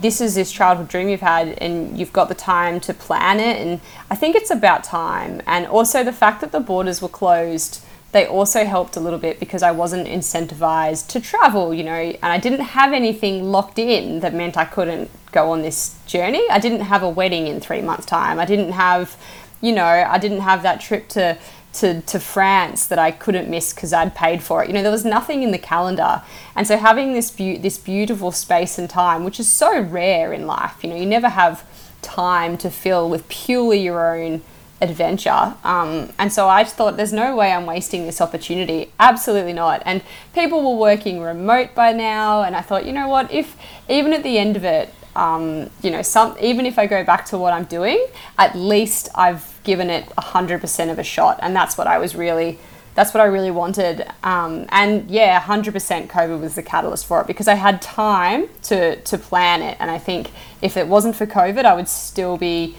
this 0.00 0.22
is 0.22 0.34
this 0.34 0.50
childhood 0.50 0.88
dream 0.88 1.10
you've 1.10 1.20
had, 1.20 1.48
and 1.58 1.98
you've 1.98 2.14
got 2.14 2.28
the 2.28 2.34
time 2.34 2.80
to 2.80 2.94
plan 2.94 3.38
it. 3.38 3.60
And 3.60 3.80
I 4.10 4.14
think 4.16 4.34
it's 4.36 4.50
about 4.50 4.84
time. 4.84 5.42
And 5.46 5.66
also 5.66 6.02
the 6.02 6.14
fact 6.14 6.40
that 6.40 6.50
the 6.50 6.60
borders 6.60 7.02
were 7.02 7.08
closed 7.08 7.84
they 8.16 8.26
also 8.26 8.64
helped 8.64 8.96
a 8.96 9.00
little 9.00 9.18
bit 9.18 9.38
because 9.38 9.62
I 9.62 9.72
wasn't 9.72 10.08
incentivized 10.08 11.08
to 11.08 11.20
travel, 11.20 11.74
you 11.74 11.84
know, 11.84 11.92
and 11.92 12.24
I 12.24 12.38
didn't 12.38 12.60
have 12.60 12.94
anything 12.94 13.52
locked 13.52 13.78
in 13.78 14.20
that 14.20 14.32
meant 14.32 14.56
I 14.56 14.64
couldn't 14.64 15.10
go 15.32 15.50
on 15.50 15.60
this 15.60 15.94
journey. 16.06 16.42
I 16.50 16.58
didn't 16.58 16.80
have 16.80 17.02
a 17.02 17.10
wedding 17.10 17.46
in 17.46 17.60
three 17.60 17.82
months' 17.82 18.06
time. 18.06 18.38
I 18.38 18.46
didn't 18.46 18.72
have, 18.72 19.16
you 19.60 19.72
know, 19.72 19.84
I 19.84 20.16
didn't 20.16 20.40
have 20.40 20.62
that 20.62 20.80
trip 20.80 21.08
to 21.10 21.36
to, 21.74 22.00
to 22.00 22.18
France 22.18 22.86
that 22.86 22.98
I 22.98 23.10
couldn't 23.10 23.50
miss 23.50 23.74
because 23.74 23.92
I'd 23.92 24.14
paid 24.14 24.42
for 24.42 24.64
it. 24.64 24.68
You 24.68 24.72
know, 24.72 24.80
there 24.82 24.90
was 24.90 25.04
nothing 25.04 25.42
in 25.42 25.50
the 25.50 25.58
calendar. 25.58 26.22
And 26.54 26.66
so 26.66 26.78
having 26.78 27.12
this 27.12 27.30
be- 27.30 27.58
this 27.58 27.76
beautiful 27.76 28.32
space 28.32 28.78
and 28.78 28.88
time, 28.88 29.24
which 29.24 29.38
is 29.38 29.52
so 29.52 29.78
rare 29.78 30.32
in 30.32 30.46
life, 30.46 30.82
you 30.82 30.88
know, 30.88 30.96
you 30.96 31.04
never 31.04 31.28
have 31.28 31.64
time 32.00 32.56
to 32.58 32.70
fill 32.70 33.10
with 33.10 33.28
purely 33.28 33.80
your 33.80 34.16
own 34.16 34.40
adventure. 34.80 35.54
Um, 35.64 36.12
and 36.18 36.32
so 36.32 36.48
I 36.48 36.64
thought, 36.64 36.96
there's 36.96 37.12
no 37.12 37.34
way 37.34 37.52
I'm 37.52 37.66
wasting 37.66 38.04
this 38.06 38.20
opportunity. 38.20 38.92
Absolutely 38.98 39.52
not. 39.52 39.82
And 39.86 40.02
people 40.34 40.62
were 40.62 40.78
working 40.78 41.20
remote 41.20 41.74
by 41.74 41.92
now, 41.92 42.42
and 42.42 42.54
I 42.54 42.60
thought, 42.60 42.84
you 42.84 42.92
know 42.92 43.08
what? 43.08 43.32
If 43.32 43.56
even 43.88 44.12
at 44.12 44.22
the 44.22 44.38
end 44.38 44.56
of 44.56 44.64
it, 44.64 44.92
um, 45.14 45.70
you 45.82 45.90
know, 45.90 46.02
some 46.02 46.36
even 46.40 46.66
if 46.66 46.78
I 46.78 46.86
go 46.86 47.02
back 47.02 47.24
to 47.26 47.38
what 47.38 47.54
I'm 47.54 47.64
doing, 47.64 48.06
at 48.38 48.54
least 48.54 49.08
I've 49.14 49.58
given 49.64 49.88
it 49.88 50.04
hundred 50.18 50.60
percent 50.60 50.90
of 50.90 50.98
a 50.98 51.04
shot, 51.04 51.38
and 51.40 51.56
that's 51.56 51.78
what 51.78 51.86
I 51.86 51.98
was 51.98 52.14
really. 52.14 52.58
That's 52.94 53.12
what 53.12 53.20
I 53.20 53.26
really 53.26 53.50
wanted, 53.50 54.06
um, 54.22 54.64
and 54.70 55.10
yeah, 55.10 55.38
hundred 55.38 55.72
percent. 55.74 56.10
COVID 56.10 56.40
was 56.40 56.54
the 56.54 56.62
catalyst 56.62 57.04
for 57.04 57.20
it 57.20 57.26
because 57.26 57.46
I 57.46 57.54
had 57.54 57.82
time 57.82 58.48
to 58.64 58.96
to 58.96 59.18
plan 59.18 59.62
it, 59.62 59.76
and 59.80 59.90
I 59.90 59.98
think 59.98 60.30
if 60.62 60.76
it 60.76 60.86
wasn't 60.86 61.14
for 61.16 61.26
COVID, 61.26 61.64
I 61.64 61.74
would 61.74 61.88
still 61.88 62.38
be 62.38 62.74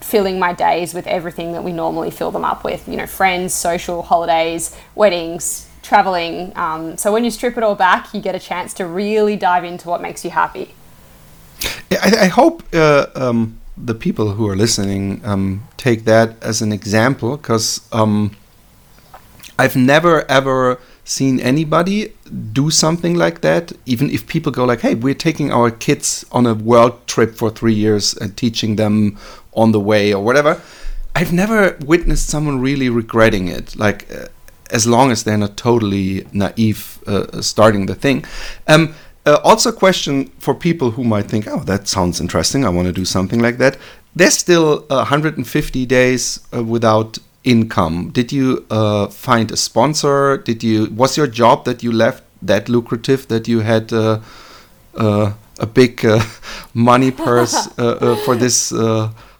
filling 0.00 0.38
my 0.38 0.52
days 0.52 0.94
with 0.94 1.06
everything 1.06 1.52
that 1.52 1.64
we 1.64 1.72
normally 1.72 2.10
fill 2.10 2.30
them 2.30 2.44
up 2.44 2.64
with 2.64 2.86
you 2.88 2.96
know 2.96 3.06
friends 3.06 3.54
social 3.54 4.02
holidays 4.02 4.76
weddings 4.94 5.66
traveling. 5.82 6.52
Um, 6.54 6.98
so 6.98 7.12
when 7.12 7.24
you 7.24 7.30
strip 7.30 7.56
it 7.56 7.62
all 7.62 7.74
back 7.74 8.12
you 8.14 8.20
get 8.20 8.34
a 8.34 8.38
chance 8.38 8.74
to 8.74 8.86
really 8.86 9.36
dive 9.36 9.64
into 9.64 9.88
what 9.88 10.00
makes 10.00 10.24
you 10.24 10.30
happy. 10.30 10.74
I, 11.90 12.16
I 12.22 12.26
hope 12.26 12.62
uh, 12.72 13.06
um, 13.14 13.58
the 13.76 13.94
people 13.94 14.32
who 14.32 14.48
are 14.48 14.56
listening 14.56 15.20
um, 15.24 15.66
take 15.76 16.04
that 16.04 16.40
as 16.42 16.62
an 16.62 16.72
example 16.72 17.36
because 17.36 17.80
um, 17.92 18.36
i've 19.58 19.76
never 19.76 20.30
ever 20.30 20.78
seen 21.08 21.40
anybody 21.40 22.12
do 22.52 22.70
something 22.70 23.14
like 23.14 23.40
that. 23.40 23.72
Even 23.86 24.10
if 24.10 24.26
people 24.26 24.52
go 24.52 24.64
like 24.64 24.80
hey 24.80 24.94
we're 24.94 25.14
taking 25.14 25.50
our 25.50 25.70
kids 25.70 26.24
on 26.30 26.46
a 26.46 26.54
world 26.54 27.06
trip 27.06 27.34
for 27.34 27.50
three 27.50 27.74
years 27.74 28.14
and 28.14 28.36
teaching 28.36 28.76
them 28.76 29.16
on 29.58 29.72
the 29.72 29.80
way 29.80 30.14
or 30.14 30.22
whatever. 30.24 30.60
I've 31.14 31.32
never 31.32 31.76
witnessed 31.84 32.28
someone 32.28 32.60
really 32.60 32.88
regretting 32.88 33.48
it. 33.48 33.76
Like, 33.76 34.06
uh, 34.10 34.28
as 34.70 34.86
long 34.86 35.10
as 35.10 35.24
they're 35.24 35.38
not 35.38 35.56
totally 35.56 36.26
naive 36.32 36.98
uh, 37.06 37.40
starting 37.40 37.86
the 37.86 37.94
thing. 37.94 38.24
Um, 38.66 38.94
uh, 39.26 39.38
also, 39.44 39.70
a 39.70 39.72
question 39.72 40.30
for 40.38 40.54
people 40.54 40.92
who 40.92 41.04
might 41.04 41.26
think, 41.26 41.46
"Oh, 41.46 41.60
that 41.64 41.88
sounds 41.88 42.20
interesting. 42.20 42.64
I 42.64 42.70
want 42.70 42.86
to 42.86 42.92
do 42.92 43.04
something 43.04 43.40
like 43.40 43.58
that." 43.58 43.76
There's 44.16 44.36
still 44.38 44.84
150 44.88 45.86
days 45.86 46.40
uh, 46.54 46.64
without 46.64 47.18
income. 47.44 48.10
Did 48.10 48.32
you 48.32 48.64
uh, 48.70 49.08
find 49.08 49.50
a 49.50 49.56
sponsor? 49.56 50.38
Did 50.38 50.62
you 50.62 50.86
was 50.96 51.16
your 51.16 51.26
job 51.26 51.64
that 51.64 51.82
you 51.82 51.92
left 51.92 52.22
that 52.42 52.68
lucrative 52.68 53.28
that 53.28 53.48
you 53.48 53.60
had 53.60 53.92
uh, 53.92 54.20
a 54.94 55.66
big 55.66 56.06
money 56.74 57.10
purse 57.10 57.66
for 58.24 58.34
this? 58.36 58.72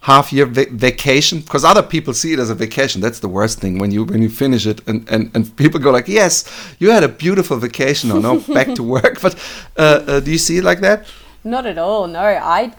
Half 0.08 0.32
year 0.32 0.46
va 0.46 0.64
vacation 0.88 1.40
because 1.40 1.64
other 1.72 1.82
people 1.94 2.12
see 2.22 2.32
it 2.32 2.40
as 2.44 2.50
a 2.50 2.58
vacation 2.66 2.98
that's 3.06 3.20
the 3.20 3.32
worst 3.38 3.60
thing 3.62 3.78
when 3.82 3.90
you 3.94 4.04
when 4.12 4.22
you 4.22 4.30
finish 4.44 4.64
it 4.72 4.78
and 4.88 4.98
and, 5.14 5.22
and 5.34 5.42
people 5.62 5.78
go 5.86 5.90
like 5.98 6.08
yes 6.20 6.34
you 6.80 6.90
had 6.96 7.04
a 7.10 7.12
beautiful 7.24 7.56
vacation 7.68 8.10
or 8.10 8.20
no 8.28 8.32
back 8.58 8.68
to 8.78 8.82
work 8.82 9.20
but 9.20 9.34
uh, 9.76 9.82
uh, 9.82 10.20
do 10.20 10.30
you 10.30 10.42
see 10.48 10.56
it 10.60 10.64
like 10.64 10.80
that 10.80 10.98
not 11.44 11.64
at 11.72 11.78
all 11.78 12.06
no 12.06 12.26
i 12.58 12.72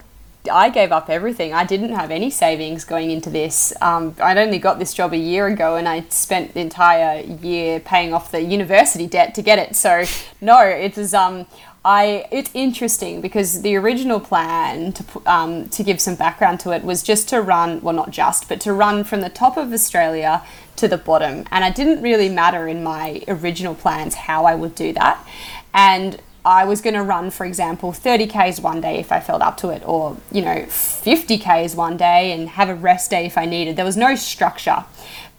I 0.50 0.70
gave 0.70 0.90
up 0.90 1.10
everything. 1.10 1.52
I 1.52 1.64
didn't 1.64 1.92
have 1.92 2.10
any 2.10 2.30
savings 2.30 2.84
going 2.84 3.10
into 3.10 3.28
this. 3.28 3.74
Um, 3.82 4.14
I'd 4.22 4.38
only 4.38 4.58
got 4.58 4.78
this 4.78 4.94
job 4.94 5.12
a 5.12 5.18
year 5.18 5.46
ago 5.46 5.76
and 5.76 5.86
I 5.86 6.04
spent 6.08 6.54
the 6.54 6.60
entire 6.60 7.20
year 7.20 7.78
paying 7.80 8.14
off 8.14 8.30
the 8.30 8.40
university 8.40 9.06
debt 9.06 9.34
to 9.34 9.42
get 9.42 9.58
it. 9.58 9.76
So, 9.76 10.04
no, 10.40 10.58
it 10.62 10.96
was, 10.96 11.12
um, 11.12 11.46
I 11.84 12.26
it's 12.30 12.50
interesting 12.52 13.22
because 13.22 13.62
the 13.62 13.74
original 13.76 14.20
plan 14.20 14.92
to 14.92 15.04
um, 15.24 15.68
to 15.70 15.82
give 15.82 16.00
some 16.00 16.14
background 16.14 16.60
to 16.60 16.72
it 16.72 16.84
was 16.84 17.02
just 17.02 17.28
to 17.30 17.40
run 17.40 17.80
well 17.80 17.94
not 17.94 18.10
just 18.10 18.48
but 18.48 18.60
to 18.62 18.72
run 18.72 19.02
from 19.02 19.22
the 19.22 19.30
top 19.30 19.56
of 19.56 19.72
Australia 19.72 20.42
to 20.76 20.88
the 20.88 20.98
bottom. 20.98 21.44
And 21.50 21.64
it 21.64 21.74
didn't 21.74 22.02
really 22.02 22.28
matter 22.28 22.68
in 22.68 22.82
my 22.82 23.22
original 23.28 23.74
plans 23.74 24.14
how 24.14 24.44
I 24.44 24.54
would 24.54 24.74
do 24.74 24.92
that. 24.92 25.26
And 25.72 26.20
I 26.44 26.64
was 26.64 26.82
going 26.82 26.94
to 26.94 27.02
run 27.02 27.30
for 27.30 27.46
example 27.46 27.92
30 27.92 28.26
k's 28.26 28.60
one 28.60 28.82
day 28.82 28.98
if 28.98 29.10
I 29.10 29.20
felt 29.20 29.40
up 29.40 29.56
to 29.58 29.70
it 29.70 29.82
or 29.86 30.18
you 30.30 30.42
know 30.42 30.66
50 30.66 31.38
k's 31.38 31.74
one 31.74 31.96
day 31.96 32.32
and 32.32 32.50
have 32.50 32.68
a 32.68 32.74
rest 32.74 33.10
day 33.10 33.24
if 33.24 33.38
I 33.38 33.46
needed. 33.46 33.76
There 33.76 33.86
was 33.86 33.96
no 33.96 34.16
structure. 34.16 34.84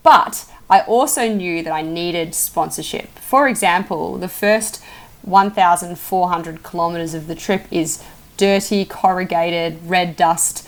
But 0.01 0.45
I 0.71 0.81
also 0.81 1.31
knew 1.31 1.61
that 1.61 1.71
I 1.71 1.83
needed 1.83 2.33
sponsorship. 2.33 3.09
For 3.19 3.47
example 3.47 4.17
the 4.17 4.27
first 4.27 4.81
1,400 5.23 6.63
kilometres 6.63 7.13
of 7.13 7.27
the 7.27 7.35
trip 7.35 7.65
is 7.71 8.03
dirty, 8.37 8.85
corrugated, 8.85 9.79
red 9.87 10.15
dust 10.15 10.67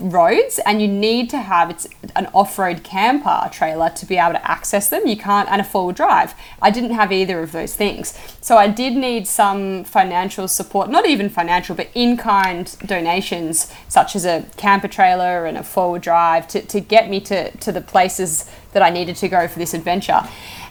roads 0.00 0.58
and 0.64 0.80
you 0.80 0.88
need 0.88 1.28
to 1.30 1.38
have 1.38 1.70
it's 1.70 1.86
an 2.16 2.26
off-road 2.32 2.82
camper 2.82 3.48
trailer 3.52 3.90
to 3.90 4.06
be 4.06 4.16
able 4.16 4.32
to 4.32 4.50
access 4.50 4.88
them. 4.88 5.06
You 5.06 5.16
can't 5.16 5.48
and 5.50 5.60
a 5.60 5.64
four-wheel 5.64 5.94
drive. 5.94 6.34
I 6.62 6.70
didn't 6.70 6.92
have 6.92 7.12
either 7.12 7.42
of 7.42 7.52
those 7.52 7.74
things. 7.76 8.18
So 8.40 8.56
i 8.56 8.68
did 8.68 8.94
need 8.94 9.26
some 9.26 9.84
financial 9.84 10.48
support 10.48 10.90
not 10.90 11.06
even 11.06 11.28
financial 11.28 11.76
but 11.76 11.88
in-kind 11.94 12.76
donations 12.86 13.72
such 13.88 14.16
as 14.16 14.24
a 14.24 14.46
camper 14.56 14.88
trailer 14.88 15.46
and 15.46 15.58
a 15.58 15.62
four-wheel 15.62 16.00
drive 16.00 16.48
to, 16.48 16.62
to 16.62 16.80
get 16.80 17.08
me 17.10 17.20
to, 17.20 17.50
to 17.58 17.72
the 17.72 17.80
places 17.80 18.50
that 18.72 18.82
i 18.82 18.90
needed 18.90 19.16
to 19.16 19.28
go 19.28 19.46
for 19.46 19.58
this 19.58 19.74
adventure 19.74 20.22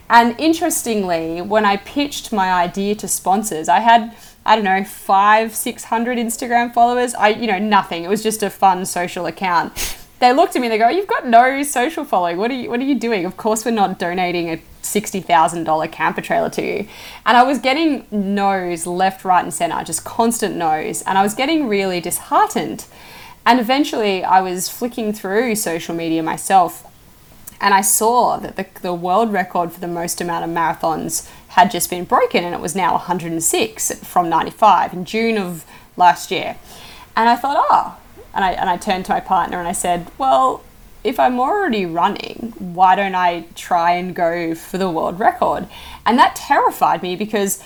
and 0.09 0.39
interestingly, 0.39 1.41
when 1.41 1.65
I 1.65 1.77
pitched 1.77 2.31
my 2.31 2.51
idea 2.51 2.95
to 2.95 3.07
sponsors, 3.07 3.69
I 3.69 3.79
had 3.79 4.15
I 4.45 4.55
don't 4.55 4.65
know 4.65 4.83
five, 4.83 5.55
six 5.55 5.85
hundred 5.85 6.17
Instagram 6.17 6.73
followers. 6.73 7.13
I 7.13 7.29
you 7.29 7.47
know 7.47 7.59
nothing. 7.59 8.03
It 8.03 8.09
was 8.09 8.23
just 8.23 8.41
a 8.41 8.49
fun 8.49 8.85
social 8.85 9.25
account. 9.27 9.97
They 10.19 10.33
looked 10.33 10.55
at 10.55 10.61
me. 10.61 10.67
And 10.67 10.73
They 10.73 10.77
go, 10.77 10.89
"You've 10.89 11.07
got 11.07 11.27
no 11.27 11.63
social 11.63 12.03
following. 12.03 12.37
What 12.37 12.49
are 12.51 12.55
you 12.55 12.69
What 12.69 12.79
are 12.79 12.85
you 12.85 12.99
doing? 12.99 13.25
Of 13.25 13.37
course, 13.37 13.63
we're 13.63 13.71
not 13.71 13.99
donating 13.99 14.49
a 14.49 14.61
sixty 14.81 15.21
thousand 15.21 15.65
dollar 15.65 15.87
camper 15.87 16.21
trailer 16.21 16.49
to 16.51 16.61
you." 16.61 16.87
And 17.25 17.37
I 17.37 17.43
was 17.43 17.59
getting 17.59 18.07
no's 18.09 18.87
left, 18.87 19.23
right, 19.23 19.43
and 19.43 19.53
center, 19.53 19.83
just 19.83 20.03
constant 20.05 20.55
no's, 20.55 21.03
and 21.03 21.17
I 21.17 21.21
was 21.21 21.35
getting 21.35 21.67
really 21.67 22.01
disheartened. 22.01 22.85
And 23.45 23.59
eventually, 23.59 24.23
I 24.23 24.41
was 24.41 24.69
flicking 24.69 25.13
through 25.13 25.55
social 25.55 25.95
media 25.95 26.21
myself 26.23 26.83
and 27.61 27.73
I 27.73 27.81
saw 27.81 28.37
that 28.37 28.55
the, 28.55 28.65
the 28.81 28.93
world 28.93 29.33
record 29.33 29.71
for 29.71 29.79
the 29.79 29.87
most 29.87 30.21
amount 30.21 30.45
of 30.45 30.51
marathons 30.51 31.29
had 31.49 31.71
just 31.71 31.89
been 31.89 32.05
broken 32.05 32.43
and 32.43 32.53
it 32.53 32.61
was 32.61 32.75
now 32.75 32.93
106 32.93 34.03
from 34.05 34.29
95 34.29 34.93
in 34.93 35.05
June 35.05 35.37
of 35.37 35.65
last 35.97 36.31
year. 36.31 36.55
And 37.15 37.27
I 37.27 37.35
thought, 37.35 37.57
oh, 37.69 37.97
and 38.33 38.45
I, 38.45 38.51
and 38.51 38.69
I 38.69 38.77
turned 38.77 39.05
to 39.05 39.13
my 39.13 39.19
partner 39.19 39.59
and 39.59 39.67
I 39.67 39.73
said, 39.73 40.09
well, 40.17 40.63
if 41.03 41.19
I'm 41.19 41.39
already 41.39 41.85
running, 41.85 42.53
why 42.57 42.95
don't 42.95 43.15
I 43.15 43.45
try 43.55 43.91
and 43.91 44.15
go 44.15 44.53
for 44.53 44.77
the 44.77 44.89
world 44.89 45.19
record? 45.19 45.67
And 46.05 46.17
that 46.19 46.35
terrified 46.35 47.01
me 47.01 47.15
because 47.15 47.63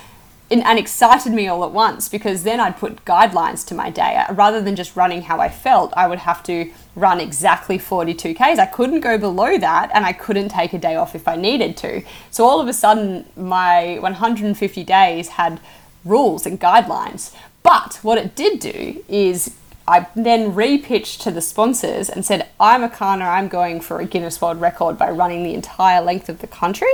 and 0.62 0.78
excited 0.78 1.32
me 1.34 1.48
all 1.48 1.64
at 1.64 1.72
once 1.72 2.10
because 2.10 2.44
then 2.44 2.60
I'd 2.60 2.78
put 2.78 3.06
guidelines 3.06 3.66
to 3.68 3.76
my 3.76 3.90
day. 3.90 4.16
Uh, 4.16 4.34
rather 4.34 4.62
than 4.62 4.76
just 4.76 4.96
running 4.96 5.24
how 5.24 5.40
I 5.40 5.50
felt, 5.50 5.94
I 5.96 6.08
would 6.08 6.20
have 6.20 6.44
to 6.44 6.72
run 6.96 7.20
exactly 7.20 7.78
42 7.78 8.34
Ks. 8.36 8.60
I 8.60 8.66
couldn't 8.66 9.02
go 9.02 9.18
below 9.18 9.58
that 9.58 9.90
and 9.94 10.06
I 10.06 10.14
couldn't 10.14 10.50
take 10.50 10.74
a 10.74 10.78
day 10.78 10.96
off 10.96 11.16
if 11.16 11.28
I 11.28 11.36
needed 11.36 11.76
to. 11.78 12.04
So 12.30 12.46
all 12.46 12.62
of 12.62 12.68
a 12.68 12.74
sudden, 12.74 13.26
my 13.36 13.98
150 14.00 14.84
days 14.84 15.30
had 15.30 15.60
rules 16.06 16.46
and 16.46 16.60
guidelines. 16.60 17.34
But 17.64 18.00
what 18.02 18.18
it 18.18 18.36
did 18.36 18.60
do 18.60 19.04
is 19.08 19.56
I 19.88 20.08
then 20.16 20.54
repitched 20.54 21.20
to 21.24 21.32
the 21.32 21.42
sponsors 21.42 22.10
and 22.10 22.26
said, 22.26 22.48
I'm 22.60 22.88
Erchana, 22.88 23.28
I'm 23.28 23.48
going 23.50 23.82
for 23.82 24.00
a 24.00 24.06
Guinness 24.06 24.42
World 24.42 24.62
Record 24.62 24.98
by 24.98 25.10
running 25.10 25.44
the 25.44 25.54
entire 25.54 26.02
length 26.02 26.30
of 26.30 26.40
the 26.40 26.48
country. 26.48 26.94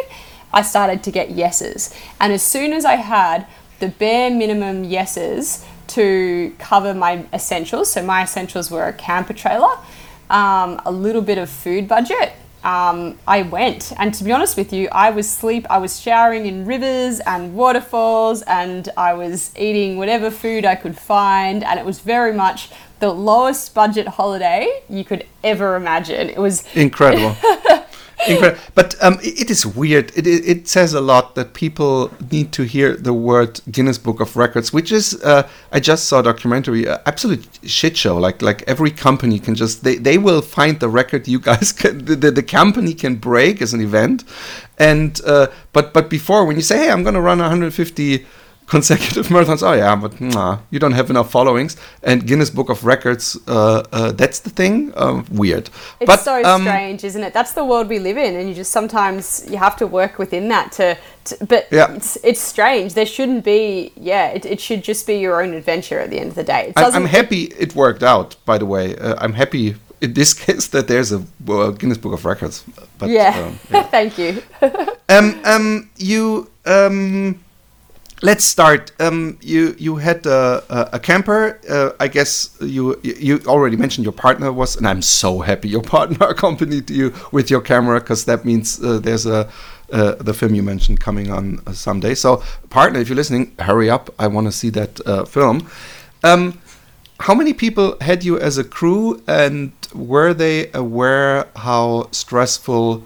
I 0.54 0.62
started 0.62 1.04
to 1.04 1.12
get 1.12 1.32
yeses. 1.32 1.94
And 2.20 2.34
as 2.34 2.44
soon 2.44 2.74
as 2.74 2.86
I 2.86 2.96
had 2.96 3.48
the 3.80 3.90
bare 3.90 4.30
minimum 4.30 4.84
yeses 4.84 5.66
to 5.88 6.56
cover 6.60 6.94
my 6.94 7.26
essentials, 7.34 7.92
so 7.92 8.04
my 8.04 8.24
essentials 8.24 8.70
were 8.70 8.88
a 8.88 8.94
camper 8.94 9.34
trailer, 9.34 9.78
um, 10.30 10.82
a 10.86 10.92
little 10.92 11.22
bit 11.22 11.38
of 11.38 11.50
food 11.50 11.88
budget, 11.88 12.34
um, 12.64 13.18
I 13.26 13.44
went. 13.44 13.94
And 13.98 14.14
to 14.16 14.24
be 14.24 14.32
honest 14.32 14.58
with 14.58 14.74
you, 14.74 14.90
I 14.92 15.12
was 15.12 15.30
sleep. 15.30 15.66
I 15.70 15.78
was 15.78 16.00
showering 16.00 16.46
in 16.46 16.66
rivers 16.66 17.20
and 17.22 17.56
waterfalls, 17.56 18.42
and 18.44 18.90
I 18.98 19.14
was 19.14 19.52
eating 19.58 19.98
whatever 19.98 20.30
food 20.30 20.66
I 20.66 20.76
could 20.76 20.98
find. 20.98 21.64
And 21.64 21.80
it 21.80 21.86
was 21.86 22.00
very 22.00 22.34
much 22.34 22.70
the 23.00 23.14
lowest 23.14 23.74
budget 23.74 24.08
holiday 24.08 24.84
you 24.90 25.06
could 25.06 25.26
ever 25.44 25.76
imagine. 25.76 26.30
It 26.30 26.40
was 26.40 26.64
incredible. 26.76 27.38
Incredible. 28.28 28.62
But 28.76 29.02
um, 29.02 29.18
it 29.22 29.50
is 29.50 29.66
weird. 29.66 30.12
It, 30.16 30.28
it, 30.28 30.68
says 30.68 30.94
a 30.94 31.00
lot 31.02 31.36
that 31.36 31.54
people 31.54 32.12
need 32.32 32.52
to 32.52 32.64
hear 32.64 32.96
the 32.96 33.14
word 33.14 33.62
Guinness 33.72 33.98
Book 33.98 34.20
of 34.20 34.36
Records, 34.36 34.74
which 34.74 34.92
is 34.92 35.20
uh, 35.24 35.48
I 35.72 35.80
just 35.80 36.06
saw 36.10 36.20
a 36.20 36.24
documentary, 36.24 36.88
uh, 36.88 36.98
absolute 37.06 37.48
shit 37.64 37.96
show. 37.96 38.18
Like 38.18 38.42
like 38.42 38.64
every 38.68 38.92
company 38.92 39.40
can 39.40 39.56
just 39.56 39.84
they, 39.84 39.96
they 39.96 40.18
will 40.18 40.42
find 40.42 40.80
the 40.80 40.90
record 40.90 41.28
you 41.28 41.40
guys 41.40 41.72
can 41.80 42.06
the, 42.06 42.16
the, 42.16 42.32
the 42.32 42.44
company 42.44 42.94
can 42.94 43.16
break 43.16 43.62
as 43.62 43.74
an 43.74 43.82
event, 43.82 44.26
and 44.78 45.20
uh, 45.26 45.48
but 45.72 45.94
but 45.94 46.10
before 46.10 46.46
when 46.46 46.58
you 46.58 46.62
say 46.62 46.78
hey 46.80 46.92
I'm 46.92 47.04
to 47.06 47.22
run 47.22 47.40
150 47.40 48.26
consecutive 48.70 49.28
marathons. 49.34 49.64
Oh 49.64 49.74
yeah, 49.74 49.96
but 49.96 50.22
nah, 50.22 50.60
you 50.70 50.80
don't 50.80 50.94
have 50.94 51.10
enough 51.10 51.32
followings. 51.32 51.76
And 52.04 52.26
Guinness 52.26 52.50
Book 52.50 52.70
of 52.70 52.86
Records, 52.86 53.38
uh, 53.48 53.84
uh, 53.92 54.12
that's 54.12 54.40
the 54.40 54.50
thing. 54.50 54.94
Uh, 54.96 55.24
weird. 55.32 55.70
It's 56.00 56.06
but, 56.06 56.20
so 56.20 56.44
um, 56.44 56.62
strange, 56.62 57.04
isn't 57.04 57.24
it? 57.24 57.34
That's 57.34 57.54
the 57.54 57.66
world 57.66 57.90
we 57.90 58.00
live 58.00 58.18
in, 58.18 58.36
and 58.36 58.48
you 58.48 58.56
just 58.56 58.72
sometimes 58.72 59.46
you 59.50 59.58
have 59.58 59.76
to 59.78 59.88
work 59.88 60.18
within 60.18 60.48
that 60.50 60.72
to. 60.74 60.98
to 61.26 61.46
but 61.46 61.68
yeah. 61.72 61.94
it's 61.94 62.18
it's 62.24 62.40
strange. 62.40 62.94
There 62.94 63.06
shouldn't 63.06 63.44
be. 63.44 63.92
Yeah, 63.98 64.28
it, 64.30 64.46
it 64.46 64.62
should 64.62 64.84
just 64.84 65.06
be 65.08 65.16
your 65.16 65.42
own 65.42 65.54
adventure 65.54 66.00
at 66.00 66.10
the 66.12 66.20
end 66.20 66.30
of 66.30 66.36
the 66.36 66.44
day. 66.44 66.74
I'm, 66.78 66.94
I'm 66.94 67.06
happy 67.06 67.44
it 67.60 67.76
worked 67.76 68.04
out. 68.04 68.36
By 68.46 68.58
the 68.58 68.66
way, 68.66 68.96
uh, 68.96 69.16
I'm 69.18 69.34
happy 69.34 69.76
in 70.02 70.14
this 70.14 70.34
case 70.46 70.68
that 70.68 70.88
there's 70.88 71.12
a 71.12 71.20
Guinness 71.80 71.98
Book 71.98 72.14
of 72.14 72.24
Records. 72.24 72.64
But, 72.98 73.10
yeah, 73.10 73.30
um, 73.30 73.60
yeah. 73.72 73.84
thank 73.84 74.18
you. 74.18 74.42
um, 75.10 75.42
um, 75.44 75.90
you 75.98 76.50
um 76.66 77.40
let's 78.22 78.44
start. 78.44 78.92
Um, 79.00 79.38
you 79.42 79.76
you 79.78 79.98
had 79.98 80.26
a, 80.26 80.64
a, 80.70 80.90
a 80.94 81.00
camper. 81.00 81.60
Uh, 81.70 81.92
I 82.00 82.08
guess 82.08 82.56
you 82.62 83.00
you 83.04 83.42
already 83.46 83.78
mentioned 83.78 84.06
your 84.06 84.14
partner 84.14 84.52
was, 84.52 84.76
and 84.76 84.88
I'm 84.88 85.02
so 85.02 85.40
happy 85.40 85.70
your 85.70 85.82
partner 85.98 86.28
accompanied 86.28 86.90
you 86.90 87.14
with 87.32 87.50
your 87.50 87.62
camera 87.62 88.00
because 88.00 88.26
that 88.26 88.46
means 88.46 88.84
uh, 88.84 89.00
there's 89.00 89.26
a 89.26 89.50
uh, 89.92 90.16
the 90.16 90.34
film 90.34 90.54
you 90.54 90.64
mentioned 90.64 91.00
coming 91.00 91.32
on 91.32 91.62
uh, 91.66 91.74
someday. 91.74 92.14
So, 92.14 92.44
partner, 92.70 93.00
if 93.00 93.10
you're 93.10 93.16
listening, 93.16 93.54
hurry 93.60 93.90
up! 93.90 94.14
I 94.20 94.28
want 94.28 94.48
to 94.48 94.52
see 94.52 94.70
that 94.72 95.00
uh, 95.08 95.26
film. 95.26 95.68
Um, 96.24 96.60
how 97.22 97.34
many 97.36 97.54
people 97.54 97.98
had 98.00 98.24
you 98.24 98.40
as 98.40 98.58
a 98.58 98.64
crew, 98.64 99.22
and 99.28 99.72
were 99.94 100.34
they 100.34 100.72
aware 100.74 101.48
how 101.56 102.08
stressful 102.12 103.04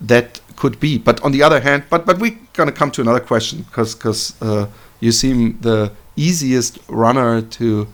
that 0.00 0.40
could 0.56 0.80
be. 0.80 0.98
But 0.98 1.22
on 1.22 1.32
the 1.32 1.42
other 1.42 1.60
hand, 1.60 1.84
but 1.90 2.06
but 2.06 2.18
we're 2.18 2.38
gonna 2.54 2.72
come 2.72 2.90
to 2.92 3.00
another 3.02 3.20
question 3.20 3.62
because 3.62 3.94
because 3.94 4.34
uh, 4.42 4.66
you 5.00 5.12
seem 5.12 5.58
the 5.60 5.92
easiest 6.16 6.78
runner 6.88 7.42
to 7.42 7.86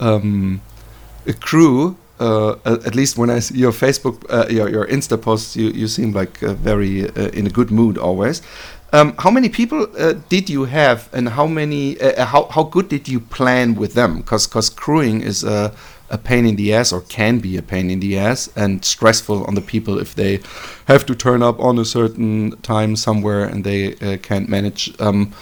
um, 0.00 0.60
accrue. 1.26 1.96
Uh, 2.18 2.56
at 2.64 2.94
least 2.94 3.18
when 3.18 3.28
I 3.28 3.40
see 3.40 3.58
your 3.58 3.72
Facebook, 3.72 4.24
uh, 4.30 4.46
your 4.48 4.70
your 4.70 4.86
Insta 4.86 5.20
posts, 5.20 5.54
you 5.54 5.68
you 5.70 5.86
seem 5.86 6.12
like 6.12 6.42
uh, 6.42 6.54
very 6.54 7.10
uh, 7.10 7.28
in 7.38 7.46
a 7.46 7.50
good 7.50 7.70
mood 7.70 7.98
always. 7.98 8.40
Um, 8.92 9.14
how 9.18 9.30
many 9.30 9.50
people 9.50 9.86
uh, 9.98 10.14
did 10.30 10.48
you 10.48 10.64
have, 10.64 11.10
and 11.12 11.28
how 11.28 11.46
many? 11.46 11.98
how 12.16 12.46
how 12.50 12.62
good 12.62 12.88
did 12.88 13.06
you 13.06 13.20
plan 13.20 13.74
with 13.74 13.92
them? 13.92 14.18
Because 14.18 14.46
because 14.46 14.70
crewing 14.70 15.20
is 15.20 15.44
a 15.44 15.72
a 16.10 16.18
pain 16.18 16.46
in 16.46 16.56
the 16.56 16.72
ass 16.72 16.92
or 16.92 17.00
can 17.00 17.38
be 17.38 17.56
a 17.56 17.62
pain 17.62 17.90
in 17.90 18.00
the 18.00 18.18
ass 18.18 18.48
and 18.56 18.84
stressful 18.84 19.44
on 19.44 19.54
the 19.54 19.60
people 19.60 19.98
if 19.98 20.14
they 20.14 20.40
have 20.86 21.04
to 21.06 21.14
turn 21.14 21.42
up 21.42 21.58
on 21.60 21.78
a 21.78 21.84
certain 21.84 22.56
time 22.62 22.96
somewhere 22.96 23.44
and 23.44 23.64
they 23.64 23.94
uh, 23.96 24.16
can't 24.18 24.48
manage. 24.48 24.98
Um, 25.00 25.32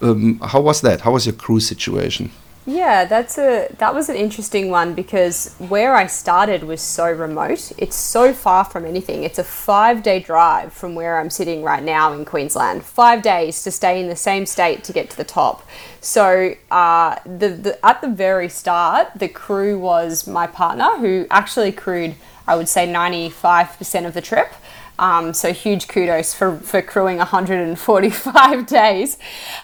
um, 0.00 0.38
how 0.40 0.60
was 0.60 0.80
that? 0.82 1.02
How 1.02 1.12
was 1.12 1.26
your 1.26 1.34
crew 1.34 1.60
situation? 1.60 2.30
Yeah, 2.68 3.06
that's 3.06 3.38
a 3.38 3.66
that 3.78 3.94
was 3.94 4.10
an 4.10 4.16
interesting 4.16 4.68
one 4.68 4.92
because 4.92 5.54
where 5.54 5.94
I 5.94 6.06
started 6.06 6.64
was 6.64 6.82
so 6.82 7.10
remote. 7.10 7.72
It's 7.78 7.96
so 7.96 8.34
far 8.34 8.62
from 8.62 8.84
anything. 8.84 9.22
It's 9.24 9.38
a 9.38 9.42
5-day 9.42 10.20
drive 10.20 10.74
from 10.74 10.94
where 10.94 11.18
I'm 11.18 11.30
sitting 11.30 11.62
right 11.62 11.82
now 11.82 12.12
in 12.12 12.26
Queensland. 12.26 12.84
5 12.84 13.22
days 13.22 13.62
to 13.62 13.70
stay 13.70 14.02
in 14.02 14.08
the 14.08 14.16
same 14.16 14.44
state 14.44 14.84
to 14.84 14.92
get 14.92 15.08
to 15.08 15.16
the 15.16 15.24
top. 15.24 15.66
So, 16.02 16.56
uh, 16.70 17.16
the, 17.24 17.48
the 17.48 17.86
at 17.86 18.02
the 18.02 18.10
very 18.10 18.50
start, 18.50 19.12
the 19.16 19.28
crew 19.28 19.78
was 19.78 20.26
my 20.26 20.46
partner 20.46 20.98
who 20.98 21.26
actually 21.30 21.72
crewed 21.72 22.16
I 22.48 22.56
would 22.56 22.68
say 22.68 22.88
95% 22.88 24.06
of 24.06 24.14
the 24.14 24.22
trip. 24.22 24.50
Um, 24.98 25.32
so 25.32 25.52
huge 25.52 25.86
kudos 25.86 26.34
for, 26.34 26.56
for 26.56 26.82
crewing 26.82 27.18
145 27.18 28.66
days. 28.66 29.18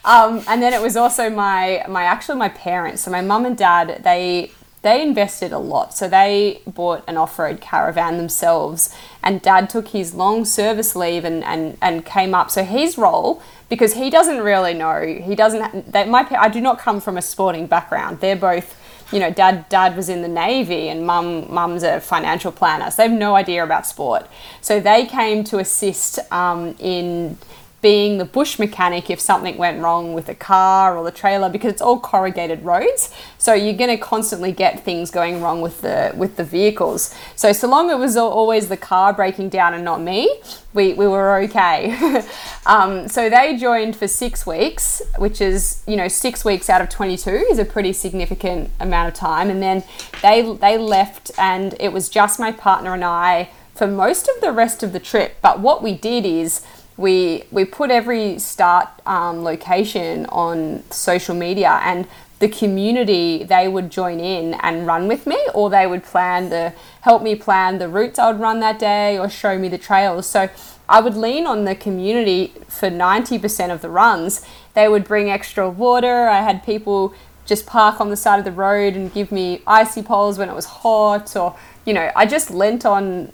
Um, 0.04 0.42
and 0.46 0.62
then 0.62 0.72
it 0.72 0.80
was 0.80 0.96
also 0.96 1.28
my 1.28 1.84
my 1.88 2.04
actually 2.04 2.38
my 2.38 2.50
parents. 2.50 3.02
So 3.02 3.10
my 3.10 3.20
mum 3.20 3.44
and 3.44 3.56
dad 3.56 4.02
they 4.04 4.52
they 4.84 5.02
invested 5.02 5.50
a 5.50 5.58
lot. 5.58 5.94
So 5.94 6.08
they 6.08 6.60
bought 6.66 7.02
an 7.08 7.16
off-road 7.16 7.62
caravan 7.62 8.18
themselves 8.18 8.94
and 9.22 9.40
dad 9.40 9.70
took 9.70 9.88
his 9.88 10.14
long 10.14 10.44
service 10.44 10.94
leave 10.94 11.24
and, 11.24 11.42
and, 11.42 11.78
and 11.80 12.04
came 12.04 12.34
up. 12.34 12.50
So 12.50 12.64
his 12.64 12.98
role, 12.98 13.42
because 13.70 13.94
he 13.94 14.10
doesn't 14.10 14.40
really 14.40 14.74
know, 14.74 15.02
he 15.02 15.34
doesn't, 15.34 15.90
they, 15.90 16.04
my, 16.04 16.28
I 16.38 16.50
do 16.50 16.60
not 16.60 16.78
come 16.78 17.00
from 17.00 17.16
a 17.16 17.22
sporting 17.22 17.66
background. 17.66 18.20
They're 18.20 18.36
both 18.36 18.78
you 19.14 19.20
know, 19.20 19.30
dad 19.30 19.68
dad 19.68 19.96
was 19.96 20.08
in 20.08 20.22
the 20.22 20.28
navy 20.28 20.88
and 20.88 21.06
mum 21.06 21.46
mum's 21.48 21.84
a 21.84 22.00
financial 22.00 22.50
planner, 22.50 22.90
so 22.90 22.96
they 22.96 23.08
have 23.08 23.18
no 23.18 23.36
idea 23.36 23.62
about 23.62 23.86
sport. 23.86 24.26
So 24.60 24.80
they 24.80 25.06
came 25.06 25.44
to 25.44 25.58
assist 25.58 26.18
um, 26.32 26.74
in 26.80 27.38
being 27.84 28.16
the 28.16 28.24
bush 28.24 28.58
mechanic 28.58 29.10
if 29.10 29.20
something 29.20 29.58
went 29.58 29.78
wrong 29.78 30.14
with 30.14 30.24
the 30.24 30.34
car 30.34 30.96
or 30.96 31.04
the 31.04 31.10
trailer 31.10 31.50
because 31.50 31.70
it's 31.70 31.82
all 31.82 32.00
corrugated 32.00 32.64
roads. 32.64 33.10
So 33.36 33.52
you're 33.52 33.76
going 33.76 33.90
to 33.90 33.98
constantly 33.98 34.52
get 34.52 34.82
things 34.82 35.10
going 35.10 35.42
wrong 35.42 35.60
with 35.60 35.82
the 35.82 36.10
with 36.16 36.36
the 36.36 36.44
vehicles. 36.44 37.14
So 37.36 37.52
so 37.52 37.68
long 37.68 37.90
it 37.90 37.98
was 37.98 38.16
always 38.16 38.70
the 38.70 38.78
car 38.78 39.12
breaking 39.12 39.50
down 39.50 39.74
and 39.74 39.84
not 39.84 40.00
me 40.00 40.40
we, 40.72 40.94
we 40.94 41.06
were 41.06 41.42
okay. 41.42 42.24
Um, 42.66 43.08
so 43.08 43.28
they 43.28 43.58
joined 43.58 43.94
for 43.94 44.08
six 44.08 44.46
weeks 44.46 45.02
which 45.18 45.42
is 45.42 45.82
you 45.86 45.96
know 45.96 46.08
six 46.08 46.46
weeks 46.46 46.70
out 46.70 46.80
of 46.80 46.88
22 46.88 47.30
is 47.50 47.58
a 47.58 47.64
pretty 47.66 47.92
significant 47.92 48.70
amount 48.80 49.08
of 49.08 49.14
time. 49.14 49.50
And 49.50 49.62
then 49.62 49.84
they 50.22 50.40
they 50.40 50.78
left 50.78 51.30
and 51.36 51.74
it 51.78 51.92
was 51.92 52.08
just 52.08 52.40
my 52.40 52.50
partner 52.50 52.94
and 52.94 53.04
i 53.04 53.50
for 53.74 53.86
most 53.86 54.28
of 54.28 54.40
the 54.40 54.52
rest 54.52 54.82
of 54.82 54.94
the 54.94 55.00
trip. 55.00 55.36
But 55.42 55.60
what 55.60 55.82
we 55.82 55.92
did 55.94 56.24
is 56.24 56.64
we 56.96 57.44
we 57.50 57.64
put 57.64 57.90
every 57.90 58.38
start 58.38 58.88
um, 59.06 59.42
location 59.42 60.26
on 60.26 60.82
social 60.90 61.34
media 61.34 61.80
and 61.82 62.06
the 62.38 62.48
community 62.48 63.42
they 63.44 63.68
would 63.68 63.90
join 63.90 64.20
in 64.20 64.54
and 64.54 64.86
run 64.86 65.08
with 65.08 65.26
me 65.26 65.38
or 65.54 65.70
they 65.70 65.86
would 65.86 66.02
plan 66.02 66.50
the 66.50 66.72
help 67.02 67.22
me 67.22 67.34
plan 67.34 67.78
the 67.78 67.88
routes 67.88 68.18
I 68.18 68.30
would 68.30 68.40
run 68.40 68.60
that 68.60 68.78
day 68.78 69.18
or 69.18 69.28
show 69.28 69.58
me 69.58 69.68
the 69.68 69.78
trails. 69.78 70.26
So 70.26 70.48
I 70.88 71.00
would 71.00 71.16
lean 71.16 71.46
on 71.46 71.64
the 71.64 71.74
community 71.74 72.52
for 72.68 72.90
90% 72.90 73.72
of 73.72 73.80
the 73.80 73.88
runs. 73.88 74.44
They 74.74 74.88
would 74.88 75.04
bring 75.04 75.30
extra 75.30 75.70
water. 75.70 76.28
I 76.28 76.42
had 76.42 76.64
people 76.64 77.14
just 77.46 77.66
park 77.66 78.00
on 78.00 78.10
the 78.10 78.16
side 78.16 78.38
of 78.38 78.44
the 78.44 78.52
road 78.52 78.94
and 78.94 79.12
give 79.12 79.30
me 79.30 79.62
icy 79.66 80.02
poles 80.02 80.38
when 80.38 80.48
it 80.48 80.54
was 80.54 80.64
hot 80.64 81.36
or 81.36 81.56
you 81.84 81.92
know 81.92 82.10
I 82.16 82.26
just 82.26 82.50
lent 82.50 82.84
on 82.86 83.32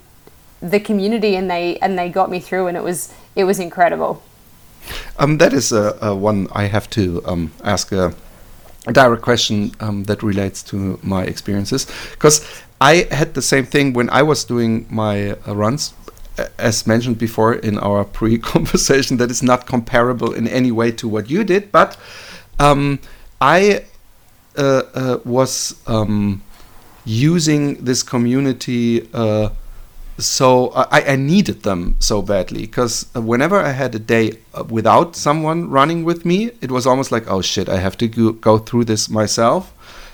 the 0.61 0.79
community 0.79 1.35
and 1.35 1.49
they 1.49 1.77
and 1.77 1.97
they 1.97 2.09
got 2.09 2.29
me 2.29 2.39
through 2.39 2.67
and 2.67 2.77
it 2.77 2.83
was 2.83 3.13
it 3.35 3.43
was 3.43 3.59
incredible 3.59 4.21
Um, 5.17 5.37
that 5.37 5.53
is 5.53 5.71
uh, 5.71 5.97
uh, 6.01 6.15
one 6.15 6.47
I 6.51 6.63
have 6.65 6.89
to 6.91 7.21
um, 7.25 7.51
ask 7.63 7.91
a, 7.91 8.13
a, 8.87 8.93
direct 8.93 9.21
question 9.21 9.71
um, 9.79 10.05
that 10.05 10.23
relates 10.23 10.63
to 10.63 10.99
my 11.03 11.23
experiences 11.23 11.85
because 12.11 12.45
I 12.79 13.07
had 13.11 13.35
the 13.35 13.41
same 13.41 13.65
thing 13.65 13.93
when 13.93 14.09
I 14.09 14.23
was 14.23 14.43
doing 14.43 14.87
my 14.89 15.31
uh, 15.47 15.55
runs. 15.55 15.93
As 16.57 16.87
mentioned 16.87 17.19
before 17.19 17.53
in 17.53 17.77
our 17.77 18.03
pre-conversation, 18.17 19.17
that 19.17 19.29
is 19.29 19.43
not 19.43 19.67
comparable 19.67 20.33
in 20.33 20.47
any 20.47 20.71
way 20.71 20.91
to 20.93 21.07
what 21.07 21.29
you 21.29 21.43
did, 21.43 21.71
but 21.71 21.97
um, 22.59 22.99
I 23.39 23.85
uh, 24.57 24.83
uh, 24.93 25.19
was 25.23 25.75
um, 25.87 26.41
using 27.05 27.83
this 27.85 28.01
community 28.01 29.07
uh, 29.13 29.49
so 30.25 30.69
uh, 30.69 30.87
I, 30.91 31.13
I, 31.13 31.15
needed 31.15 31.63
them 31.63 31.95
so 31.99 32.21
badly 32.21 32.61
because 32.61 33.05
uh, 33.15 33.21
whenever 33.21 33.59
I 33.59 33.71
had 33.71 33.93
a 33.95 33.99
day 33.99 34.39
uh, 34.53 34.63
without 34.63 35.15
someone 35.15 35.69
running 35.69 36.03
with 36.03 36.25
me, 36.25 36.51
it 36.61 36.71
was 36.71 36.87
almost 36.87 37.11
like, 37.11 37.29
oh 37.29 37.41
shit, 37.41 37.67
I 37.67 37.77
have 37.77 37.97
to 37.97 38.07
go, 38.07 38.31
go 38.31 38.57
through 38.57 38.85
this 38.85 39.09
myself. 39.09 39.73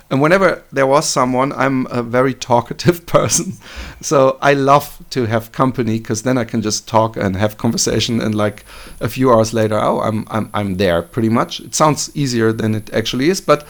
And 0.09 0.21
whenever 0.21 0.63
there 0.71 0.87
was 0.87 1.07
someone, 1.07 1.51
I'm 1.51 1.85
a 1.87 2.01
very 2.01 2.33
talkative 2.33 3.05
person, 3.17 3.53
so 4.01 4.37
I 4.41 4.53
love 4.53 5.03
to 5.09 5.25
have 5.25 5.51
company 5.51 5.99
because 5.99 6.23
then 6.23 6.37
I 6.37 6.45
can 6.45 6.61
just 6.61 6.87
talk 6.87 7.17
and 7.17 7.35
have 7.35 7.57
conversation, 7.57 8.21
and 8.21 8.33
like 8.33 8.63
a 9.01 9.09
few 9.09 9.31
hours 9.31 9.53
later, 9.53 9.77
oh, 9.77 9.99
I'm 9.99 10.25
I'm 10.29 10.49
I'm 10.53 10.77
there 10.77 11.01
pretty 11.01 11.27
much. 11.29 11.59
It 11.59 11.75
sounds 11.75 12.09
easier 12.15 12.53
than 12.53 12.73
it 12.73 12.89
actually 12.93 13.27
is, 13.27 13.41
but 13.41 13.67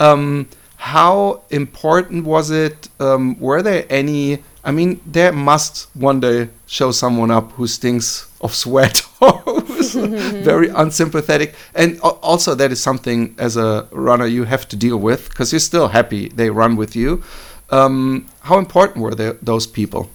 um, 0.00 0.48
how 0.86 1.42
important 1.50 2.24
was 2.24 2.52
it? 2.52 2.88
Um, 3.00 3.38
were 3.40 3.60
there 3.60 3.84
any 3.90 4.38
I 4.62 4.72
mean, 4.72 5.00
there 5.06 5.32
must 5.32 5.88
one 5.94 6.18
day 6.18 6.48
show 6.66 6.90
someone 6.90 7.30
up 7.30 7.52
who 7.52 7.68
stinks 7.68 8.28
of 8.40 8.52
sweat 8.52 9.00
or 9.20 9.32
who's 9.38 9.94
very 10.50 10.68
unsympathetic. 10.70 11.54
And 11.72 12.00
also, 12.00 12.56
that 12.56 12.72
is 12.72 12.80
something 12.82 13.36
as 13.38 13.56
a 13.56 13.86
runner 13.92 14.26
you 14.26 14.42
have 14.42 14.66
to 14.68 14.76
deal 14.76 14.96
with 14.96 15.28
because 15.28 15.52
you're 15.52 15.60
still 15.60 15.88
happy 15.88 16.30
they 16.30 16.50
run 16.50 16.74
with 16.74 16.96
you. 16.96 17.22
Um, 17.70 18.26
how 18.40 18.58
important 18.58 18.98
were 19.04 19.14
there, 19.14 19.34
those 19.40 19.68
people? 19.68 20.10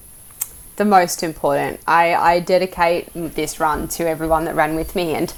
the 0.82 0.86
most 0.86 1.22
important. 1.22 1.80
I, 1.86 2.16
I 2.16 2.40
dedicate 2.40 3.10
this 3.14 3.60
run 3.60 3.88
to 3.90 4.08
everyone 4.08 4.46
that 4.46 4.56
ran 4.56 4.76
with 4.76 4.96
me. 4.96 5.14
And 5.14 5.32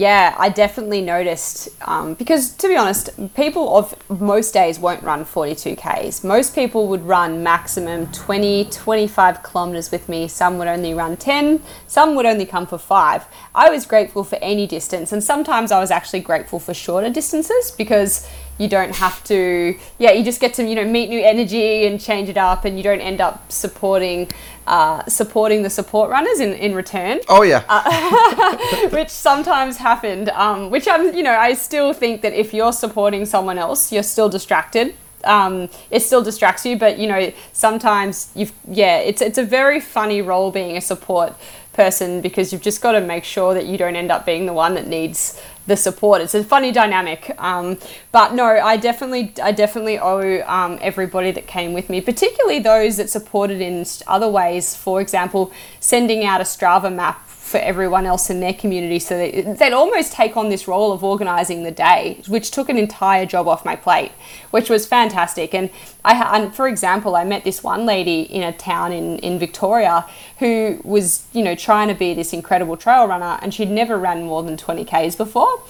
yeah, 0.00 0.34
I 0.38 0.48
definitely 0.48 1.02
noticed 1.02 1.68
um, 1.86 2.14
because 2.14 2.52
to 2.56 2.68
be 2.68 2.74
honest, 2.74 3.10
people 3.34 3.76
of 3.76 3.94
most 4.08 4.54
days 4.54 4.78
won't 4.78 5.02
run 5.02 5.26
42Ks. 5.26 6.24
Most 6.24 6.54
people 6.54 6.88
would 6.88 7.02
run 7.04 7.42
maximum 7.42 8.10
20, 8.10 8.64
25 8.70 9.42
kilometers 9.42 9.90
with 9.90 10.08
me. 10.08 10.26
Some 10.26 10.56
would 10.56 10.68
only 10.68 10.94
run 10.94 11.18
10, 11.18 11.62
some 11.86 12.14
would 12.14 12.24
only 12.24 12.46
come 12.46 12.66
for 12.66 12.78
five. 12.78 13.26
I 13.54 13.68
was 13.68 13.84
grateful 13.84 14.24
for 14.24 14.36
any 14.36 14.66
distance. 14.66 15.12
And 15.12 15.22
sometimes 15.22 15.70
I 15.70 15.80
was 15.80 15.90
actually 15.90 16.20
grateful 16.20 16.60
for 16.60 16.72
shorter 16.72 17.10
distances 17.10 17.70
because 17.70 18.26
you 18.60 18.68
don't 18.68 18.94
have 18.94 19.24
to 19.24 19.74
yeah 19.98 20.12
you 20.12 20.22
just 20.22 20.38
get 20.38 20.52
to 20.52 20.62
you 20.62 20.74
know 20.74 20.84
meet 20.84 21.08
new 21.08 21.20
energy 21.20 21.86
and 21.86 21.98
change 21.98 22.28
it 22.28 22.36
up 22.36 22.66
and 22.66 22.76
you 22.76 22.82
don't 22.82 23.00
end 23.00 23.20
up 23.20 23.50
supporting 23.50 24.30
uh, 24.66 25.04
supporting 25.06 25.62
the 25.62 25.70
support 25.70 26.10
runners 26.10 26.38
in, 26.38 26.52
in 26.52 26.76
return. 26.76 27.18
Oh 27.28 27.42
yeah. 27.42 27.64
Uh, 27.68 28.88
which 28.90 29.08
sometimes 29.08 29.78
happened 29.78 30.28
um, 30.28 30.70
which 30.70 30.86
i'm 30.86 31.14
you 31.16 31.22
know 31.22 31.34
i 31.34 31.54
still 31.54 31.92
think 31.92 32.20
that 32.20 32.34
if 32.34 32.52
you're 32.54 32.72
supporting 32.72 33.24
someone 33.24 33.58
else 33.58 33.90
you're 33.90 34.04
still 34.04 34.28
distracted. 34.28 34.94
Um, 35.22 35.68
it 35.90 36.00
still 36.00 36.22
distracts 36.22 36.64
you 36.64 36.78
but 36.78 36.98
you 36.98 37.06
know 37.06 37.30
sometimes 37.52 38.30
you've 38.34 38.54
yeah 38.66 38.96
it's 38.98 39.20
it's 39.20 39.36
a 39.36 39.44
very 39.44 39.78
funny 39.78 40.22
role 40.22 40.50
being 40.50 40.78
a 40.78 40.80
support 40.80 41.34
person 41.74 42.20
because 42.20 42.52
you've 42.52 42.62
just 42.62 42.80
got 42.80 42.92
to 42.92 43.00
make 43.00 43.24
sure 43.24 43.52
that 43.54 43.66
you 43.66 43.76
don't 43.76 43.96
end 43.96 44.10
up 44.10 44.24
being 44.24 44.46
the 44.46 44.52
one 44.52 44.74
that 44.74 44.86
needs 44.86 45.40
the 45.70 45.76
support. 45.76 46.20
It's 46.20 46.34
a 46.34 46.42
funny 46.42 46.72
dynamic, 46.72 47.32
um, 47.38 47.78
but 48.10 48.34
no, 48.34 48.44
I 48.44 48.76
definitely, 48.76 49.32
I 49.40 49.52
definitely 49.52 49.98
owe 50.00 50.42
um, 50.46 50.78
everybody 50.82 51.30
that 51.30 51.46
came 51.46 51.72
with 51.72 51.88
me, 51.88 52.00
particularly 52.00 52.58
those 52.58 52.96
that 52.96 53.08
supported 53.08 53.60
in 53.60 53.86
other 54.08 54.28
ways. 54.28 54.74
For 54.74 55.00
example, 55.00 55.52
sending 55.78 56.24
out 56.24 56.40
a 56.40 56.44
Strava 56.44 56.92
map 56.92 57.29
for 57.50 57.58
everyone 57.58 58.06
else 58.06 58.30
in 58.30 58.38
their 58.38 58.54
community 58.54 59.00
so 59.00 59.18
that 59.18 59.58
they'd 59.58 59.72
almost 59.72 60.12
take 60.12 60.36
on 60.36 60.50
this 60.50 60.68
role 60.68 60.92
of 60.92 61.02
organizing 61.02 61.64
the 61.64 61.70
day 61.72 62.20
which 62.28 62.52
took 62.52 62.68
an 62.68 62.78
entire 62.78 63.26
job 63.26 63.48
off 63.48 63.64
my 63.64 63.74
plate 63.74 64.12
which 64.52 64.70
was 64.70 64.86
fantastic. 64.86 65.52
And 65.52 65.68
i 66.04 66.36
and 66.36 66.54
for 66.54 66.68
example 66.68 67.16
i 67.16 67.24
met 67.24 67.42
this 67.42 67.62
one 67.62 67.84
lady 67.84 68.20
in 68.22 68.44
a 68.44 68.52
town 68.52 68.92
in, 68.92 69.18
in 69.18 69.38
victoria 69.38 70.06
who 70.38 70.80
was 70.84 71.26
you 71.32 71.42
know 71.42 71.56
trying 71.56 71.88
to 71.88 71.94
be 71.94 72.14
this 72.14 72.32
incredible 72.32 72.76
trail 72.76 73.06
runner 73.08 73.38
and 73.42 73.52
she'd 73.52 73.70
never 73.70 73.98
ran 73.98 74.22
more 74.22 74.42
than 74.44 74.56
20 74.56 74.84
ks 74.84 75.16
before. 75.16 75.60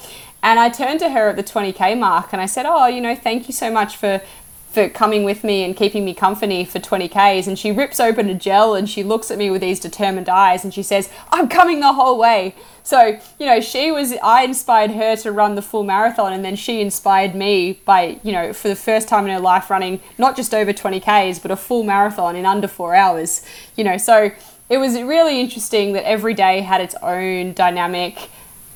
And 0.43 0.59
I 0.59 0.69
turned 0.71 1.01
to 1.01 1.11
her 1.11 1.31
at 1.31 1.37
the 1.37 1.43
20k 1.43 1.99
mark 1.99 2.33
and 2.33 2.41
I 2.41 2.47
said, 2.47 2.65
Oh, 2.67 2.87
you 2.87 3.01
know, 3.01 3.15
thank 3.15 3.47
you 3.49 3.53
so 3.53 3.71
much 3.71 3.97
for 3.97 4.23
for 4.71 4.89
coming 4.89 5.25
with 5.25 5.43
me 5.43 5.65
and 5.65 5.77
keeping 5.77 6.05
me 6.05 6.15
company 6.15 6.65
for 6.65 6.79
20Ks. 6.79 7.49
And 7.49 7.59
she 7.59 7.73
rips 7.73 7.99
open 7.99 8.29
a 8.29 8.35
gel 8.35 8.75
and 8.75 8.89
she 8.89 9.03
looks 9.03 9.31
at 9.31 9.37
me 9.37 9.51
with 9.51 9.61
these 9.61 9.81
determined 9.81 10.29
eyes 10.29 10.63
and 10.63 10.73
she 10.73 10.83
says, 10.83 11.11
I'm 11.31 11.49
coming 11.49 11.81
the 11.81 11.93
whole 11.93 12.17
way. 12.17 12.55
So, 12.85 13.19
you 13.39 13.47
know, 13.47 13.61
she 13.61 13.91
was, 13.91 14.15
I 14.23 14.43
inspired 14.43 14.93
her 14.93 15.17
to 15.17 15.33
run 15.33 15.57
the 15.57 15.63
full 15.63 15.83
marathon 15.83 16.33
and 16.33 16.45
then 16.45 16.55
she 16.55 16.81
inspired 16.81 17.35
me 17.35 17.81
by, 17.85 18.21
you 18.23 18.31
know, 18.31 18.53
for 18.53 18.69
the 18.69 18.77
first 18.77 19.09
time 19.09 19.25
in 19.25 19.33
her 19.33 19.41
life 19.41 19.71
running 19.71 20.01
not 20.19 20.37
just 20.37 20.55
over 20.55 20.73
20Ks, 20.73 21.43
but 21.43 21.51
a 21.51 21.57
full 21.57 21.83
marathon 21.83 22.37
in 22.37 22.47
under 22.47 22.69
four 22.69 22.95
hours. 22.95 23.45
You 23.77 23.83
know, 23.83 23.97
so 23.97 24.31
it 24.69 24.79
was 24.79 24.95
really 25.03 25.41
interesting 25.41 25.95
that 25.95 26.05
every 26.05 26.33
day 26.33 26.61
had 26.61 26.81
its 26.81 26.95
own 27.03 27.55
dynamic 27.55 28.31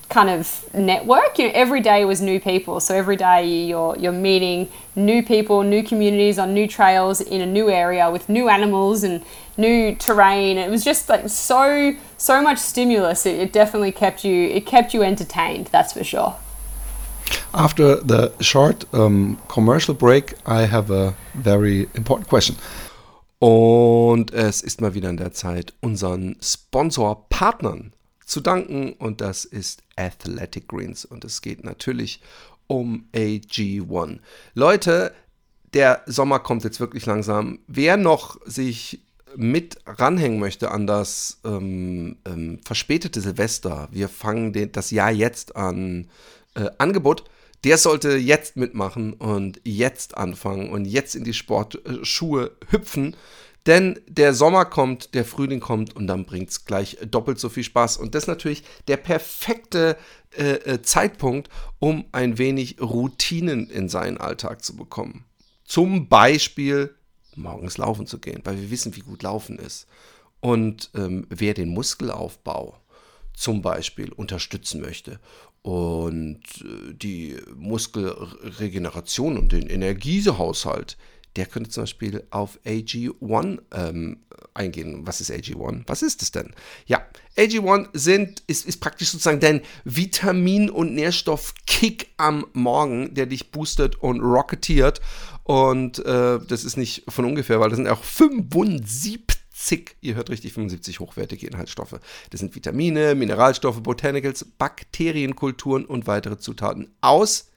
kind 0.08 0.30
of 0.30 0.72
network. 0.74 1.38
You 1.38 1.46
know, 1.46 1.52
every 1.54 1.80
day 1.80 2.04
was 2.04 2.20
new 2.20 2.40
people. 2.40 2.80
So 2.80 2.94
every 2.94 3.16
day 3.16 3.46
you're 3.46 3.96
you're 3.98 4.12
meeting 4.12 4.68
new 4.94 5.22
people, 5.22 5.62
new 5.62 5.82
communities 5.82 6.38
on 6.38 6.54
new 6.54 6.66
trails 6.66 7.20
in 7.20 7.40
a 7.40 7.46
new 7.46 7.70
area 7.70 8.10
with 8.10 8.28
new 8.28 8.48
animals 8.48 9.02
and 9.04 9.22
new 9.56 9.94
terrain. 9.96 10.58
It 10.58 10.70
was 10.70 10.84
just 10.84 11.08
like 11.08 11.28
so 11.28 11.94
so 12.16 12.42
much 12.42 12.58
stimulus. 12.58 13.26
It, 13.26 13.38
it 13.38 13.52
definitely 13.52 13.92
kept 13.92 14.24
you 14.24 14.48
it 14.48 14.66
kept 14.66 14.94
you 14.94 15.02
entertained. 15.02 15.68
That's 15.68 15.92
for 15.92 16.04
sure. 16.04 16.36
After 17.54 17.96
the 17.96 18.32
short 18.40 18.84
um, 18.92 19.38
commercial 19.48 19.94
break, 19.94 20.34
I 20.44 20.66
have 20.66 20.90
a 20.90 21.14
very 21.34 21.88
important 21.94 22.28
question. 22.28 22.56
Und 23.38 24.32
es 24.32 24.62
ist 24.62 24.80
mal 24.80 24.94
wieder 24.94 25.08
an 25.08 25.16
der 25.16 25.32
Zeit, 25.32 25.74
unseren 25.80 26.36
Sponsor-Partnern 26.40 27.93
zu 28.26 28.40
danken 28.40 28.94
und 28.94 29.20
das 29.20 29.44
ist 29.44 29.82
Athletic 29.96 30.68
Greens 30.68 31.04
und 31.04 31.24
es 31.24 31.42
geht 31.42 31.64
natürlich 31.64 32.20
um 32.66 33.08
AG1. 33.14 34.20
Leute, 34.54 35.12
der 35.74 36.02
Sommer 36.06 36.38
kommt 36.38 36.64
jetzt 36.64 36.80
wirklich 36.80 37.06
langsam. 37.06 37.58
Wer 37.66 37.96
noch 37.96 38.38
sich 38.44 39.00
mit 39.37 39.78
ranhängen 39.87 40.38
möchte 40.38 40.70
an 40.70 40.87
das 40.87 41.40
ähm, 41.44 42.16
ähm, 42.24 42.60
verspätete 42.64 43.20
Silvester, 43.20 43.88
wir 43.90 44.08
fangen 44.08 44.52
den, 44.52 44.70
das 44.72 44.90
Jahr 44.90 45.10
jetzt 45.10 45.56
an, 45.56 46.08
äh, 46.54 46.70
Angebot, 46.78 47.24
der 47.64 47.78
sollte 47.78 48.16
jetzt 48.16 48.56
mitmachen 48.56 49.14
und 49.14 49.60
jetzt 49.64 50.16
anfangen 50.16 50.70
und 50.70 50.84
jetzt 50.84 51.14
in 51.14 51.24
die 51.24 51.34
Sportschuhe 51.34 52.52
hüpfen. 52.70 53.16
Denn 53.66 53.98
der 54.07 54.35
Sommer 54.35 54.66
kommt, 54.66 55.14
der 55.14 55.24
Frühling 55.24 55.61
kommt 55.61 55.96
und 55.96 56.07
dann 56.07 56.27
bringt 56.27 56.50
es 56.50 56.66
gleich 56.66 56.98
doppelt 57.11 57.38
so 57.38 57.48
viel 57.48 57.64
Spaß. 57.64 57.96
Und 57.96 58.14
das 58.14 58.24
ist 58.24 58.29
natürlich 58.29 58.62
der 58.88 58.98
perfekte 58.98 59.96
äh, 60.37 60.55
äh, 60.55 60.83
Zeitpunkt, 60.83 61.48
um 61.79 62.05
ein 62.12 62.37
wenig 62.37 62.81
Routinen 62.81 63.70
in 63.70 63.88
seinen 63.88 64.18
Alltag 64.18 64.62
zu 64.62 64.77
bekommen. 64.77 65.24
Zum 65.64 66.09
Beispiel 66.09 66.94
morgens 67.37 67.79
laufen 67.79 68.07
zu 68.07 68.18
gehen, 68.18 68.42
weil 68.44 68.61
wir 68.61 68.70
wissen, 68.70 68.94
wie 68.96 69.00
gut 69.00 69.22
Laufen 69.22 69.59
ist. 69.59 69.87
Und 70.40 70.90
ähm, 70.94 71.27
wer 71.31 71.55
den 71.55 71.70
Muskelaufbau 71.70 72.79
zum 73.33 73.62
Beispiel 73.62 74.12
unterstützen 74.12 74.81
möchte 74.81 75.18
und 75.62 76.42
äh, 76.61 76.92
die 76.92 77.37
Muskelregeneration 77.57 79.38
und 79.38 79.53
den 79.53 79.68
Energiehaushalt, 79.68 80.98
der 81.37 81.47
könnte 81.47 81.70
zum 81.70 81.85
Beispiel 81.85 82.25
auf 82.31 82.59
AG1 82.64 83.59
ähm, 83.73 84.18
eingehen. 84.55 85.07
Was 85.07 85.20
ist 85.20 85.31
AG1? 85.31 85.83
Was 85.87 86.03
ist 86.03 86.23
es 86.23 86.31
denn? 86.31 86.55
Ja, 86.87 87.07
AG1 87.37 87.88
sind, 87.92 88.42
ist, 88.47 88.66
ist 88.66 88.81
praktisch 88.81 89.11
sozusagen 89.11 89.40
dein 89.40 89.62
Vitamin- 89.85 90.70
und 90.70 90.94
Nährstoffkick 90.94 92.12
am 92.16 92.47
Morgen, 92.53 93.14
der 93.14 93.27
dich 93.27 93.51
boostet 93.51 93.97
und 93.97 94.20
rocketiert. 94.20 95.01
Und 95.42 95.99
äh, 96.05 96.38
das 96.47 96.64
ist 96.64 96.77
nicht 96.77 97.05
von 97.09 97.25
ungefähr, 97.25 97.61
weil 97.61 97.70
das 97.70 97.77
sind 97.77 97.88
auch 97.88 98.05
75 98.05 99.25
ihr 100.01 100.14
hört 100.14 100.31
richtig, 100.31 100.53
75 100.53 101.01
hochwertige 101.01 101.47
Inhaltsstoffe. 101.47 101.99
Das 102.31 102.40
sind 102.40 102.55
Vitamine, 102.55 103.14
Mineralstoffe, 103.14 103.83
Botanicals, 103.83 104.44
Bakterienkulturen 104.44 105.85
und 105.85 106.07
weitere 106.07 106.38
Zutaten 106.38 106.94
aus 107.01 107.51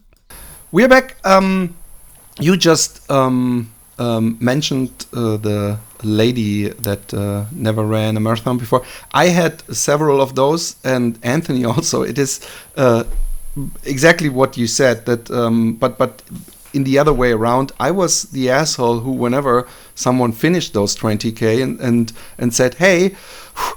We're 0.72 0.88
back. 0.88 1.18
Um, 1.24 1.76
you 2.40 2.56
just 2.58 3.10
um, 3.12 3.72
um, 4.00 4.38
mentioned 4.40 5.06
uh, 5.14 5.38
the 5.38 5.78
lady 6.04 6.70
that 6.70 7.14
uh, 7.14 7.46
never 7.52 7.84
ran 7.84 8.18
a 8.18 8.20
marathon 8.20 8.58
before. 8.58 8.84
I 9.14 9.28
had 9.28 9.62
several 9.76 10.22
of 10.22 10.36
those, 10.36 10.76
and 10.84 11.20
Anthony 11.24 11.66
also. 11.74 12.04
It 12.04 12.18
is 12.18 12.40
uh, 12.78 13.04
exactly 13.84 14.30
what 14.30 14.58
you 14.58 14.68
said. 14.68 15.06
That, 15.06 15.30
um, 15.30 15.74
but 15.74 15.98
but 15.98 16.22
in 16.74 16.86
the 16.86 16.98
other 16.98 17.14
way 17.14 17.34
around, 17.34 17.74
I 17.80 17.92
was 17.92 18.24
the 18.24 18.50
asshole 18.50 19.02
who, 19.02 19.12
whenever 19.12 19.68
someone 20.02 20.32
finished 20.32 20.74
those 20.74 20.96
20k 20.96 21.62
and 21.64 21.80
and 21.80 22.14
and 22.38 22.54
said, 22.54 22.76
"Hey, 22.76 23.16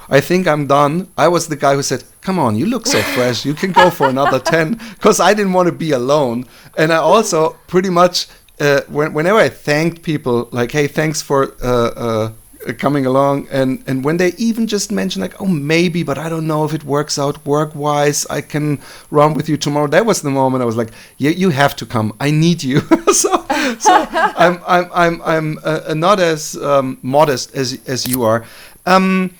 I 0.08 0.20
think 0.20 0.46
I'm 0.46 0.66
done," 0.66 1.08
I 1.16 1.28
was 1.28 1.46
the 1.46 1.56
guy 1.56 1.74
who 1.74 1.82
said, 1.82 2.02
"Come 2.26 2.38
on, 2.38 2.56
you 2.56 2.66
look 2.66 2.86
so 2.86 3.00
fresh. 3.16 3.44
You 3.44 3.54
can 3.54 3.72
go 3.72 3.90
for 3.90 4.08
another 4.08 4.40
10," 4.40 4.80
because 4.94 5.20
I 5.20 5.34
didn't 5.34 5.52
want 5.52 5.66
to 5.66 5.72
be 5.86 5.92
alone, 5.92 6.46
and 6.76 6.92
I 6.92 6.96
also 6.96 7.56
pretty 7.66 7.90
much. 7.90 8.26
Uh, 8.60 8.82
when, 8.86 9.12
whenever 9.12 9.38
I 9.46 9.48
thanked 9.48 10.02
people, 10.02 10.48
like, 10.52 10.70
"Hey, 10.70 10.86
thanks 10.86 11.20
for 11.20 11.54
uh, 11.60 11.90
uh, 12.06 12.28
coming 12.72 13.04
along 13.04 13.46
and 13.50 13.82
and 13.86 14.04
when 14.04 14.16
they 14.16 14.32
even 14.38 14.66
just 14.66 14.90
mention 14.90 15.20
like 15.20 15.38
oh 15.40 15.46
maybe 15.46 16.02
but 16.02 16.16
i 16.16 16.28
don't 16.28 16.46
know 16.46 16.64
if 16.64 16.72
it 16.72 16.82
works 16.84 17.18
out 17.18 17.44
work 17.44 17.74
wise 17.74 18.26
i 18.30 18.40
can 18.40 18.78
run 19.10 19.34
with 19.34 19.48
you 19.48 19.56
tomorrow. 19.56 19.86
That 19.86 20.06
was 20.06 20.22
the 20.22 20.30
moment 20.30 20.62
i 20.62 20.64
was 20.64 20.76
like 20.76 20.90
yeah 21.18 21.30
you 21.30 21.50
have 21.50 21.76
to 21.76 21.86
come. 21.86 22.14
I 22.20 22.30
need 22.30 22.62
you. 22.62 22.80
So 23.14 23.43
so 23.78 24.06
i'm 24.10 24.60
i'm 24.66 24.90
i'm 24.94 25.22
i'm 25.22 25.58
uh, 25.64 25.94
not 25.94 26.20
as 26.20 26.56
um, 26.56 26.98
modest 27.02 27.54
as 27.54 27.78
as 27.86 28.06
you 28.06 28.22
are. 28.22 28.44
Um, 28.86 29.34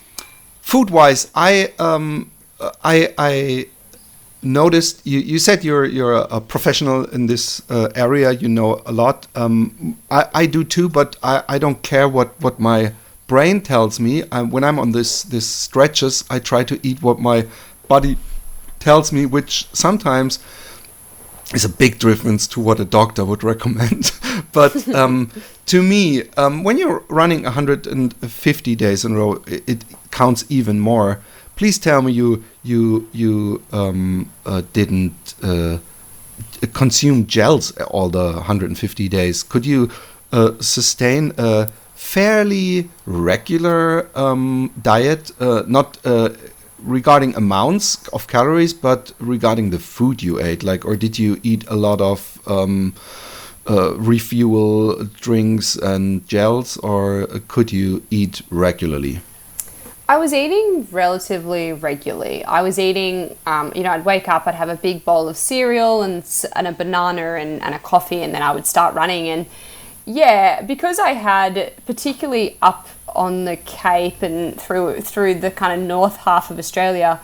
food 0.61 0.89
wise 0.89 1.31
i 1.35 1.71
um 1.77 2.31
i 2.83 3.13
i 3.17 3.67
noticed 4.41 5.05
you, 5.05 5.19
you 5.19 5.39
said 5.39 5.63
you're 5.63 5.85
you're 5.85 6.13
a, 6.13 6.39
professional 6.39 7.05
in 7.05 7.25
this 7.25 7.61
uh, 7.69 7.89
area 7.95 8.31
you 8.31 8.47
know 8.47 8.81
a 8.85 8.91
lot. 8.91 9.27
Um, 9.35 9.97
I, 10.11 10.27
I 10.33 10.45
do 10.45 10.63
too 10.63 10.87
but 10.87 11.15
I, 11.23 11.43
I 11.49 11.57
don't 11.57 11.81
care 11.81 12.07
what 12.07 12.39
what 12.41 12.59
my 12.59 12.93
brain 13.27 13.61
tells 13.61 13.99
me. 13.99 14.23
Um, 14.31 14.51
when 14.51 14.63
I'm 14.63 14.79
on 14.79 14.91
this 14.91 15.23
this 15.23 15.47
stretches, 15.47 16.23
I 16.29 16.39
try 16.39 16.63
to 16.63 16.79
eat 16.83 17.01
what 17.01 17.19
my 17.19 17.47
body 17.87 18.17
tells 18.79 19.11
me, 19.11 19.25
which 19.25 19.67
sometimes 19.73 20.39
is 21.53 21.63
a 21.63 21.69
big 21.69 21.99
difference 21.99 22.47
to 22.47 22.59
what 22.59 22.79
a 22.79 22.85
doctor 22.85 23.23
would 23.23 23.43
recommend. 23.43 24.11
but 24.51 24.87
um, 24.95 25.31
to 25.67 25.83
me, 25.83 26.23
um, 26.37 26.63
when 26.63 26.77
you're 26.77 27.03
running 27.07 27.43
150 27.43 28.75
days 28.75 29.05
in 29.05 29.11
a 29.13 29.15
row, 29.15 29.33
it, 29.47 29.63
it, 29.67 29.85
counts 30.11 30.45
even 30.47 30.79
more. 30.79 31.19
Please 31.57 31.77
tell 31.77 32.01
me 32.01 32.09
you 32.09 32.41
you 32.63 33.09
you 33.11 33.61
um, 33.73 34.29
uh, 34.45 34.61
didn't 34.71 35.35
uh, 35.43 35.77
consume 36.73 37.27
gels 37.27 37.71
all 37.91 38.09
the 38.09 38.31
150 38.33 39.09
days. 39.09 39.43
Could 39.43 39.65
you 39.65 39.91
uh, 40.31 40.53
sustain 40.61 41.33
a 41.37 41.69
fairly 41.95 42.89
regular 43.05 44.09
um, 44.15 44.71
diet, 44.81 45.31
uh, 45.41 45.63
not 45.67 45.97
uh, 46.05 46.29
regarding 46.85 47.35
amounts 47.35 48.07
of 48.09 48.27
calories, 48.27 48.73
but 48.73 49.11
regarding 49.19 49.71
the 49.71 49.79
food 49.79 50.21
you 50.23 50.39
ate. 50.39 50.63
Like, 50.63 50.85
or 50.85 50.95
did 50.95 51.17
you 51.19 51.39
eat 51.43 51.65
a 51.67 51.75
lot 51.75 52.01
of 52.01 52.39
um, 52.47 52.93
uh, 53.69 53.95
refuel 53.95 55.03
drinks 55.05 55.75
and 55.75 56.27
gels, 56.27 56.77
or 56.77 57.27
could 57.47 57.71
you 57.71 58.03
eat 58.11 58.41
regularly? 58.49 59.19
I 60.07 60.17
was 60.17 60.33
eating 60.33 60.87
relatively 60.91 61.73
regularly. 61.73 62.45
I 62.45 62.61
was 62.61 62.77
eating, 62.77 63.35
um, 63.47 63.73
you 63.75 63.81
know, 63.81 63.89
I'd 63.89 64.05
wake 64.05 64.29
up, 64.29 64.45
I'd 64.45 64.53
have 64.53 64.69
a 64.69 64.75
big 64.75 65.03
bowl 65.03 65.27
of 65.27 65.35
cereal 65.35 66.03
and, 66.03 66.23
and 66.55 66.67
a 66.67 66.71
banana 66.71 67.33
and, 67.33 67.59
and 67.63 67.73
a 67.73 67.79
coffee, 67.79 68.21
and 68.21 68.31
then 68.31 68.43
I 68.43 68.51
would 68.51 68.67
start 68.67 68.93
running. 68.93 69.29
And 69.29 69.47
yeah, 70.05 70.61
because 70.61 70.99
I 70.99 71.13
had 71.13 71.73
particularly 71.87 72.57
up 72.61 72.87
on 73.15 73.45
the 73.45 73.57
Cape 73.57 74.21
and 74.21 74.59
through 74.59 75.01
through 75.01 75.35
the 75.35 75.51
kind 75.51 75.79
of 75.79 75.87
north 75.87 76.17
half 76.17 76.51
of 76.51 76.59
Australia, 76.59 77.19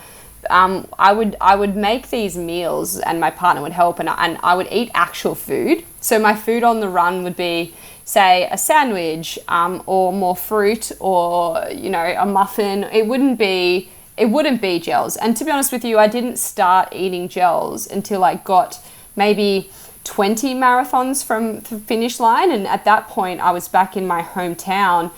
um, 0.49 0.88
I 0.97 1.13
would 1.13 1.36
I 1.39 1.56
would 1.56 1.75
make 1.75 2.10
these 2.10 2.38
meals 2.38 2.99
and 2.99 3.19
my 3.19 3.32
partner 3.32 3.62
would 3.62 3.71
help 3.71 3.99
and 3.99 4.10
I, 4.10 4.25
and 4.25 4.38
I 4.43 4.56
would 4.56 4.67
eat 4.71 4.91
actual 4.93 5.36
food. 5.36 5.84
So 5.99 6.19
my 6.19 6.36
food 6.36 6.63
on 6.63 6.80
the 6.80 6.89
run 6.89 7.23
would 7.23 7.36
be 7.36 7.73
say 8.04 8.47
a 8.51 8.58
sandwich 8.58 9.38
um, 9.47 9.84
or 9.86 10.12
more 10.12 10.36
fruit 10.36 10.91
or 10.99 11.65
you 11.71 11.89
know 11.89 12.15
a 12.17 12.25
muffin. 12.25 12.84
It 12.86 13.08
wouldn't 13.08 13.38
be 13.38 13.89
it 14.17 14.30
wouldn't 14.30 14.62
be 14.62 14.80
gels. 14.80 15.15
And 15.17 15.36
to 15.38 15.45
be 15.45 15.51
honest 15.51 15.71
with 15.71 15.84
you, 15.84 15.97
I 15.97 16.08
didn't 16.08 16.38
start 16.38 16.89
eating 16.91 17.27
gels 17.27 17.88
until 17.88 18.23
I 18.23 18.36
got 18.36 18.80
maybe 19.15 19.69
20 20.04 20.54
marathons 20.56 21.23
from 21.23 21.62
the 21.62 21.80
finish 21.80 22.19
line. 22.19 22.51
And 22.51 22.67
at 22.67 22.86
that 22.86 23.08
point, 23.08 23.39
I 23.39 23.51
was 23.51 23.67
back 23.67 23.95
in 23.95 24.06
my 24.06 24.21
hometown 24.21 25.12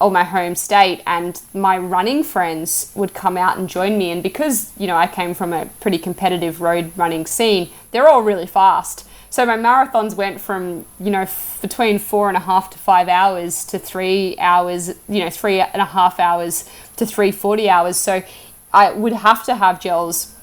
or 0.00 0.10
my 0.10 0.24
home 0.24 0.54
state, 0.54 1.02
and 1.06 1.40
my 1.52 1.76
running 1.76 2.24
friends 2.24 2.90
would 2.94 3.12
come 3.12 3.36
out 3.36 3.58
and 3.58 3.68
join 3.68 3.98
me. 3.98 4.10
And 4.10 4.22
because, 4.22 4.72
you 4.78 4.86
know, 4.86 4.96
I 4.96 5.06
came 5.06 5.34
from 5.34 5.52
a 5.52 5.66
pretty 5.80 5.98
competitive 5.98 6.60
road 6.60 6.92
running 6.96 7.26
scene, 7.26 7.68
they're 7.90 8.08
all 8.08 8.22
really 8.22 8.46
fast. 8.46 9.06
So 9.28 9.46
my 9.46 9.56
marathons 9.56 10.16
went 10.16 10.40
from, 10.40 10.86
you 10.98 11.10
know, 11.10 11.20
f- 11.20 11.58
between 11.62 11.98
four 11.98 12.28
and 12.28 12.36
a 12.36 12.40
half 12.40 12.70
to 12.70 12.78
five 12.78 13.08
hours 13.08 13.64
to 13.66 13.78
three 13.78 14.36
hours, 14.38 14.88
you 15.08 15.20
know, 15.20 15.30
three 15.30 15.60
and 15.60 15.80
a 15.80 15.84
half 15.84 16.18
hours 16.18 16.68
to 16.96 17.06
three 17.06 17.30
forty 17.30 17.70
hours. 17.70 17.96
So 17.96 18.24
I 18.72 18.90
would 18.90 19.12
have 19.12 19.44
to 19.44 19.54
have 19.54 19.80
gels 19.80 20.34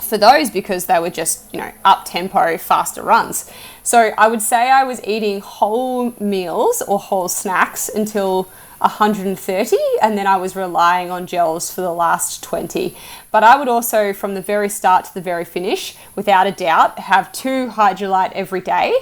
for 0.00 0.18
those 0.18 0.50
because 0.50 0.86
they 0.86 0.98
were 0.98 1.10
just, 1.10 1.52
you 1.52 1.60
know, 1.60 1.72
up 1.84 2.06
tempo, 2.06 2.58
faster 2.58 3.02
runs. 3.02 3.50
So 3.84 4.12
I 4.18 4.28
would 4.28 4.42
say 4.42 4.70
I 4.70 4.82
was 4.82 5.00
eating 5.04 5.40
whole 5.40 6.14
meals 6.18 6.82
or 6.82 6.98
whole 6.98 7.28
snacks 7.28 7.88
until 7.88 8.48
130 8.84 9.76
and 10.02 10.18
then 10.18 10.26
I 10.26 10.36
was 10.36 10.54
relying 10.54 11.10
on 11.10 11.26
gels 11.26 11.72
for 11.72 11.80
the 11.80 11.92
last 11.92 12.42
20. 12.42 12.94
But 13.30 13.42
I 13.42 13.58
would 13.58 13.68
also, 13.68 14.12
from 14.12 14.34
the 14.34 14.42
very 14.42 14.68
start 14.68 15.06
to 15.06 15.14
the 15.14 15.22
very 15.22 15.44
finish, 15.44 15.96
without 16.14 16.46
a 16.46 16.52
doubt, 16.52 16.98
have 16.98 17.32
two 17.32 17.68
Hydralyte 17.68 18.32
every 18.32 18.60
day 18.60 18.94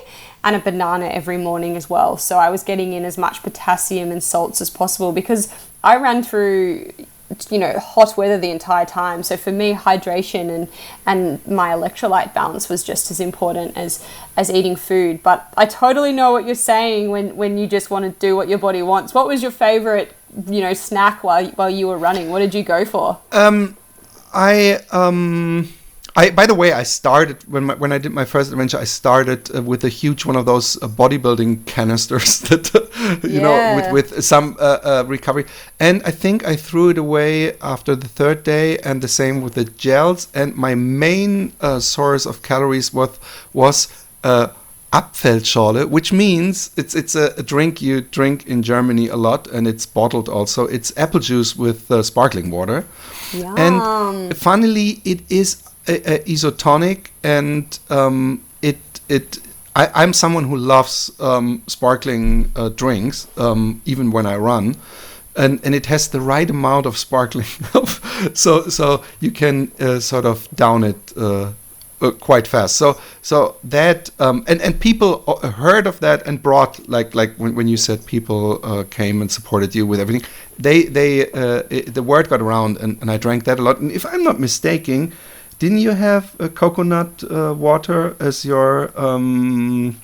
and 0.45 0.55
a 0.55 0.61
banana 0.61 1.07
every 1.07 1.37
morning 1.37 1.77
as 1.77 1.91
well. 1.91 2.17
So 2.17 2.39
I 2.39 2.49
was 2.49 2.63
getting 2.63 2.93
in 2.93 3.05
as 3.05 3.19
much 3.19 3.43
potassium 3.43 4.13
and 4.13 4.23
salts 4.23 4.61
as 4.61 4.71
possible 4.71 5.11
because 5.11 5.53
I 5.83 5.97
ran 5.97 6.23
through 6.23 6.93
you 7.51 7.59
know 7.59 7.79
hot 7.79 8.17
weather 8.17 8.39
the 8.39 8.51
entire 8.51 8.85
time. 8.85 9.23
So 9.23 9.37
for 9.37 9.53
me, 9.53 9.75
hydration 9.75 10.51
and 10.51 10.69
and 11.07 11.47
my 11.47 11.71
electrolyte 11.71 12.35
balance 12.35 12.69
was 12.69 12.83
just 12.85 13.11
as 13.11 13.21
important 13.21 13.77
as 13.77 14.05
as 14.37 14.51
eating 14.51 14.77
food. 14.77 15.23
But 15.23 15.53
I 15.57 15.67
totally 15.67 16.13
know 16.13 16.33
what 16.33 16.47
you're 16.47 16.55
saying 16.55 17.11
when 17.11 17.37
when 17.37 17.59
you 17.59 17.67
just 17.67 17.91
want 17.91 18.05
to 18.05 18.27
do 18.27 18.37
what 18.37 18.49
your 18.49 18.59
body 18.59 18.83
wants. 18.83 19.15
What 19.15 19.27
was 19.27 19.43
your 19.43 19.51
favorite 19.51 20.15
you 20.47 20.61
know 20.61 20.75
snack 20.75 21.23
while 21.23 21.47
while 21.51 21.71
you 21.71 21.89
were 21.89 21.99
running? 21.99 22.31
What 22.31 22.41
did 22.41 22.55
you 22.55 22.63
go 22.63 22.85
for? 22.85 23.19
Um, 23.33 23.77
I 24.33 24.81
um 24.91 25.73
I, 26.15 26.31
by 26.31 26.47
the 26.47 26.55
way, 26.55 26.73
I 26.73 26.83
started 26.83 27.43
when 27.51 27.65
my, 27.65 27.75
when 27.75 27.91
I 27.91 27.99
did 27.99 28.13
my 28.13 28.27
first 28.27 28.53
adventure. 28.53 28.79
I 28.79 28.85
started 28.85 29.55
uh, 29.55 29.63
with 29.63 29.83
a 29.85 29.89
huge 29.89 30.27
one 30.27 30.37
of 30.37 30.45
those 30.45 30.77
uh, 30.83 30.89
bodybuilding 30.89 31.65
canisters 31.65 32.41
that 32.49 32.75
uh, 32.75 33.27
you 33.27 33.41
yeah. 33.41 33.43
know 33.43 33.77
with 33.77 33.93
with 33.93 34.25
some 34.25 34.57
uh, 34.61 34.79
uh, 34.83 35.05
recovery, 35.07 35.47
and 35.81 36.03
I 36.05 36.11
think 36.11 36.47
I 36.47 36.57
threw 36.57 36.91
it 36.91 36.99
away 36.99 37.57
after 37.61 37.97
the 37.97 38.09
third 38.09 38.43
day, 38.45 38.77
and 38.79 39.01
the 39.01 39.09
same 39.09 39.41
with 39.41 39.55
the 39.55 39.65
gels. 39.65 40.29
And 40.35 40.55
my 40.55 40.75
main 40.75 41.53
uh, 41.61 41.81
source 41.81 42.27
of 42.27 42.43
calories 42.43 42.93
was 42.93 43.19
was 43.55 43.89
Apfelschorle, 44.93 45.89
which 45.89 46.13
means 46.13 46.73
it's 46.77 46.95
it's 46.95 47.15
a, 47.15 47.33
a, 47.39 47.43
drink 47.43 47.81
you 47.81 48.03
drink 48.03 48.47
in 48.47 48.63
Germany 48.63 49.09
a 49.09 49.17
lot, 49.17 49.47
and 49.47 49.67
it's 49.67 49.87
bottled 49.87 50.29
also. 50.29 50.67
It's 50.67 50.93
apple 50.99 51.21
juice 51.21 51.57
with 51.57 51.91
sparkling 52.05 52.51
water, 52.51 52.85
Yum. 53.33 53.57
and 53.57 54.37
funnily, 54.37 55.01
it 55.07 55.23
is 55.31 55.72
isotonic, 55.87 57.09
and 57.23 57.79
um, 57.91 58.43
it 58.61 58.79
it. 59.09 59.39
I, 59.75 60.03
am 60.03 60.13
someone 60.13 60.45
who 60.45 60.57
loves 60.57 61.11
um, 61.19 61.63
sparkling 61.67 62.53
uh, 62.55 62.69
drinks, 62.69 63.27
um, 63.39 63.81
even 63.87 64.11
when 64.11 64.27
I 64.27 64.37
run, 64.37 64.77
and 65.35 65.61
and 65.65 65.75
it 65.75 65.87
has 65.87 66.09
the 66.09 66.21
right 66.21 66.49
amount 66.49 66.87
of 66.87 66.99
sparkling, 66.99 67.47
so 68.35 68.69
so 68.69 69.03
you 69.21 69.31
can 69.31 69.73
uh, 69.81 69.99
sort 70.01 70.27
of 70.27 70.49
down 70.55 70.85
it 70.85 71.13
uh, 71.17 71.53
uh, 72.03 72.11
quite 72.11 72.47
fast. 72.47 72.77
So 72.77 73.01
so 73.23 73.57
that 73.65 74.11
um, 74.19 74.45
and 74.47 74.61
and 74.61 74.79
people 74.79 75.25
uh, 75.27 75.51
heard 75.51 75.87
of 75.87 76.01
that 76.01 76.27
and 76.27 76.43
brought 76.43 76.89
like 76.89 77.15
like 77.15 77.35
when, 77.37 77.55
when 77.55 77.69
you 77.69 77.77
said 77.77 78.05
people 78.07 78.61
uh, 78.63 78.85
came 78.91 79.21
and 79.23 79.31
supported 79.31 79.75
you 79.75 79.87
with 79.87 80.01
everything, 80.01 80.29
they 80.59 80.83
they 80.85 81.31
uh, 81.31 81.63
it, 81.71 81.95
the 81.95 82.03
word 82.03 82.29
got 82.29 82.43
around 82.43 82.77
and, 82.79 83.01
and 83.01 83.11
I 83.11 83.17
drank 83.17 83.45
that 83.45 83.59
a 83.59 83.63
lot. 83.63 83.79
And 83.79 83.91
if 83.93 84.05
I'm 84.05 84.25
not 84.25 84.39
mistaken, 84.41 85.13
didn't 85.63 85.79
you 85.79 85.93
have 85.93 86.35
a 86.41 86.49
coconut 86.49 87.23
uh, 87.31 87.55
water 87.57 88.17
as 88.19 88.45
your 88.45 88.91
um, 89.01 89.97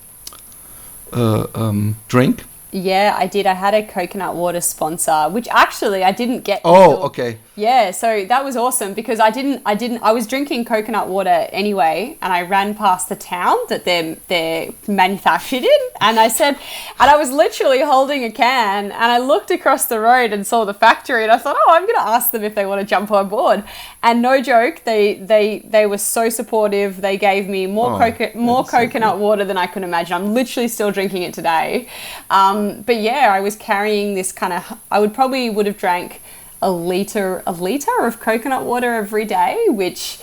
uh, 1.13 1.49
um, 1.53 1.97
drink? 2.07 2.45
Yeah, 2.71 3.16
I 3.19 3.27
did. 3.27 3.47
I 3.47 3.55
had 3.55 3.73
a 3.73 3.83
coconut 3.83 4.35
water 4.35 4.61
sponsor, 4.61 5.29
which 5.31 5.49
actually 5.51 6.05
I 6.05 6.12
didn't 6.12 6.41
get. 6.41 6.61
Oh, 6.64 6.91
until, 6.91 7.03
okay. 7.07 7.39
Yeah, 7.57 7.93
so 7.93 8.27
that 8.27 8.45
was 8.45 8.57
awesome 8.57 8.93
because 8.93 9.21
I 9.21 9.31
didn't, 9.31 9.62
I 9.64 9.75
didn't, 9.75 10.03
I 10.03 10.12
was 10.12 10.27
drinking 10.27 10.66
coconut 10.66 11.09
water 11.09 11.49
anyway, 11.51 12.19
and 12.21 12.31
I 12.31 12.43
ran 12.43 12.75
past 12.75 13.09
the 13.09 13.16
town 13.16 13.57
that 13.71 13.87
they're 13.87 14.16
they're 14.29 14.69
manufactured 14.87 15.64
in, 15.64 15.79
and 16.03 16.21
I 16.21 16.29
said, 16.29 16.59
and 17.01 17.11
I 17.11 17.16
was 17.16 17.31
literally 17.31 17.81
holding 17.81 18.23
a 18.25 18.31
can, 18.31 18.93
and 18.93 18.95
I 18.95 19.19
looked 19.19 19.51
across 19.51 19.87
the 19.87 19.99
road 19.99 20.35
and 20.35 20.47
saw 20.47 20.66
the 20.66 20.75
factory, 20.75 21.23
and 21.23 21.33
I 21.33 21.39
thought, 21.39 21.57
oh, 21.59 21.73
I'm 21.73 21.85
going 21.87 21.97
to 21.97 22.09
ask 22.09 22.33
them 22.33 22.45
if 22.45 22.55
they 22.55 22.66
want 22.66 22.83
to 22.83 22.87
jump 22.87 23.11
on 23.11 23.31
board, 23.31 23.64
and 24.03 24.21
no 24.21 24.43
joke, 24.43 24.83
they 24.85 25.14
they 25.14 25.61
they 25.61 25.87
were 25.87 25.99
so 25.99 26.29
supportive. 26.29 27.01
They 27.01 27.16
gave 27.16 27.49
me 27.49 27.66
more 27.66 27.95
oh, 27.95 27.99
coco- 27.99 28.39
more 28.39 28.64
coconut 28.64 29.14
so 29.14 29.19
water 29.19 29.45
than 29.47 29.57
I 29.57 29.66
could 29.66 29.85
imagine. 29.85 30.14
I'm 30.14 30.35
literally 30.35 30.69
still 30.69 30.91
drinking 30.91 31.23
it 31.23 31.33
today. 31.33 31.89
Um, 32.29 32.58
um, 32.59 32.83
but 32.83 32.97
yeah, 32.97 33.33
I 33.33 33.41
was 33.41 33.57
carrying 33.57 34.15
this 34.15 34.33
kind 34.33 34.53
of. 34.53 34.79
I 34.91 34.99
would 34.99 35.15
probably 35.15 35.49
would 35.51 35.67
have 35.67 35.79
drank 35.79 36.21
a 36.61 36.71
liter 36.71 37.43
a 37.47 37.53
liter 37.53 38.01
of 38.01 38.21
coconut 38.21 38.65
water 38.65 38.95
every 38.95 39.25
day, 39.25 39.67
which 39.69 40.19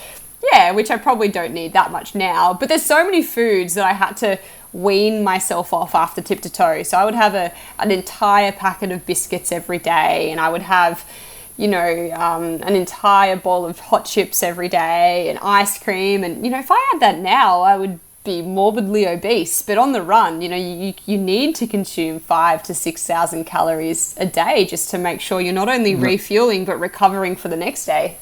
yeah, 0.51 0.71
which 0.71 0.91
I 0.91 0.97
probably 0.97 1.27
don't 1.27 1.53
need 1.53 1.73
that 1.73 1.91
much 1.91 2.15
now. 2.15 2.53
But 2.53 2.69
there's 2.69 2.85
so 2.85 3.03
many 3.03 3.23
foods 3.23 3.73
that 3.75 3.85
I 3.85 3.93
had 3.93 4.17
to 4.17 4.39
wean 4.73 5.23
myself 5.23 5.71
off 5.71 5.95
after 5.95 6.21
tip 6.21 6.41
to 6.41 6.49
toe. 6.49 6.83
So 6.83 6.97
I 6.97 7.05
would 7.05 7.15
have 7.15 7.33
a 7.33 7.53
an 7.79 7.91
entire 7.91 8.51
packet 8.51 8.91
of 8.91 9.05
biscuits 9.05 9.51
every 9.51 9.79
day, 9.79 10.31
and 10.31 10.39
I 10.39 10.49
would 10.49 10.63
have 10.63 11.05
you 11.57 11.69
know, 11.69 12.11
um, 12.11 12.61
an 12.63 12.75
entire 12.75 13.37
bowl 13.37 13.65
of 13.65 13.79
hot 13.79 14.03
chips 14.03 14.43
every 14.43 14.67
day 14.67 15.29
and 15.29 15.39
ice 15.41 15.81
cream. 15.81 16.23
And, 16.23 16.43
you 16.43 16.51
know, 16.51 16.59
if 16.59 16.69
I 16.69 16.89
had 16.91 16.99
that 16.99 17.19
now, 17.19 17.61
I 17.61 17.77
would 17.77 17.97
be 18.25 18.41
morbidly 18.41 19.07
obese, 19.07 19.61
but 19.61 19.77
on 19.77 19.93
the 19.93 20.01
run, 20.01 20.41
you 20.41 20.49
know, 20.49 20.55
you, 20.55 20.93
you 21.05 21.17
need 21.17 21.55
to 21.55 21.67
consume 21.67 22.19
five 22.19 22.63
to 22.63 22.73
6,000 22.73 23.45
calories 23.45 24.15
a 24.17 24.25
day 24.25 24.65
just 24.65 24.89
to 24.89 24.97
make 24.97 25.21
sure 25.21 25.39
you're 25.39 25.53
not 25.53 25.69
only 25.69 25.95
refueling 25.95 26.65
but 26.65 26.77
recovering 26.77 27.35
for 27.35 27.47
the 27.47 27.55
next 27.55 27.85
day. 27.85 28.17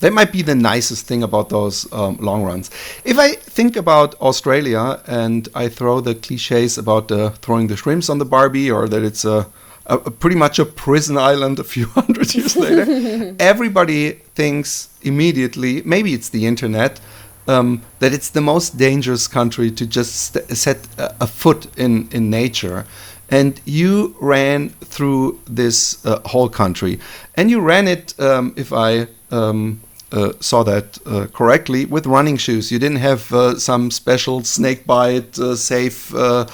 That 0.00 0.12
might 0.12 0.32
be 0.32 0.42
the 0.42 0.54
nicest 0.54 1.06
thing 1.06 1.22
about 1.22 1.48
those 1.48 1.92
um, 1.92 2.16
long 2.18 2.44
runs. 2.44 2.70
If 3.04 3.18
I 3.18 3.32
think 3.32 3.76
about 3.76 4.14
Australia 4.20 5.02
and 5.06 5.48
I 5.54 5.68
throw 5.68 6.00
the 6.00 6.14
cliches 6.14 6.78
about 6.78 7.10
uh, 7.10 7.30
throwing 7.30 7.66
the 7.66 7.76
shrimps 7.76 8.08
on 8.08 8.18
the 8.18 8.24
Barbie 8.24 8.70
or 8.70 8.88
that 8.88 9.02
it's 9.02 9.24
a, 9.24 9.46
a, 9.86 9.96
a 9.96 10.10
pretty 10.10 10.36
much 10.36 10.60
a 10.60 10.64
prison 10.64 11.18
island 11.18 11.58
a 11.58 11.64
few 11.64 11.86
hundred 11.98 12.32
years 12.34 12.56
later, 12.56 13.34
everybody 13.40 14.12
thinks 14.34 14.88
immediately, 15.02 15.82
maybe 15.84 16.14
it's 16.14 16.28
the 16.28 16.46
internet, 16.46 17.00
um, 17.48 17.82
that 17.98 18.12
it's 18.12 18.30
the 18.30 18.40
most 18.40 18.76
dangerous 18.78 19.26
country 19.26 19.70
to 19.72 19.86
just 19.86 20.36
set 20.54 20.86
a, 20.98 21.14
a, 21.22 21.26
foot 21.26 21.66
in, 21.76 22.08
in 22.12 22.30
nature. 22.30 22.84
And 23.30 23.60
you 23.64 24.14
ran 24.20 24.68
through 24.68 25.40
this 25.46 26.04
uh, 26.06 26.20
whole 26.26 26.48
country. 26.48 27.00
And 27.34 27.50
you 27.50 27.60
ran 27.60 27.88
it, 27.88 28.18
um, 28.20 28.54
if 28.56 28.72
I 28.72 29.08
um, 29.30 29.80
uh, 30.10 30.32
saw 30.40 30.62
that 30.62 30.98
uh, 31.04 31.26
correctly, 31.34 31.84
with 31.84 32.06
running 32.06 32.38
shoes. 32.38 32.72
You 32.72 32.78
didn't 32.78 32.98
have 32.98 33.30
uh, 33.30 33.58
some 33.58 33.90
special 33.90 34.42
snake 34.42 34.86
bite 34.86 35.38
uh, 35.38 35.54
safe 35.54 36.14
uh, 36.14 36.46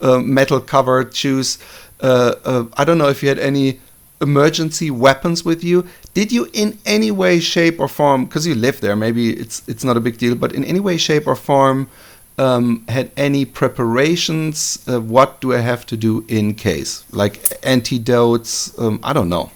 metal 0.00 0.60
covered 0.60 1.14
shoes. 1.16 1.58
I 2.02 2.84
don't 2.84 2.98
know 2.98 3.08
if 3.08 3.22
you 3.22 3.30
had 3.30 3.38
any 3.38 3.80
emergency 4.20 4.90
weapons 4.90 5.42
with 5.44 5.64
you 5.64 5.86
did 6.18 6.32
you 6.32 6.50
in 6.52 6.76
any 6.84 7.12
way 7.12 7.38
shape 7.38 7.78
or 7.78 7.86
form 7.86 8.24
because 8.24 8.44
you 8.44 8.54
live 8.66 8.80
there 8.80 8.96
maybe 8.96 9.24
it's 9.42 9.56
it's 9.68 9.84
not 9.88 9.96
a 9.96 10.00
big 10.00 10.16
deal 10.18 10.34
but 10.34 10.50
in 10.52 10.64
any 10.64 10.80
way 10.80 10.96
shape 10.96 11.28
or 11.28 11.36
form 11.36 11.88
um, 12.38 12.84
had 12.88 13.12
any 13.16 13.44
preparations 13.44 14.56
uh, 14.88 15.00
what 15.00 15.40
do 15.40 15.54
i 15.58 15.60
have 15.72 15.86
to 15.86 15.96
do 15.96 16.24
in 16.26 16.54
case 16.54 17.04
like 17.12 17.34
antidotes 17.62 18.50
um, 18.80 18.98
i 19.04 19.12
don't 19.12 19.28
know 19.28 19.50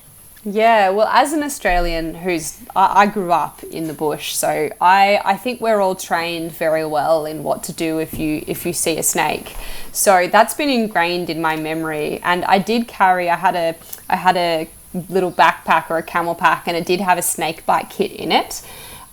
yeah, 0.44 0.90
well, 0.90 1.06
as 1.06 1.32
an 1.32 1.44
Australian 1.44 2.16
who's 2.16 2.58
I, 2.74 3.02
I, 3.02 3.06
grew 3.06 3.30
up 3.30 3.62
in 3.62 3.86
the 3.86 3.92
bush, 3.94 4.34
so 4.34 4.48
I, 4.80 5.20
I 5.24 5.36
think 5.36 5.60
we're 5.60 5.80
all 5.80 5.94
trained 5.94 6.50
very 6.50 6.84
well 6.84 7.26
in 7.26 7.44
what 7.44 7.62
to 7.68 7.72
do 7.72 8.00
if 8.00 8.18
you 8.18 8.42
if 8.48 8.66
you 8.66 8.72
see 8.72 8.98
a 8.98 9.04
snake. 9.04 9.54
So 9.92 10.26
that's 10.26 10.54
been 10.54 10.68
ingrained 10.68 11.30
in 11.30 11.40
my 11.40 11.54
memory, 11.54 12.18
and 12.24 12.44
I 12.46 12.58
did 12.58 12.88
carry. 12.88 13.30
I 13.30 13.36
had 13.36 13.54
a 13.54 13.76
I 14.08 14.16
had 14.16 14.36
a 14.36 14.68
little 15.08 15.32
backpack 15.32 15.90
or 15.90 15.98
a 15.98 16.02
camel 16.02 16.34
pack, 16.34 16.66
and 16.66 16.76
it 16.76 16.86
did 16.86 17.00
have 17.00 17.18
a 17.18 17.22
snake 17.22 17.64
bite 17.66 17.90
kit 17.90 18.12
in 18.12 18.32
it. 18.32 18.62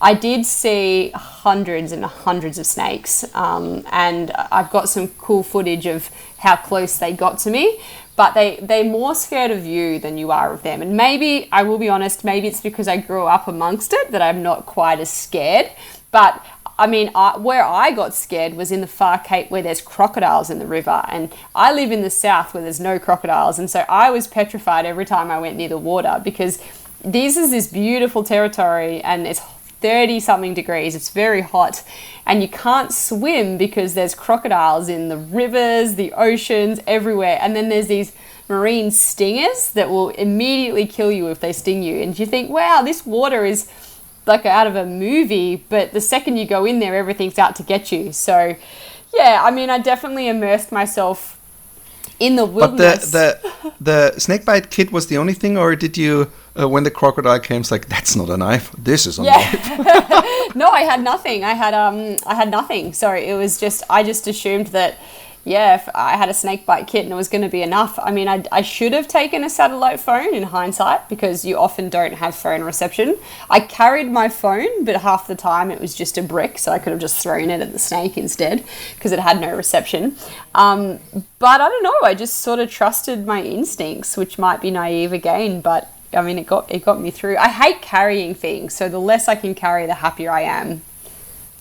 I 0.02 0.14
did 0.14 0.46
see 0.46 1.12
hundreds 1.14 1.92
and 1.92 2.06
hundreds 2.06 2.58
of 2.58 2.66
snakes, 2.66 3.26
um, 3.36 3.84
and 3.92 4.32
I've 4.32 4.72
got 4.72 4.88
some 4.90 5.10
cool 5.10 5.44
footage 5.44 5.86
of 5.86 6.10
how 6.38 6.56
close 6.56 6.98
they 6.98 7.12
got 7.12 7.40
to 7.40 7.50
me 7.50 7.80
but 8.20 8.34
they 8.34 8.60
they're 8.62 8.84
more 8.84 9.16
scared 9.16 9.50
of 9.50 9.66
you 9.66 9.98
than 9.98 10.18
you 10.18 10.30
are 10.30 10.52
of 10.52 10.62
them. 10.62 10.82
And 10.82 10.98
maybe 10.98 11.48
I 11.54 11.64
will 11.64 11.78
be 11.78 11.88
honest, 11.88 12.26
maybe 12.26 12.50
it's 12.50 12.60
because 12.60 12.86
I 12.86 12.98
grew 12.98 13.26
up 13.28 13.48
amongst 13.48 13.94
it 13.94 14.12
that 14.12 14.22
I'm 14.22 14.44
not 14.44 14.66
quite 14.66 15.00
as 15.00 15.10
scared. 15.10 15.72
But 16.12 16.46
I 16.80 16.88
mean, 16.88 17.12
I, 17.14 17.38
where 17.38 17.64
I 17.64 17.92
got 17.92 18.16
scared 18.16 18.54
was 18.56 18.72
in 18.72 18.82
the 18.82 18.88
far 18.88 19.20
Cape 19.20 19.52
where 19.52 19.62
there's 19.62 19.82
crocodiles 19.82 20.50
in 20.50 20.60
the 20.60 20.66
river, 20.66 21.04
and 21.10 21.32
I 21.54 21.74
live 21.74 21.92
in 21.92 22.02
the 22.02 22.10
south 22.10 22.54
where 22.54 22.64
there's 22.64 22.80
no 22.80 22.98
crocodiles, 22.98 23.60
and 23.60 23.70
so 23.70 23.86
I 23.90 24.10
was 24.10 24.28
petrified 24.28 24.86
every 24.86 25.06
time 25.06 25.30
I 25.30 25.40
went 25.40 25.58
near 25.58 25.70
the 25.70 25.78
water 25.78 26.22
because 26.24 26.60
this 27.04 27.38
is 27.38 27.52
this 27.52 27.68
beautiful 27.68 28.24
territory 28.24 29.02
and 29.02 29.28
it's 29.28 29.42
30 29.82 30.20
something 30.20 30.54
degrees. 30.54 30.96
It's 30.96 31.10
very 31.10 31.42
hot. 31.42 31.84
And 32.26 32.42
you 32.42 32.48
can't 32.48 32.92
swim 32.92 33.58
because 33.58 33.94
there's 33.94 34.14
crocodiles 34.16 34.90
in 34.90 35.08
the 35.08 35.18
rivers, 35.18 35.96
the 35.96 36.12
oceans, 36.14 36.80
everywhere. 36.86 37.38
And 37.42 37.56
then 37.56 37.70
there's 37.70 37.88
these 37.88 38.14
marine 38.50 38.92
stingers 38.92 39.72
that 39.72 39.90
will 39.90 40.10
immediately 40.10 40.86
kill 40.86 41.12
you 41.12 41.28
if 41.28 41.40
they 41.40 41.54
sting 41.54 41.84
you. 41.84 42.02
And 42.02 42.18
you 42.18 42.26
think, 42.26 42.50
wow, 42.50 42.82
this 42.84 43.06
water 43.06 43.46
is 43.46 43.70
like 44.30 44.46
out 44.46 44.68
of 44.68 44.76
a 44.78 44.86
movie. 44.86 45.58
But 45.68 45.92
the 45.92 46.00
second 46.00 46.38
you 46.38 46.46
go 46.46 46.64
in 46.64 46.80
there, 46.80 46.96
everything's 46.96 47.38
out 47.38 47.58
to 47.58 47.64
get 47.64 47.92
you. 47.92 48.14
So, 48.14 48.56
yeah, 49.14 49.42
I 49.44 49.52
mean, 49.52 49.70
I 49.70 49.80
definitely 49.80 50.30
immersed 50.30 50.72
myself 50.72 51.38
in 52.20 52.36
the 52.36 52.46
wilderness. 52.46 53.12
But 53.12 53.42
the 53.42 53.50
the 53.60 53.74
the 54.14 54.20
snakebite 54.20 54.70
kit 54.70 54.92
was 54.92 55.08
the 55.08 55.18
only 55.18 55.34
thing, 55.34 55.58
or 55.58 55.76
did 55.76 55.98
you? 55.98 56.32
Uh, 56.60 56.68
when 56.68 56.84
the 56.84 56.92
crocodile 56.92 57.40
came, 57.40 57.62
it's 57.62 57.72
like 57.72 57.88
that's 57.88 58.16
not 58.16 58.30
a 58.30 58.38
knife. 58.38 58.72
This 58.78 59.06
is 59.06 59.20
a 59.20 59.24
yeah. 59.24 59.38
knife. 59.38 60.56
no, 60.56 60.70
I 60.70 60.82
had 60.82 61.02
nothing. 61.02 61.44
I 61.44 61.54
had 61.54 61.74
um, 61.74 62.18
I 62.26 62.36
had 62.36 62.50
nothing. 62.50 62.94
Sorry, 62.94 63.28
it 63.28 63.36
was 63.36 63.60
just 63.60 63.84
I 63.90 64.04
just 64.04 64.28
assumed 64.28 64.68
that 64.68 64.98
yeah, 65.46 65.76
if 65.76 65.88
I 65.96 66.18
had 66.18 66.30
a 66.30 66.34
snake 66.34 66.66
bite 66.66 66.88
kit 66.88 67.04
and 67.04 67.14
it 67.14 67.16
was 67.16 67.30
going 67.30 67.42
to 67.42 67.50
be 67.50 67.62
enough. 67.62 67.98
I 68.02 68.12
mean, 68.12 68.28
I, 68.28 68.44
I 68.52 68.62
should 68.62 68.92
have 68.94 69.08
taken 69.08 69.44
a 69.44 69.50
satellite 69.50 70.00
phone 70.00 70.34
in 70.36 70.44
hindsight 70.44 71.08
because 71.08 71.46
you 71.46 71.58
often 71.58 71.90
don't 71.90 72.14
have 72.14 72.36
phone 72.36 72.62
reception. 72.64 73.18
I 73.50 73.62
carried 73.62 74.12
my 74.12 74.28
phone, 74.28 74.84
but 74.84 74.98
half 74.98 75.28
the 75.28 75.36
time 75.36 75.72
it 75.72 75.80
was 75.80 75.96
just 75.96 76.18
a 76.18 76.22
brick, 76.22 76.58
so 76.58 76.72
I 76.72 76.80
could 76.80 76.92
have 76.92 77.00
just 77.00 77.22
thrown 77.22 77.50
it 77.50 77.62
at 77.62 77.72
the 77.72 77.80
snake 77.80 78.18
instead 78.18 78.64
because 78.96 79.12
it 79.12 79.20
had 79.20 79.40
no 79.40 79.56
reception. 79.56 80.18
Um, 80.54 81.00
but 81.40 81.62
I 81.62 81.70
don't 81.70 81.84
know, 81.84 81.96
I 82.04 82.16
just 82.16 82.42
sort 82.42 82.60
of 82.60 82.70
trusted 82.70 83.26
my 83.26 83.42
instincts, 83.42 84.18
which 84.18 84.38
might 84.38 84.62
be 84.62 84.72
naive 84.72 85.14
again, 85.14 85.62
but 85.62 85.94
I 86.14 86.22
mean, 86.22 86.38
it 86.38 86.48
got 86.48 86.72
it 86.72 86.84
got 86.84 87.00
me 87.00 87.12
through. 87.12 87.38
I 87.38 87.50
hate 87.50 87.82
carrying 87.82 88.34
things, 88.34 88.74
so 88.74 88.90
the 88.90 89.00
less 89.00 89.28
I 89.28 89.36
can 89.36 89.56
carry, 89.56 89.86
the 89.86 89.96
happier 89.96 90.32
I 90.32 90.42
am. 90.42 90.82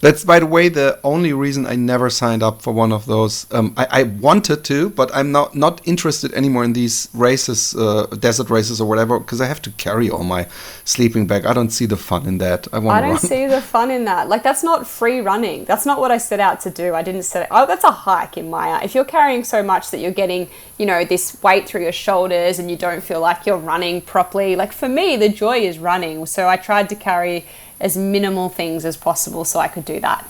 That's, 0.01 0.25
by 0.25 0.39
the 0.39 0.47
way, 0.47 0.69
the 0.69 1.01
only 1.03 1.33
reason 1.33 1.67
I 1.67 1.75
never 1.75 2.09
signed 2.09 2.43
up 2.43 2.63
for 2.63 2.73
one 2.73 2.93
of 2.93 3.07
those. 3.07 3.53
Um, 3.53 3.75
I, 3.77 3.87
I, 3.91 4.03
wanted 4.05 4.63
to, 4.65 4.91
but 4.91 5.11
I'm 5.13 5.33
not 5.33 5.57
not 5.57 5.81
interested 5.87 6.33
anymore 6.35 6.63
in 6.63 6.73
these 6.73 7.09
races, 7.13 7.75
uh, 7.75 8.07
desert 8.07 8.49
races 8.49 8.81
or 8.81 8.89
whatever, 8.89 9.19
because 9.19 9.41
I 9.41 9.47
have 9.47 9.61
to 9.63 9.71
carry 9.73 10.09
all 10.09 10.23
my 10.23 10.47
sleeping 10.85 11.27
bag. 11.27 11.47
I 11.47 11.53
don't 11.53 11.71
see 11.71 11.87
the 11.87 11.97
fun 11.97 12.27
in 12.27 12.39
that. 12.39 12.69
I. 12.73 12.77
I 12.79 13.01
don't 13.01 13.11
run. 13.11 13.19
see 13.19 13.47
the 13.47 13.61
fun 13.61 13.91
in 13.91 14.05
that. 14.05 14.29
Like 14.29 14.45
that's 14.45 14.63
not 14.63 14.87
free 14.87 15.21
running. 15.21 15.65
That's 15.65 15.85
not 15.85 15.99
what 15.99 16.13
I 16.13 16.19
set 16.19 16.39
out 16.39 16.61
to 16.61 16.71
do. 16.71 16.95
I 16.95 17.03
didn't 17.03 17.25
set. 17.25 17.49
Oh, 17.51 17.67
that's 17.67 17.85
a 17.85 17.91
hike 17.91 18.37
in 18.37 18.49
my. 18.51 18.81
If 18.83 18.95
you're 18.95 19.05
carrying 19.05 19.43
so 19.43 19.65
much 19.65 19.91
that 19.91 19.99
you're 19.99 20.13
getting, 20.13 20.49
you 20.79 20.87
know, 20.87 21.05
this 21.05 21.43
weight 21.43 21.67
through 21.67 21.83
your 21.83 21.93
shoulders 21.93 22.61
and 22.61 22.71
you 22.71 22.77
don't 22.77 23.03
feel 23.03 23.21
like 23.21 23.47
you're 23.47 23.59
running 23.59 24.01
properly. 24.03 24.55
Like 24.55 24.73
for 24.73 24.89
me, 24.89 25.17
the 25.17 25.29
joy 25.29 25.59
is 25.59 25.81
running. 25.81 26.25
So 26.27 26.49
I 26.49 26.57
tried 26.57 26.89
to 26.91 26.95
carry 26.95 27.45
as 27.81 27.97
minimal 27.97 28.49
things 28.49 28.85
as 28.85 28.97
possible 28.97 29.45
so 29.45 29.59
I 29.59 29.69
could 29.69 29.85
do 29.85 30.01
that. 30.01 30.29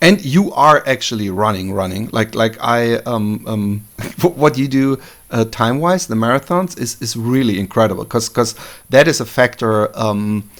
And 0.00 0.22
you 0.24 0.52
are 0.52 0.82
actually 0.86 1.30
running, 1.30 1.72
running 1.72 2.10
like 2.12 2.34
like 2.34 2.56
I 2.60 2.96
um, 3.06 3.44
um 3.46 3.84
what 4.22 4.58
you 4.58 4.68
do 4.68 4.98
uh, 5.30 5.44
time 5.46 5.80
wise, 5.80 6.06
the 6.06 6.14
marathons 6.14 6.78
is 6.78 7.00
is 7.00 7.16
really 7.16 7.58
incredible 7.58 8.04
because 8.04 8.28
because 8.28 8.54
that 8.90 9.08
is 9.08 9.20
a 9.20 9.26
factor. 9.26 9.96
Um, 9.98 10.50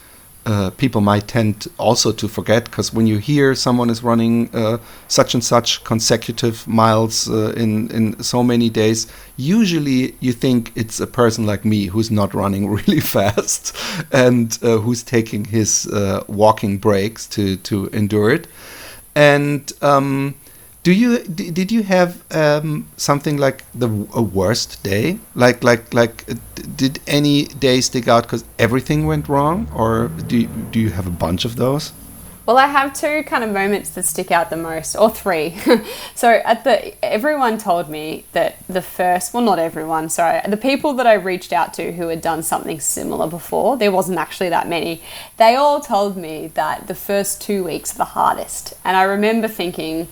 uh, 0.46 0.70
people 0.70 1.00
might 1.00 1.26
tend 1.26 1.66
also 1.78 2.12
to 2.12 2.28
forget 2.28 2.64
because 2.64 2.92
when 2.92 3.06
you 3.06 3.18
hear 3.18 3.54
someone 3.54 3.90
is 3.90 4.02
running 4.02 4.54
uh, 4.54 4.78
such 5.08 5.34
and 5.34 5.42
such 5.42 5.82
consecutive 5.84 6.66
miles 6.68 7.28
uh, 7.30 7.52
in 7.56 7.90
in 7.90 8.22
so 8.22 8.42
many 8.42 8.68
days, 8.68 9.06
usually 9.36 10.14
you 10.20 10.32
think 10.32 10.72
it's 10.74 11.00
a 11.00 11.06
person 11.06 11.46
like 11.46 11.64
me 11.64 11.86
who's 11.86 12.10
not 12.10 12.34
running 12.34 12.68
really 12.78 13.00
fast 13.00 13.76
and 14.12 14.58
uh, 14.62 14.78
who's 14.78 15.02
taking 15.02 15.46
his 15.46 15.86
uh, 15.86 16.22
walking 16.28 16.78
breaks 16.78 17.26
to 17.26 17.56
to 17.56 17.86
endure 17.88 18.30
it. 18.30 18.46
And 19.16 19.72
um, 19.80 20.34
do 20.84 20.92
you 20.92 21.18
did 21.18 21.72
you 21.72 21.82
have 21.82 22.22
um, 22.30 22.86
something 22.96 23.38
like 23.38 23.64
the 23.74 23.88
a 24.14 24.22
worst 24.22 24.82
day? 24.84 25.18
Like 25.34 25.64
like 25.64 25.94
like 25.94 26.24
uh, 26.30 26.34
did 26.76 27.00
any 27.06 27.46
day 27.46 27.80
stick 27.80 28.06
out 28.06 28.24
because 28.24 28.44
everything 28.58 29.06
went 29.06 29.28
wrong, 29.28 29.66
or 29.74 30.08
do 30.28 30.36
you, 30.36 30.46
do 30.70 30.78
you 30.78 30.90
have 30.90 31.06
a 31.06 31.16
bunch 31.26 31.46
of 31.46 31.56
those? 31.56 31.92
Well, 32.46 32.58
I 32.58 32.66
have 32.66 32.92
two 32.92 33.22
kind 33.22 33.42
of 33.42 33.50
moments 33.50 33.88
that 33.90 34.04
stick 34.04 34.30
out 34.30 34.50
the 34.50 34.58
most, 34.58 34.94
or 34.94 35.08
three. 35.08 35.56
so 36.14 36.28
at 36.44 36.64
the 36.64 37.02
everyone 37.02 37.56
told 37.56 37.88
me 37.88 38.26
that 38.32 38.56
the 38.68 38.82
first, 38.82 39.32
well, 39.32 39.42
not 39.42 39.58
everyone, 39.58 40.10
sorry, 40.10 40.42
the 40.46 40.58
people 40.58 40.92
that 40.94 41.06
I 41.06 41.14
reached 41.14 41.54
out 41.54 41.72
to 41.74 41.92
who 41.92 42.08
had 42.08 42.20
done 42.20 42.42
something 42.42 42.78
similar 42.78 43.26
before, 43.26 43.78
there 43.78 43.90
wasn't 43.90 44.18
actually 44.18 44.50
that 44.50 44.68
many. 44.68 45.00
They 45.38 45.56
all 45.56 45.80
told 45.80 46.18
me 46.18 46.48
that 46.48 46.88
the 46.88 46.94
first 46.94 47.40
two 47.40 47.64
weeks 47.64 47.94
are 47.94 47.98
the 48.04 48.12
hardest, 48.12 48.74
and 48.84 48.98
I 48.98 49.04
remember 49.04 49.48
thinking 49.48 50.08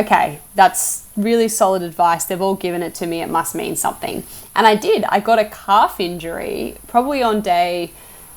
okay, 0.00 0.40
that's 0.54 1.06
really 1.16 1.48
solid 1.48 1.82
advice. 1.82 2.24
They've 2.24 2.40
all 2.40 2.54
given 2.54 2.82
it 2.82 2.94
to 2.96 3.06
me. 3.06 3.22
It 3.22 3.30
must 3.30 3.54
mean 3.54 3.76
something. 3.76 4.24
And 4.54 4.66
I 4.66 4.76
did. 4.76 5.04
I 5.04 5.20
got 5.20 5.38
a 5.38 5.44
calf 5.44 6.00
injury 6.00 6.76
probably 6.86 7.22
on 7.22 7.40
day 7.40 7.92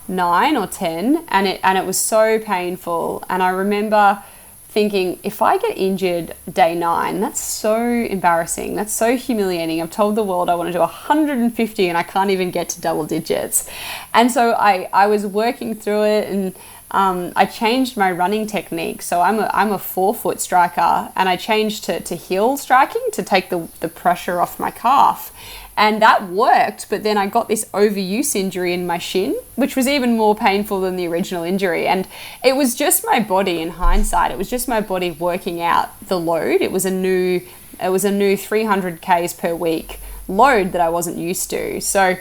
nine 0.08 0.56
or 0.56 0.68
10, 0.68 1.26
and 1.28 1.48
it, 1.48 1.60
and 1.64 1.78
it 1.78 1.86
was 1.86 1.98
so 1.98 2.40
painful. 2.40 3.24
And 3.30 3.44
I 3.44 3.50
remember 3.50 4.24
thinking, 4.70 5.20
if 5.24 5.42
I 5.42 5.58
get 5.58 5.78
injured 5.78 6.36
day 6.52 6.76
nine, 6.76 7.20
that's 7.20 7.40
so 7.40 7.82
embarrassing. 7.84 8.76
That's 8.76 8.94
so 8.94 9.18
humiliating. 9.18 9.82
I've 9.82 9.90
told 9.90 10.16
the 10.16 10.24
world 10.24 10.50
I 10.50 10.56
want 10.56 10.68
to 10.68 10.74
do 10.74 10.80
150 10.80 11.90
and 11.90 11.98
I 11.98 12.04
can't 12.04 12.30
even 12.30 12.52
get 12.52 12.70
to 12.70 12.82
double 12.82 13.06
digits. 13.06 13.70
And 14.14 14.32
so 14.32 14.52
I, 14.52 14.90
I 14.94 15.08
was 15.08 15.26
working 15.26 15.74
through 15.74 16.04
it 16.04 16.30
and 16.30 16.56
um, 16.92 17.34
I 17.36 17.46
changed 17.46 17.98
my 17.98 18.12
running 18.12 18.48
technique. 18.48 19.02
So 19.02 19.22
I'm 19.22 19.40
a, 19.40 19.50
I'm 19.54 19.72
a 19.72 19.80
forefoot 19.80 20.40
striker 20.40 21.12
and 21.16 21.28
I 21.28 21.36
changed 21.36 21.84
to, 21.86 22.00
to 22.00 22.16
heel 22.16 22.58
striking 22.58 23.06
to 23.14 23.24
take 23.24 23.50
the, 23.50 23.68
the 23.82 23.90
pressure 23.90 24.40
off 24.40 24.60
my 24.60 24.72
calf. 24.72 25.34
And 25.76 26.02
that 26.02 26.30
worked, 26.30 26.90
but 26.90 27.04
then 27.04 27.18
I 27.18 27.28
got 27.28 27.50
this 27.50 27.66
overuse 27.66 28.36
injury 28.36 28.74
in 28.74 28.88
my 28.88 28.98
shin, 28.98 29.38
which 29.56 29.76
was 29.76 29.88
even 29.88 30.18
more 30.18 30.34
painful 30.34 30.82
than 30.82 30.96
the 30.96 31.08
original 31.08 31.44
injury. 31.44 31.86
And 31.86 32.08
it 32.44 32.56
was 32.56 32.74
just 32.74 33.06
my 33.06 33.20
body 33.20 33.62
in 33.62 33.70
hindsight, 33.72 34.32
it 34.32 34.40
was 34.40 34.50
just 34.50 34.68
my 34.68 34.82
body 34.82 35.12
working 35.12 35.62
out 35.62 36.08
the 36.08 36.20
load. 36.20 36.62
It 36.62 36.72
was 36.72 36.86
a 36.86 36.92
new 36.92 37.42
it 37.80 37.90
was 37.90 38.04
a 38.04 38.12
new 38.12 38.36
300 38.36 39.04
Ks 39.04 39.34
per 39.34 39.54
week 39.54 40.00
load 40.28 40.72
that 40.72 40.82
I 40.82 40.90
wasn't 40.90 41.18
used 41.18 41.50
to. 41.52 41.80
So 41.80 42.18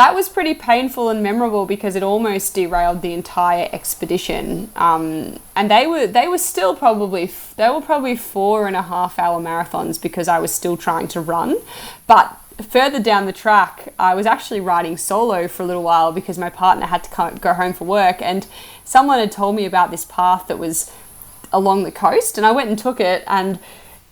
that 0.00 0.14
was 0.14 0.30
pretty 0.30 0.54
painful 0.54 1.10
and 1.10 1.22
memorable 1.22 1.66
because 1.66 1.94
it 1.94 2.02
almost 2.02 2.54
derailed 2.54 3.02
the 3.02 3.12
entire 3.12 3.68
expedition. 3.70 4.70
Um, 4.74 5.38
and 5.54 5.70
they 5.70 5.86
were 5.86 6.06
they 6.06 6.26
were 6.26 6.38
still 6.38 6.74
probably 6.74 7.30
they 7.56 7.68
were 7.68 7.82
probably 7.82 8.16
four 8.16 8.66
and 8.66 8.74
a 8.74 8.80
half 8.80 9.18
hour 9.18 9.38
marathons 9.42 10.00
because 10.00 10.26
I 10.26 10.38
was 10.38 10.54
still 10.54 10.78
trying 10.78 11.06
to 11.08 11.20
run. 11.20 11.58
But 12.06 12.34
further 12.66 12.98
down 12.98 13.26
the 13.26 13.34
track, 13.34 13.92
I 13.98 14.14
was 14.14 14.24
actually 14.24 14.60
riding 14.60 14.96
solo 14.96 15.46
for 15.48 15.64
a 15.64 15.66
little 15.66 15.82
while 15.82 16.12
because 16.12 16.38
my 16.38 16.48
partner 16.48 16.86
had 16.86 17.04
to 17.04 17.38
go 17.38 17.52
home 17.52 17.74
for 17.74 17.84
work, 17.84 18.22
and 18.22 18.46
someone 18.86 19.18
had 19.18 19.30
told 19.30 19.54
me 19.54 19.66
about 19.66 19.90
this 19.90 20.06
path 20.06 20.46
that 20.48 20.58
was 20.58 20.90
along 21.52 21.82
the 21.82 21.92
coast, 21.92 22.38
and 22.38 22.46
I 22.46 22.52
went 22.52 22.70
and 22.70 22.78
took 22.78 23.00
it 23.00 23.22
and. 23.26 23.58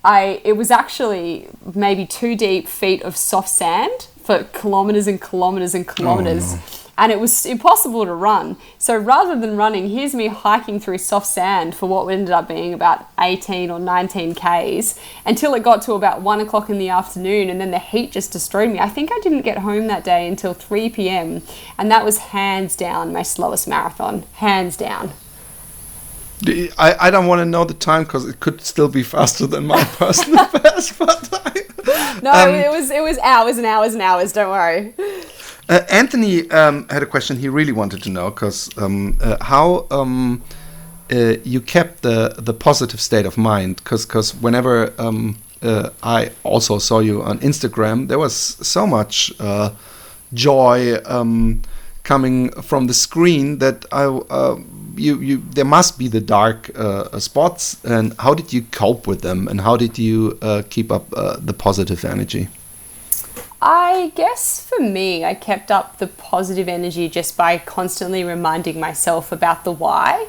I, 0.04 0.40
it 0.44 0.52
was 0.52 0.70
actually 0.70 1.48
maybe 1.74 2.06
two 2.06 2.36
deep 2.36 2.68
feet 2.68 3.02
of 3.02 3.16
soft 3.16 3.48
sand 3.48 4.06
for 4.28 4.44
kilometers 4.52 5.06
and 5.06 5.18
kilometers 5.18 5.74
and 5.74 5.88
kilometers. 5.88 6.52
Oh, 6.52 6.56
no. 6.56 6.62
And 6.98 7.10
it 7.10 7.18
was 7.18 7.46
impossible 7.46 8.04
to 8.04 8.12
run. 8.12 8.58
So 8.76 8.94
rather 8.94 9.40
than 9.40 9.56
running, 9.56 9.88
here's 9.88 10.14
me 10.14 10.26
hiking 10.26 10.78
through 10.80 10.98
soft 10.98 11.28
sand 11.28 11.74
for 11.74 11.88
what 11.88 12.06
ended 12.08 12.32
up 12.32 12.46
being 12.46 12.74
about 12.74 13.06
18 13.18 13.70
or 13.70 13.78
19 13.78 14.34
Ks 14.34 15.00
until 15.24 15.54
it 15.54 15.62
got 15.62 15.80
to 15.82 15.94
about 15.94 16.20
one 16.20 16.40
o'clock 16.40 16.68
in 16.68 16.76
the 16.76 16.90
afternoon. 16.90 17.48
And 17.48 17.58
then 17.58 17.70
the 17.70 17.78
heat 17.78 18.12
just 18.12 18.30
destroyed 18.30 18.70
me. 18.70 18.78
I 18.78 18.90
think 18.90 19.10
I 19.10 19.18
didn't 19.20 19.42
get 19.42 19.58
home 19.58 19.86
that 19.86 20.04
day 20.04 20.28
until 20.28 20.52
3 20.52 20.90
p.m. 20.90 21.40
And 21.78 21.90
that 21.90 22.04
was 22.04 22.18
hands 22.18 22.76
down 22.76 23.14
my 23.14 23.22
slowest 23.22 23.66
marathon. 23.66 24.24
Hands 24.34 24.76
down. 24.76 25.12
I, 26.46 26.96
I 27.00 27.10
don't 27.10 27.26
want 27.26 27.38
to 27.40 27.46
know 27.46 27.64
the 27.64 27.72
time 27.72 28.02
because 28.02 28.28
it 28.28 28.40
could 28.40 28.60
still 28.60 28.88
be 28.88 29.02
faster 29.02 29.46
than 29.46 29.66
my 29.66 29.82
personal 29.96 30.46
best. 30.48 30.98
But 30.98 31.30
I, 31.46 31.62
no, 32.22 32.32
um, 32.32 32.54
it 32.54 32.70
was 32.70 32.90
it 32.90 33.02
was 33.02 33.18
hours 33.18 33.56
and 33.56 33.66
hours 33.66 33.94
and 33.94 34.02
hours. 34.02 34.32
Don't 34.32 34.50
worry. 34.50 34.94
Uh, 35.68 35.82
Anthony 35.90 36.50
um, 36.50 36.88
had 36.88 37.02
a 37.02 37.06
question 37.06 37.36
he 37.36 37.48
really 37.48 37.72
wanted 37.72 38.02
to 38.02 38.10
know 38.10 38.30
because 38.30 38.70
um, 38.78 39.18
uh, 39.20 39.36
how 39.42 39.86
um, 39.90 40.42
uh, 41.12 41.34
you 41.44 41.60
kept 41.60 42.02
the 42.02 42.34
the 42.38 42.54
positive 42.54 43.00
state 43.00 43.26
of 43.26 43.36
mind 43.36 43.76
because 43.76 44.06
because 44.06 44.34
whenever 44.34 44.92
um, 44.98 45.36
uh, 45.62 45.90
I 46.02 46.30
also 46.42 46.78
saw 46.78 47.00
you 47.00 47.22
on 47.22 47.38
Instagram, 47.40 48.08
there 48.08 48.18
was 48.18 48.34
so 48.34 48.86
much 48.86 49.32
uh, 49.40 49.70
joy 50.32 50.96
um, 51.04 51.62
coming 52.02 52.50
from 52.62 52.86
the 52.86 52.94
screen 52.94 53.58
that 53.58 53.84
I 53.92 54.04
uh, 54.04 54.56
you, 54.98 55.20
you 55.20 55.42
there 55.50 55.64
must 55.64 55.98
be 55.98 56.08
the 56.08 56.20
dark 56.20 56.70
uh, 56.76 57.18
spots 57.18 57.82
and 57.84 58.14
how 58.18 58.34
did 58.34 58.52
you 58.52 58.62
cope 58.62 59.06
with 59.06 59.22
them 59.22 59.48
and 59.48 59.60
how 59.60 59.76
did 59.76 59.98
you 59.98 60.38
uh, 60.42 60.62
keep 60.68 60.90
up 60.92 61.06
uh, 61.16 61.36
the 61.38 61.52
positive 61.52 62.04
energy? 62.04 62.48
I 63.60 64.12
guess 64.14 64.64
for 64.68 64.80
me, 64.80 65.24
I 65.24 65.34
kept 65.34 65.72
up 65.72 65.98
the 65.98 66.06
positive 66.06 66.68
energy 66.68 67.08
just 67.08 67.36
by 67.36 67.58
constantly 67.58 68.22
reminding 68.22 68.78
myself 68.78 69.32
about 69.32 69.64
the 69.64 69.72
why 69.72 70.28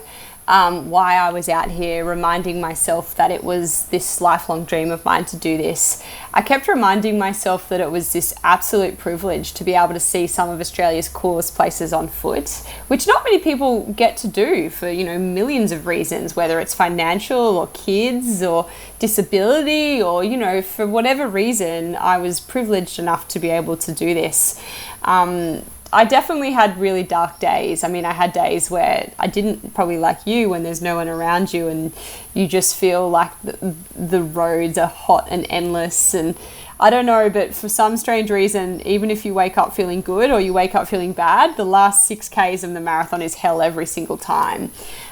um, 0.49 0.89
why 0.89 1.13
I 1.13 1.29
was 1.29 1.47
out 1.47 1.69
here, 1.69 2.03
reminding 2.03 2.59
myself 2.59 3.13
that 3.15 3.29
it 3.29 3.43
was 3.43 3.85
this 3.85 4.19
lifelong 4.19 4.65
dream 4.65 4.89
of 4.89 5.05
mine 5.05 5.25
to 5.25 5.37
do 5.37 5.57
this. 5.57 6.03
I 6.33 6.41
kept 6.41 6.67
reminding 6.67 7.19
myself 7.19 7.69
that 7.69 7.79
it 7.79 7.91
was 7.91 8.13
this 8.13 8.33
absolute 8.43 8.97
privilege 8.97 9.53
to 9.53 9.63
be 9.63 9.75
able 9.75 9.93
to 9.93 9.99
see 9.99 10.25
some 10.25 10.49
of 10.49 10.59
Australia's 10.59 11.07
coolest 11.07 11.55
places 11.55 11.93
on 11.93 12.07
foot, 12.07 12.49
which 12.87 13.05
not 13.05 13.23
many 13.23 13.37
people 13.37 13.93
get 13.93 14.17
to 14.17 14.27
do 14.27 14.71
for, 14.71 14.89
you 14.89 15.03
know, 15.03 15.19
millions 15.19 15.71
of 15.71 15.85
reasons, 15.85 16.35
whether 16.35 16.59
it's 16.59 16.73
financial 16.73 17.55
or 17.55 17.67
kids 17.67 18.41
or 18.41 18.67
disability 18.97 20.01
or, 20.01 20.23
you 20.23 20.35
know, 20.35 20.63
for 20.63 20.87
whatever 20.87 21.27
reason, 21.27 21.95
I 21.95 22.17
was 22.17 22.39
privileged 22.39 22.97
enough 22.97 23.27
to 23.29 23.39
be 23.39 23.49
able 23.49 23.77
to 23.77 23.93
do 23.93 24.15
this. 24.15 24.59
Um, 25.03 25.61
I 25.91 26.05
definitely 26.05 26.51
had 26.51 26.79
really 26.79 27.03
dark 27.03 27.39
days. 27.39 27.83
I 27.83 27.87
mean, 27.87 28.05
I 28.05 28.13
had 28.13 28.31
days 28.31 28.69
where 28.69 29.11
I 29.17 29.27
didn't 29.27 29.73
probably 29.73 29.97
like 29.97 30.25
you 30.27 30.49
when 30.49 30.63
there's 30.63 30.81
no 30.81 30.95
one 30.95 31.09
around 31.09 31.53
you 31.53 31.67
and 31.67 31.91
you 32.33 32.47
just 32.47 32.75
feel 32.75 33.09
like 33.09 33.31
the, 33.41 33.75
the 33.95 34.21
roads 34.21 34.77
are 34.77 34.87
hot 34.87 35.27
and 35.31 35.47
endless 35.49 36.13
and 36.13 36.35
I 36.81 36.89
don't 36.89 37.05
know, 37.05 37.29
but 37.29 37.53
for 37.53 37.67
some 37.67 37.97
strange 37.97 38.31
reason, 38.31 38.81
even 38.87 39.11
if 39.11 39.25
you 39.25 39.33
wake 39.33 39.57
up 39.57 39.75
feeling 39.75 39.99
good 39.99 40.31
or 40.31 40.39
you 40.39 40.53
wake 40.53 40.75
up 40.75 40.87
feeling 40.87 41.11
bad, 41.11 41.57
the 41.57 41.65
last 41.65 42.05
six 42.05 42.29
Ks 42.29 42.63
of 42.63 42.73
the 42.73 42.79
marathon 42.79 43.21
is 43.21 43.35
hell 43.35 43.61
every 43.61 43.85
single 43.85 44.17
time. 44.17 44.71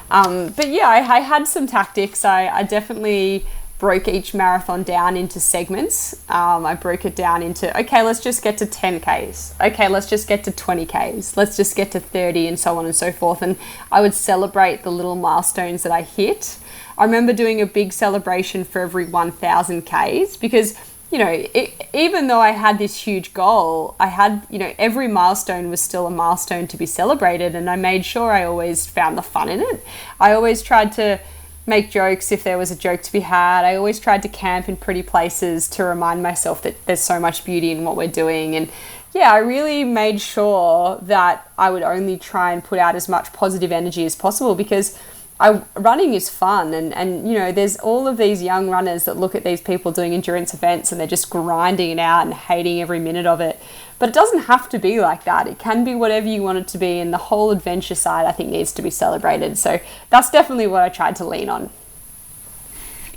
Um, 0.10 0.50
but 0.50 0.70
yeah, 0.70 0.88
I, 0.88 1.18
I, 1.18 1.20
had 1.20 1.46
some 1.46 1.68
tactics. 1.68 2.24
I, 2.24 2.48
I, 2.48 2.64
definitely 2.64 3.46
broke 3.80 4.08
each 4.08 4.34
marathon 4.34 4.82
down 4.84 5.16
into 5.16 5.40
segments. 5.40 6.14
Um, 6.30 6.66
I 6.66 6.74
broke 6.74 7.06
it 7.06 7.16
down 7.16 7.44
into, 7.44 7.78
okay, 7.80 8.02
let's 8.02 8.20
just 8.20 8.42
get 8.44 8.58
to 8.58 8.66
10 8.66 9.02
Ks. 9.02 9.54
Okay, 9.62 9.88
let's 9.88 10.08
just 10.08 10.28
get 10.28 10.44
to 10.46 10.52
20 10.52 10.86
Ks. 10.86 11.38
Let's 11.38 11.56
just 11.56 11.76
get 11.76 11.92
to 11.92 12.00
30 12.00 12.48
and 12.48 12.60
so 12.60 12.78
on 12.80 12.86
and 12.86 12.96
so 12.96 13.12
forth. 13.12 13.42
And 13.42 13.56
I 13.92 14.02
would 14.02 14.16
celebrate 14.16 14.82
the 14.82 14.92
little 14.92 15.16
milestones 15.16 15.84
that 15.84 15.92
I 15.92 16.02
hit. 16.02 16.58
I 16.98 17.06
remember 17.06 17.34
doing 17.34 17.62
a 17.62 17.68
big 17.68 17.94
celebration 17.94 18.64
for 18.64 18.82
every 18.82 19.06
1,000 19.06 19.84
Ks 19.84 20.38
because 20.38 20.76
you 21.12 21.20
know, 21.20 21.30
it, 21.30 21.88
even 21.94 22.28
though 22.28 22.42
I 22.42 22.52
had 22.52 22.80
this 22.80 22.98
huge 22.98 23.34
goal, 23.34 23.96
I 24.00 24.08
had, 24.08 24.46
you 24.50 24.60
know, 24.60 24.74
every 24.78 25.08
milestone 25.08 25.70
was 25.70 25.80
still 25.80 26.06
a 26.06 26.10
milestone 26.10 26.68
to 26.68 26.76
be 26.76 26.86
celebrated, 26.86 27.56
and 27.56 27.70
I 27.70 27.78
made 27.78 28.04
sure 28.04 28.32
I 28.32 28.44
always 28.44 28.88
found 28.88 29.18
the 29.18 29.22
fun 29.22 29.48
in 29.48 29.62
it. 29.62 29.86
I 30.20 30.34
always 30.34 30.62
tried 30.62 30.92
to 30.94 31.22
make 31.68 31.92
jokes 31.92 32.32
if 32.32 32.44
there 32.44 32.58
was 32.58 32.72
a 32.72 32.76
joke 32.76 33.04
to 33.04 33.12
be 33.12 33.20
had. 33.20 33.66
I 33.66 33.76
always 33.76 34.00
tried 34.00 34.24
to 34.24 34.30
camp 34.30 34.70
in 34.70 34.78
pretty 34.78 35.04
places 35.04 35.68
to 35.72 35.84
remind 35.84 36.24
myself 36.24 36.62
that 36.64 36.84
there's 36.86 37.02
so 37.02 37.20
much 37.20 37.44
beauty 37.44 37.72
in 37.72 37.84
what 37.84 37.98
we're 37.98 38.08
doing. 38.08 38.56
And 38.56 38.70
yeah, 39.14 39.32
I 39.34 39.40
really 39.40 39.84
made 39.84 40.22
sure 40.22 40.98
that 41.02 41.52
I 41.58 41.70
would 41.70 41.84
only 41.84 42.18
try 42.18 42.54
and 42.54 42.64
put 42.64 42.80
out 42.80 42.96
as 42.96 43.10
much 43.10 43.34
positive 43.34 43.72
energy 43.72 44.06
as 44.06 44.16
possible 44.16 44.56
because 44.56 44.98
I, 45.40 45.62
running 45.76 46.14
is 46.14 46.30
fun 46.30 46.74
and, 46.74 46.94
and 46.94 47.30
you 47.30 47.38
know 47.38 47.52
there's 47.52 47.78
all 47.78 48.08
of 48.08 48.18
these 48.18 48.42
young 48.42 48.72
runners 48.72 49.06
that 49.06 49.18
look 49.18 49.36
at 49.36 49.44
these 49.44 49.62
people 49.62 49.92
doing 49.92 50.14
endurance 50.14 50.54
events 50.54 50.92
and 50.92 51.00
they're 51.00 51.06
just 51.06 51.30
grinding 51.30 51.92
it 51.92 52.00
out 52.00 52.26
and 52.26 52.34
hating 52.34 52.82
every 52.82 53.00
minute 53.00 53.28
of 53.28 53.40
it 53.40 53.62
but 54.00 54.10
it 54.10 54.16
doesn't 54.16 54.44
have 54.44 54.70
to 54.70 54.80
be 54.80 55.00
like 55.00 55.24
that. 55.24 55.48
It 55.48 55.60
can 55.60 55.84
be 55.84 55.96
whatever 55.96 56.28
you 56.28 56.44
want 56.44 56.58
it 56.60 56.68
to 56.70 56.78
be 56.78 57.00
and 57.00 57.14
the 57.14 57.18
whole 57.18 57.52
adventure 57.52 57.96
side 57.96 58.26
i 58.26 58.32
think 58.32 58.50
needs 58.50 58.72
to 58.74 58.82
be 58.82 58.90
celebrated. 58.90 59.58
So 59.58 59.80
that's 60.10 60.30
definitely 60.30 60.68
what 60.68 60.84
i 60.84 60.90
tried 60.90 61.16
to 61.18 61.26
lean 61.26 61.50
on. 61.50 61.70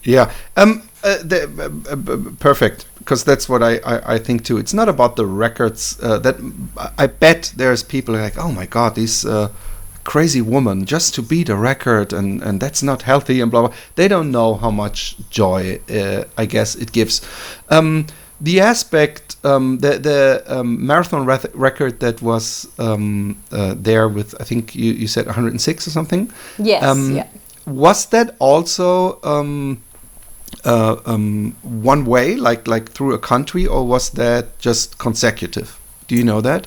Yeah. 0.02 0.32
Um 0.56 0.82
uh, 1.02 1.16
the, 1.22 1.40
uh, 1.88 2.34
perfect. 2.40 2.84
Because 2.98 3.24
that's 3.24 3.48
what 3.48 3.62
I, 3.62 3.78
I, 3.78 4.14
I, 4.14 4.18
think 4.18 4.44
too. 4.44 4.58
It's 4.58 4.74
not 4.74 4.86
about 4.86 5.16
the 5.16 5.24
records 5.24 5.98
uh, 6.02 6.18
that 6.18 6.36
i 6.98 7.06
bet 7.06 7.54
there's 7.56 7.82
people 7.82 8.14
like 8.14 8.36
oh 8.36 8.52
my 8.52 8.66
god 8.66 8.94
these 8.94 9.24
uh, 9.24 9.48
crazy 10.04 10.42
woman 10.42 10.84
just 10.84 11.14
to 11.14 11.22
beat 11.22 11.48
a 11.48 11.56
record 11.56 12.12
and 12.12 12.42
and 12.42 12.60
that's 12.60 12.82
not 12.82 13.02
healthy 13.02 13.40
and 13.40 13.50
blah 13.50 13.68
blah. 13.68 13.76
They 13.94 14.08
don't 14.08 14.30
know 14.30 14.56
how 14.56 14.70
much 14.70 15.16
joy 15.30 15.80
uh, 15.88 16.24
i 16.36 16.44
guess 16.44 16.74
it 16.74 16.92
gives. 16.92 17.22
Um, 17.70 18.06
the 18.40 18.60
aspect 18.60 19.36
um, 19.44 19.78
the 19.78 19.98
the 19.98 20.42
um, 20.46 20.86
marathon 20.86 21.24
record 21.26 22.00
that 22.00 22.22
was 22.22 22.68
um, 22.78 23.36
uh, 23.52 23.74
there 23.76 24.08
with 24.08 24.34
i 24.40 24.44
think 24.44 24.74
you, 24.74 24.92
you 24.92 25.06
said 25.06 25.26
106 25.26 25.86
or 25.86 25.90
something 25.90 26.30
yes 26.58 26.82
um, 26.82 27.16
yeah. 27.16 27.26
was 27.66 28.06
that 28.06 28.34
also 28.38 29.20
um, 29.22 29.82
uh, 30.64 30.96
one 31.62 32.04
way 32.04 32.36
like 32.36 32.66
like 32.66 32.90
through 32.90 33.14
a 33.14 33.18
country 33.18 33.66
or 33.66 33.86
was 33.86 34.10
that 34.10 34.58
just 34.58 34.98
consecutive 34.98 35.78
do 36.06 36.14
you 36.16 36.24
know 36.24 36.40
that 36.40 36.66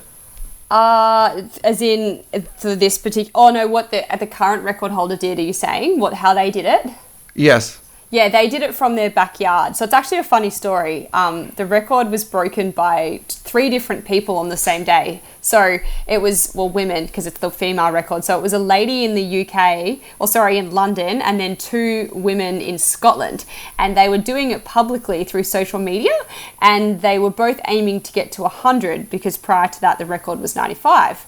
uh, 0.70 1.46
as 1.62 1.80
in 1.80 2.24
for 2.56 2.74
this 2.74 2.98
particular. 2.98 3.30
Oh 3.34 3.50
no, 3.50 3.66
what 3.68 3.90
the 3.90 4.04
the 4.18 4.26
current 4.26 4.64
record 4.64 4.90
holder 4.90 5.14
did? 5.14 5.38
Are 5.38 5.42
you 5.42 5.52
saying 5.52 6.00
what 6.00 6.14
how 6.14 6.34
they 6.34 6.50
did 6.50 6.64
it? 6.64 6.90
Yes. 7.34 7.80
Yeah, 8.14 8.28
they 8.28 8.48
did 8.48 8.62
it 8.62 8.76
from 8.76 8.94
their 8.94 9.10
backyard. 9.10 9.74
So 9.74 9.84
it's 9.84 9.92
actually 9.92 10.18
a 10.18 10.22
funny 10.22 10.48
story. 10.48 11.08
Um, 11.12 11.48
the 11.56 11.66
record 11.66 12.12
was 12.12 12.22
broken 12.22 12.70
by 12.70 13.22
three 13.26 13.68
different 13.68 14.04
people 14.04 14.36
on 14.36 14.50
the 14.50 14.56
same 14.56 14.84
day. 14.84 15.20
So 15.40 15.80
it 16.06 16.18
was, 16.18 16.52
well, 16.54 16.68
women, 16.68 17.06
because 17.06 17.26
it's 17.26 17.40
the 17.40 17.50
female 17.50 17.90
record. 17.90 18.22
So 18.22 18.38
it 18.38 18.40
was 18.40 18.52
a 18.52 18.58
lady 18.60 19.04
in 19.04 19.16
the 19.16 19.40
UK, 19.40 19.98
or 20.20 20.28
sorry, 20.28 20.58
in 20.58 20.70
London, 20.70 21.22
and 21.22 21.40
then 21.40 21.56
two 21.56 22.08
women 22.14 22.60
in 22.60 22.78
Scotland. 22.78 23.46
And 23.80 23.96
they 23.96 24.08
were 24.08 24.18
doing 24.18 24.52
it 24.52 24.64
publicly 24.64 25.24
through 25.24 25.42
social 25.42 25.80
media. 25.80 26.16
And 26.62 27.02
they 27.02 27.18
were 27.18 27.30
both 27.30 27.60
aiming 27.66 28.02
to 28.02 28.12
get 28.12 28.30
to 28.32 28.42
100 28.42 29.10
because 29.10 29.36
prior 29.36 29.66
to 29.66 29.80
that, 29.80 29.98
the 29.98 30.06
record 30.06 30.38
was 30.38 30.54
95. 30.54 31.26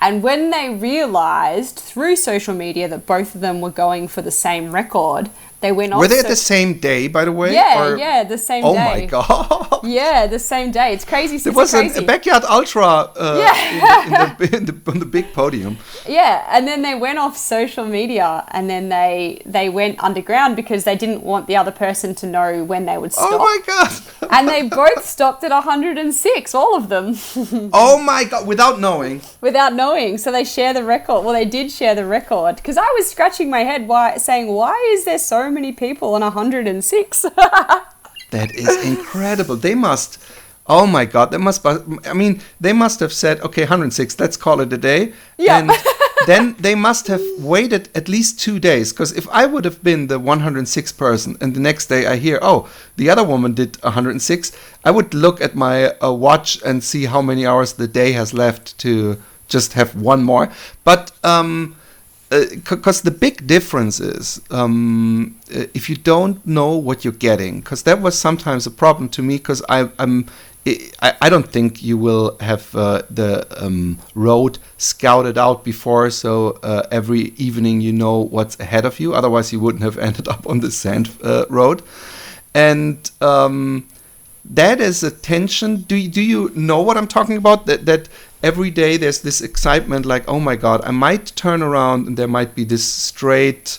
And 0.00 0.22
when 0.22 0.50
they 0.50 0.70
realized 0.70 1.80
through 1.80 2.14
social 2.14 2.54
media 2.54 2.86
that 2.86 3.06
both 3.06 3.34
of 3.34 3.40
them 3.40 3.60
were 3.60 3.70
going 3.70 4.06
for 4.06 4.22
the 4.22 4.30
same 4.30 4.70
record, 4.70 5.28
they 5.60 5.72
went 5.72 5.94
Were 5.94 6.06
they 6.06 6.20
at 6.20 6.28
the 6.28 6.36
same 6.36 6.78
day, 6.78 7.08
by 7.08 7.24
the 7.24 7.32
way? 7.32 7.52
Yeah, 7.52 7.82
or? 7.82 7.96
yeah, 7.96 8.22
the 8.22 8.38
same 8.38 8.64
oh 8.64 8.74
day. 8.74 8.80
Oh 8.80 9.00
my 9.00 9.06
god! 9.06 9.80
Yeah, 9.84 10.26
the 10.26 10.38
same 10.38 10.70
day. 10.70 10.92
It's 10.92 11.04
crazy. 11.04 11.38
There 11.38 11.52
was 11.52 11.70
crazy. 11.70 12.02
a 12.02 12.06
backyard 12.06 12.44
ultra. 12.44 12.84
Uh, 12.84 13.38
yeah. 13.38 14.04
in, 14.04 14.10
the, 14.10 14.44
in, 14.44 14.50
the, 14.50 14.56
in 14.56 14.64
the, 14.66 14.90
on 14.90 14.98
the 14.98 15.06
big 15.06 15.32
podium. 15.32 15.78
Yeah, 16.06 16.46
and 16.50 16.66
then 16.66 16.82
they 16.82 16.94
went 16.94 17.18
off 17.18 17.36
social 17.36 17.86
media, 17.86 18.44
and 18.48 18.68
then 18.68 18.88
they 18.88 19.42
they 19.46 19.68
went 19.68 20.02
underground 20.02 20.56
because 20.56 20.84
they 20.84 20.96
didn't 20.96 21.22
want 21.22 21.46
the 21.46 21.56
other 21.56 21.72
person 21.72 22.14
to 22.16 22.26
know 22.26 22.64
when 22.64 22.86
they 22.86 22.98
would 22.98 23.12
stop. 23.12 23.30
Oh 23.32 23.38
my 23.38 23.58
god! 23.66 24.30
and 24.30 24.48
they 24.48 24.68
both 24.68 25.04
stopped 25.04 25.42
at 25.44 25.50
106, 25.50 26.54
all 26.54 26.76
of 26.76 26.88
them. 26.88 27.14
oh 27.72 28.00
my 28.02 28.24
god! 28.24 28.46
Without 28.46 28.78
knowing. 28.78 29.22
Without 29.40 29.74
knowing, 29.74 30.18
so 30.18 30.30
they 30.30 30.44
share 30.44 30.72
the 30.72 30.84
record. 30.84 31.24
Well, 31.24 31.34
they 31.34 31.44
did 31.44 31.70
share 31.70 31.94
the 31.94 32.04
record 32.04 32.56
because 32.56 32.76
I 32.76 32.88
was 32.96 33.10
scratching 33.10 33.50
my 33.50 33.60
head, 33.60 33.88
why 33.88 34.16
saying, 34.18 34.48
why 34.48 34.76
is 34.92 35.04
there 35.04 35.18
so 35.18 35.47
many 35.50 35.72
people 35.72 36.14
on 36.14 36.20
106. 36.22 37.22
that 38.30 38.54
is 38.54 38.84
incredible. 38.84 39.56
They 39.56 39.74
must. 39.74 40.18
Oh 40.66 40.86
my 40.86 41.06
God! 41.06 41.30
That 41.30 41.38
must. 41.38 41.64
I 41.64 42.12
mean, 42.12 42.42
they 42.60 42.74
must 42.74 43.00
have 43.00 43.12
said, 43.12 43.40
"Okay, 43.40 43.62
106. 43.62 44.20
Let's 44.20 44.36
call 44.36 44.60
it 44.60 44.72
a 44.72 44.76
day." 44.76 45.14
Yeah. 45.38 45.58
And 45.58 45.70
then 46.26 46.56
they 46.58 46.74
must 46.74 47.06
have 47.06 47.22
waited 47.38 47.88
at 47.94 48.06
least 48.06 48.38
two 48.38 48.58
days. 48.58 48.92
Because 48.92 49.12
if 49.12 49.26
I 49.30 49.46
would 49.46 49.64
have 49.64 49.82
been 49.82 50.08
the 50.08 50.18
106 50.18 50.92
person, 50.92 51.38
and 51.40 51.54
the 51.54 51.60
next 51.60 51.86
day 51.86 52.06
I 52.06 52.16
hear, 52.16 52.38
"Oh, 52.42 52.68
the 52.96 53.08
other 53.08 53.24
woman 53.24 53.54
did 53.54 53.82
106," 53.82 54.52
I 54.84 54.90
would 54.90 55.14
look 55.14 55.40
at 55.40 55.54
my 55.54 55.94
uh, 56.02 56.12
watch 56.12 56.60
and 56.62 56.84
see 56.84 57.06
how 57.06 57.22
many 57.22 57.46
hours 57.46 57.72
the 57.72 57.88
day 57.88 58.12
has 58.12 58.34
left 58.34 58.76
to 58.78 59.16
just 59.48 59.72
have 59.72 59.94
one 59.94 60.22
more. 60.22 60.50
But 60.84 61.12
um, 61.24 61.76
because 62.30 63.00
uh, 63.00 63.10
the 63.10 63.16
big 63.16 63.46
difference 63.46 64.00
is 64.00 64.40
um, 64.50 65.36
uh, 65.54 65.64
if 65.74 65.88
you 65.88 65.96
don't 65.96 66.46
know 66.46 66.76
what 66.76 67.04
you're 67.04 67.12
getting, 67.12 67.60
because 67.60 67.82
that 67.84 68.00
was 68.00 68.18
sometimes 68.18 68.66
a 68.66 68.70
problem 68.70 69.08
to 69.10 69.22
me. 69.22 69.38
Because 69.38 69.62
I'm, 69.68 70.26
I, 70.66 71.14
I 71.22 71.28
don't 71.30 71.48
think 71.48 71.82
you 71.82 71.96
will 71.96 72.36
have 72.40 72.74
uh, 72.74 73.02
the 73.08 73.46
um, 73.64 73.98
road 74.14 74.58
scouted 74.76 75.38
out 75.38 75.64
before, 75.64 76.10
so 76.10 76.58
uh, 76.62 76.82
every 76.90 77.32
evening 77.36 77.80
you 77.80 77.92
know 77.92 78.18
what's 78.18 78.60
ahead 78.60 78.84
of 78.84 79.00
you. 79.00 79.14
Otherwise, 79.14 79.52
you 79.52 79.60
wouldn't 79.60 79.82
have 79.82 79.96
ended 80.08 80.28
up 80.28 80.46
on 80.46 80.60
the 80.60 80.70
sand 80.70 81.10
uh, 81.22 81.46
road, 81.48 81.82
and. 82.54 83.10
Um, 83.20 83.86
that 84.50 84.80
is 84.80 85.02
a 85.02 85.10
tension. 85.10 85.82
Do 85.82 86.08
do 86.08 86.22
you 86.22 86.50
know 86.54 86.80
what 86.80 86.96
I'm 86.96 87.06
talking 87.06 87.36
about? 87.36 87.66
That 87.66 87.84
that 87.84 88.08
every 88.42 88.70
day 88.70 88.96
there's 88.96 89.22
this 89.22 89.40
excitement 89.40 90.06
like 90.06 90.24
oh 90.28 90.40
my 90.40 90.54
god 90.54 90.80
i 90.84 90.90
might 90.90 91.26
turn 91.34 91.62
around 91.62 92.06
and 92.06 92.16
there 92.16 92.28
might 92.28 92.54
be 92.54 92.64
this 92.64 92.84
straight 92.84 93.78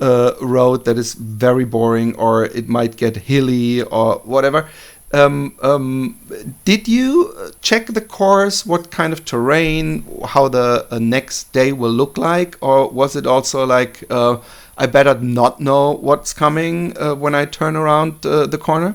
uh, 0.00 0.32
road 0.40 0.84
that 0.84 0.96
is 0.98 1.14
very 1.14 1.64
boring 1.64 2.14
or 2.16 2.44
it 2.44 2.68
might 2.68 2.96
get 2.96 3.16
hilly 3.16 3.82
or 3.82 4.16
whatever. 4.24 4.68
Um, 5.12 5.56
um, 5.62 6.18
did 6.64 6.86
you 6.86 7.34
check 7.62 7.86
the 7.86 8.02
course 8.02 8.66
what 8.66 8.90
kind 8.90 9.12
of 9.12 9.24
terrain 9.24 10.04
how 10.26 10.48
the 10.48 10.86
uh, 10.90 10.98
next 10.98 11.52
day 11.54 11.72
will 11.72 11.90
look 11.90 12.18
like? 12.18 12.58
Or 12.60 12.88
was 12.90 13.16
it 13.16 13.26
also 13.26 13.64
like 13.64 14.04
uh, 14.10 14.38
i 14.80 14.86
better 14.86 15.14
not 15.14 15.60
know 15.60 15.92
what's 15.92 16.32
coming 16.32 16.96
uh, 16.98 17.14
when 17.14 17.34
i 17.34 17.44
turn 17.44 17.74
around 17.74 18.24
uh, 18.24 18.46
the 18.46 18.56
corner 18.56 18.94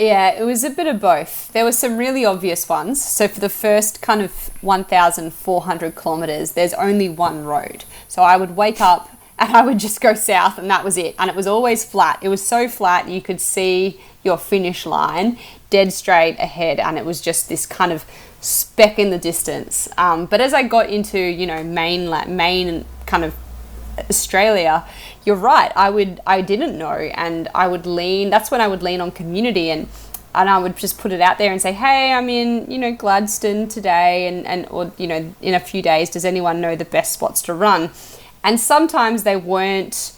yeah, 0.00 0.30
it 0.30 0.44
was 0.44 0.64
a 0.64 0.70
bit 0.70 0.86
of 0.86 0.98
both. 0.98 1.52
There 1.52 1.64
were 1.64 1.72
some 1.72 1.98
really 1.98 2.24
obvious 2.24 2.68
ones. 2.68 3.04
So 3.04 3.28
for 3.28 3.38
the 3.38 3.50
first 3.50 4.00
kind 4.00 4.22
of 4.22 4.32
1,400 4.62 5.94
kilometers, 5.94 6.52
there's 6.52 6.72
only 6.74 7.10
one 7.10 7.44
road. 7.44 7.84
So 8.08 8.22
I 8.22 8.36
would 8.36 8.56
wake 8.56 8.80
up 8.80 9.10
and 9.38 9.54
I 9.54 9.64
would 9.64 9.78
just 9.78 10.00
go 10.00 10.14
south, 10.14 10.58
and 10.58 10.70
that 10.70 10.84
was 10.84 10.98
it. 10.98 11.14
And 11.18 11.30
it 11.30 11.36
was 11.36 11.46
always 11.46 11.84
flat. 11.84 12.18
It 12.22 12.28
was 12.28 12.46
so 12.46 12.68
flat 12.68 13.08
you 13.08 13.22
could 13.22 13.40
see 13.40 14.00
your 14.22 14.36
finish 14.36 14.84
line 14.84 15.38
dead 15.70 15.92
straight 15.92 16.38
ahead, 16.38 16.78
and 16.78 16.98
it 16.98 17.04
was 17.04 17.20
just 17.20 17.48
this 17.48 17.64
kind 17.64 17.92
of 17.92 18.04
speck 18.40 18.98
in 18.98 19.10
the 19.10 19.18
distance. 19.18 19.88
Um, 19.96 20.26
but 20.26 20.40
as 20.42 20.52
I 20.52 20.64
got 20.64 20.90
into 20.90 21.18
you 21.18 21.46
know 21.46 21.62
mainland, 21.62 22.36
main 22.36 22.84
kind 23.06 23.24
of 23.24 23.34
Australia, 24.10 24.84
you're 25.24 25.36
right. 25.36 25.72
I 25.76 25.90
would 25.90 26.20
I 26.26 26.40
didn't 26.40 26.78
know, 26.78 27.10
and 27.14 27.48
I 27.54 27.68
would 27.68 27.86
lean. 27.86 28.30
That's 28.30 28.50
when 28.50 28.60
I 28.60 28.68
would 28.68 28.82
lean 28.82 29.00
on 29.00 29.10
community 29.10 29.70
and 29.70 29.88
and 30.34 30.48
I 30.48 30.58
would 30.58 30.76
just 30.76 30.98
put 30.98 31.12
it 31.12 31.20
out 31.20 31.38
there 31.38 31.50
and 31.50 31.60
say, 31.60 31.72
hey, 31.72 32.12
I'm 32.12 32.28
in, 32.28 32.70
you 32.70 32.78
know, 32.78 32.92
Gladstone 32.92 33.66
today, 33.66 34.28
and, 34.28 34.46
and 34.46 34.66
or, 34.70 34.92
you 34.96 35.06
know, 35.06 35.34
in 35.42 35.54
a 35.54 35.60
few 35.60 35.82
days, 35.82 36.08
does 36.10 36.24
anyone 36.24 36.60
know 36.60 36.76
the 36.76 36.84
best 36.84 37.12
spots 37.12 37.42
to 37.42 37.54
run? 37.54 37.90
And 38.44 38.60
sometimes 38.60 39.24
they 39.24 39.36
weren't 39.36 40.12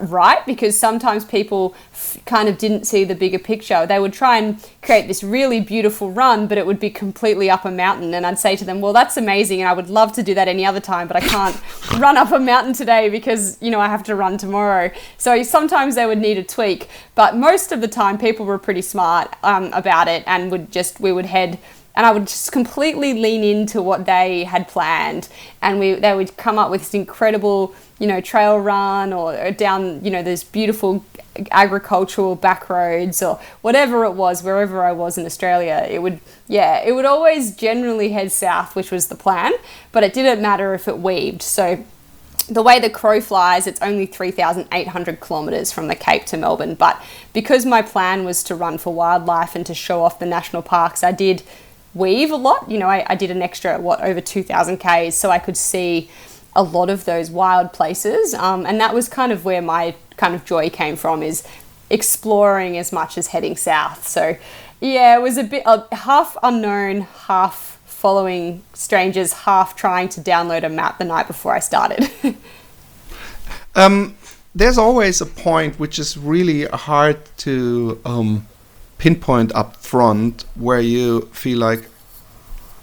right 0.00 0.44
because 0.46 0.78
sometimes 0.78 1.24
people 1.24 1.74
f- 1.92 2.18
kind 2.24 2.48
of 2.48 2.58
didn't 2.58 2.84
see 2.84 3.04
the 3.04 3.14
bigger 3.14 3.38
picture. 3.38 3.86
They 3.86 3.98
would 3.98 4.12
try 4.12 4.38
and 4.38 4.64
create 4.82 5.08
this 5.08 5.22
really 5.22 5.60
beautiful 5.60 6.10
run, 6.10 6.46
but 6.46 6.58
it 6.58 6.66
would 6.66 6.78
be 6.78 6.90
completely 6.90 7.50
up 7.50 7.64
a 7.64 7.70
mountain. 7.70 8.14
And 8.14 8.24
I'd 8.24 8.38
say 8.38 8.56
to 8.56 8.64
them, 8.64 8.80
Well, 8.80 8.92
that's 8.92 9.16
amazing, 9.16 9.60
and 9.60 9.68
I 9.68 9.72
would 9.72 9.90
love 9.90 10.12
to 10.12 10.22
do 10.22 10.34
that 10.34 10.48
any 10.48 10.64
other 10.64 10.80
time, 10.80 11.08
but 11.08 11.16
I 11.16 11.20
can't 11.20 11.60
run 11.98 12.16
up 12.16 12.30
a 12.30 12.38
mountain 12.38 12.72
today 12.72 13.08
because, 13.08 13.58
you 13.60 13.70
know, 13.70 13.80
I 13.80 13.88
have 13.88 14.04
to 14.04 14.14
run 14.14 14.38
tomorrow. 14.38 14.90
So 15.18 15.42
sometimes 15.42 15.94
they 15.94 16.06
would 16.06 16.18
need 16.18 16.38
a 16.38 16.44
tweak, 16.44 16.88
but 17.14 17.36
most 17.36 17.72
of 17.72 17.80
the 17.80 17.88
time, 17.88 18.18
people 18.18 18.46
were 18.46 18.58
pretty 18.58 18.82
smart 18.82 19.34
um, 19.42 19.72
about 19.72 20.08
it 20.08 20.22
and 20.26 20.50
would 20.50 20.70
just, 20.70 21.00
we 21.00 21.12
would 21.12 21.26
head 21.26 21.58
and 22.00 22.06
I 22.06 22.12
would 22.12 22.26
just 22.26 22.50
completely 22.50 23.12
lean 23.12 23.44
into 23.44 23.82
what 23.82 24.06
they 24.06 24.44
had 24.44 24.68
planned, 24.68 25.28
and 25.60 25.78
we 25.78 25.92
they 25.96 26.14
would 26.14 26.34
come 26.38 26.58
up 26.58 26.70
with 26.70 26.80
this 26.80 26.94
incredible 26.94 27.74
you 27.98 28.06
know, 28.06 28.20
trail 28.20 28.58
run 28.58 29.12
or 29.12 29.50
down, 29.52 30.02
you 30.02 30.10
know, 30.10 30.22
those 30.22 30.42
beautiful 30.42 31.04
agricultural 31.50 32.34
back 32.34 32.70
roads 32.70 33.22
or 33.22 33.38
whatever 33.60 34.04
it 34.04 34.12
was, 34.12 34.42
wherever 34.42 34.82
I 34.82 34.92
was 34.92 35.18
in 35.18 35.26
Australia, 35.26 35.86
it 35.88 36.00
would, 36.00 36.18
yeah, 36.48 36.82
it 36.82 36.92
would 36.92 37.04
always 37.04 37.54
generally 37.54 38.08
head 38.08 38.32
south, 38.32 38.74
which 38.74 38.90
was 38.90 39.08
the 39.08 39.14
plan, 39.14 39.52
but 39.92 40.02
it 40.02 40.14
didn't 40.14 40.40
matter 40.40 40.72
if 40.72 40.88
it 40.88 40.98
weaved. 40.98 41.42
So 41.42 41.84
the 42.48 42.62
way 42.62 42.80
the 42.80 42.88
crow 42.88 43.20
flies, 43.20 43.66
it's 43.66 43.82
only 43.82 44.06
3,800 44.06 45.20
kilometres 45.20 45.70
from 45.70 45.88
the 45.88 45.94
Cape 45.94 46.24
to 46.26 46.38
Melbourne. 46.38 46.76
But 46.76 47.00
because 47.34 47.66
my 47.66 47.82
plan 47.82 48.24
was 48.24 48.42
to 48.44 48.54
run 48.54 48.78
for 48.78 48.94
wildlife 48.94 49.54
and 49.54 49.66
to 49.66 49.74
show 49.74 50.02
off 50.02 50.18
the 50.18 50.26
national 50.26 50.62
parks, 50.62 51.04
I 51.04 51.12
did 51.12 51.42
weave 51.94 52.30
a 52.30 52.36
lot. 52.36 52.70
You 52.70 52.78
know, 52.78 52.88
I, 52.88 53.04
I 53.08 53.14
did 53.14 53.30
an 53.30 53.42
extra, 53.42 53.78
what, 53.80 54.00
over 54.02 54.20
2,000 54.20 54.78
Ks 54.78 55.14
so 55.16 55.30
I 55.30 55.38
could 55.38 55.56
see 55.56 56.10
a 56.54 56.62
lot 56.62 56.90
of 56.90 57.04
those 57.04 57.30
wild 57.30 57.72
places. 57.72 58.34
Um, 58.34 58.66
and 58.66 58.80
that 58.80 58.94
was 58.94 59.08
kind 59.08 59.32
of 59.32 59.44
where 59.44 59.62
my 59.62 59.94
kind 60.16 60.34
of 60.34 60.44
joy 60.44 60.70
came 60.70 60.96
from 60.96 61.22
is 61.22 61.46
exploring 61.88 62.76
as 62.76 62.92
much 62.92 63.18
as 63.18 63.28
heading 63.28 63.56
south. 63.56 64.06
So 64.06 64.36
yeah, 64.80 65.16
it 65.16 65.22
was 65.22 65.36
a 65.36 65.44
bit 65.44 65.62
uh, 65.66 65.86
half 65.92 66.36
unknown, 66.42 67.02
half 67.26 67.80
following 67.84 68.62
strangers, 68.72 69.32
half 69.32 69.76
trying 69.76 70.08
to 70.08 70.20
download 70.20 70.64
a 70.64 70.68
map 70.68 70.98
the 70.98 71.04
night 71.04 71.26
before 71.26 71.54
I 71.54 71.58
started. 71.58 72.10
um, 73.74 74.16
there's 74.54 74.78
always 74.78 75.20
a 75.20 75.26
point 75.26 75.78
which 75.78 75.98
is 75.98 76.16
really 76.16 76.64
hard 76.64 77.18
to 77.38 78.00
um, 78.04 78.46
pinpoint 79.00 79.50
up 79.54 79.76
front 79.76 80.44
where 80.54 80.80
you 80.80 81.22
feel 81.32 81.58
like 81.58 81.88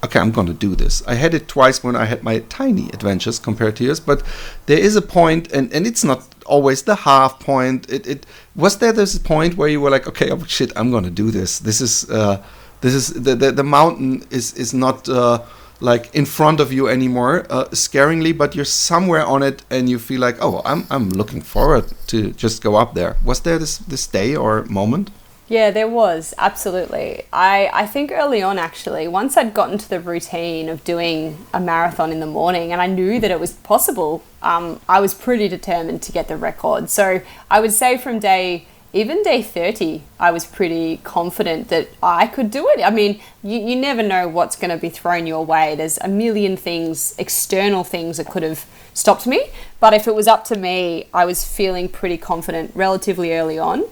okay, 0.03 0.20
I'm 0.20 0.32
going 0.32 0.47
to 0.47 0.53
do 0.53 0.76
this. 0.76 1.05
I 1.07 1.15
had 1.15 1.34
it 1.34 1.47
twice 1.47 1.84
when 1.84 1.95
I 1.95 2.05
had 2.05 2.24
my 2.24 2.39
tiny 2.49 2.86
adventures 2.93 3.39
compared 3.39 3.76
to 3.78 3.84
yours, 3.84 3.99
but 3.99 4.24
there 4.68 4.78
is 4.78 4.95
a 4.95 5.01
point, 5.01 5.51
and, 5.51 5.74
and 5.74 5.88
it's 5.88 6.03
not 6.03 6.24
always 6.45 6.84
the 6.84 6.95
half 6.95 7.39
point. 7.39 7.89
It, 7.89 8.07
it 8.07 8.26
was 8.55 8.78
there 8.78 8.93
this 8.93 9.18
point 9.18 9.57
where 9.57 9.68
you 9.68 9.82
were 9.82 9.89
like, 9.89 10.07
okay, 10.07 10.30
oh 10.32 10.43
shit, 10.45 10.72
I'm 10.76 10.91
going 10.91 11.03
to 11.03 11.09
do 11.24 11.32
this. 11.32 11.59
This 11.59 11.82
is 11.82 12.09
uh, 12.09 12.43
this 12.82 12.93
is 12.93 13.07
the, 13.26 13.36
the 13.36 13.51
the 13.51 13.63
mountain 13.63 14.24
is 14.32 14.53
is 14.53 14.74
not. 14.74 15.07
Uh, 15.09 15.39
like 15.80 16.09
in 16.15 16.26
front 16.26 16.59
of 16.59 16.74
you 16.74 16.88
anymore, 16.88 17.45
uh, 17.51 17.65
scaringly, 17.65 18.36
but 18.36 18.55
you're 18.55 18.65
somewhere 18.65 19.24
on 19.24 19.43
it, 19.43 19.61
and 19.70 19.88
you 19.88 19.99
feel 19.99 20.20
like, 20.20 20.36
oh, 20.41 20.63
I'm 20.65 20.88
I'm 20.89 21.11
looking 21.11 21.39
forward 21.39 21.86
to 22.07 22.32
just 22.32 22.63
go 22.63 22.76
up 22.76 22.95
there. 22.95 23.15
Was 23.24 23.41
there 23.41 23.59
this 23.59 23.78
this 23.78 24.07
day 24.07 24.36
or 24.36 24.65
moment? 24.65 25.11
Yeah, 25.50 25.72
there 25.72 25.88
was 25.88 26.34
absolutely. 26.38 27.24
I 27.32 27.70
I 27.74 27.86
think 27.86 28.12
early 28.12 28.41
on 28.41 28.60
actually, 28.60 29.08
once 29.08 29.38
I'd 29.38 29.54
gotten 29.54 29.78
to 29.78 29.89
the 29.89 30.00
routine 30.00 30.68
of 30.68 30.84
doing 30.84 31.45
a 31.54 31.60
marathon 31.60 32.12
in 32.12 32.20
the 32.20 32.26
morning, 32.26 32.74
and 32.74 32.82
I 32.82 32.88
knew 32.88 33.20
that 33.22 33.32
it 33.32 33.39
was 33.39 33.54
possible, 33.54 34.24
um, 34.41 34.82
I 34.89 35.00
was 35.00 35.14
pretty 35.14 35.48
determined 35.48 36.02
to 36.04 36.12
get 36.12 36.28
the 36.28 36.36
record. 36.36 36.89
So 36.89 37.22
I 37.50 37.62
would 37.62 37.72
say 37.72 37.98
from 37.98 38.20
day 38.20 38.66
even 38.93 39.22
day 39.22 39.41
30, 39.41 40.02
I 40.20 40.32
was 40.32 40.45
pretty 40.45 40.98
confident 41.04 41.68
that 41.70 41.89
I 42.02 42.26
could 42.28 42.50
do 42.50 42.68
it. 42.70 42.82
I 42.84 42.89
mean, 42.89 43.20
you, 43.43 43.60
you 43.60 43.76
never 43.76 44.02
know 44.02 44.28
what's 44.28 44.56
going 44.56 44.72
to 44.72 44.78
be 44.78 44.89
thrown 44.89 45.28
your 45.28 45.45
way. 45.45 45.76
There's 45.76 45.98
a 46.00 46.08
million 46.08 46.56
things, 46.58 47.14
external 47.20 47.84
things 47.84 48.18
that 48.18 48.28
could 48.28 48.43
have 48.43 48.66
stopped 48.93 49.28
me. 49.28 49.50
But 49.80 49.93
if 49.93 50.08
it 50.08 50.16
was 50.16 50.28
up 50.28 50.45
to 50.45 50.58
me, 50.58 51.10
I 51.14 51.26
was 51.26 51.43
feeling 51.43 51.89
pretty 51.89 52.18
confident 52.18 52.72
relatively 52.76 53.34
early 53.34 53.60
on. 53.60 53.84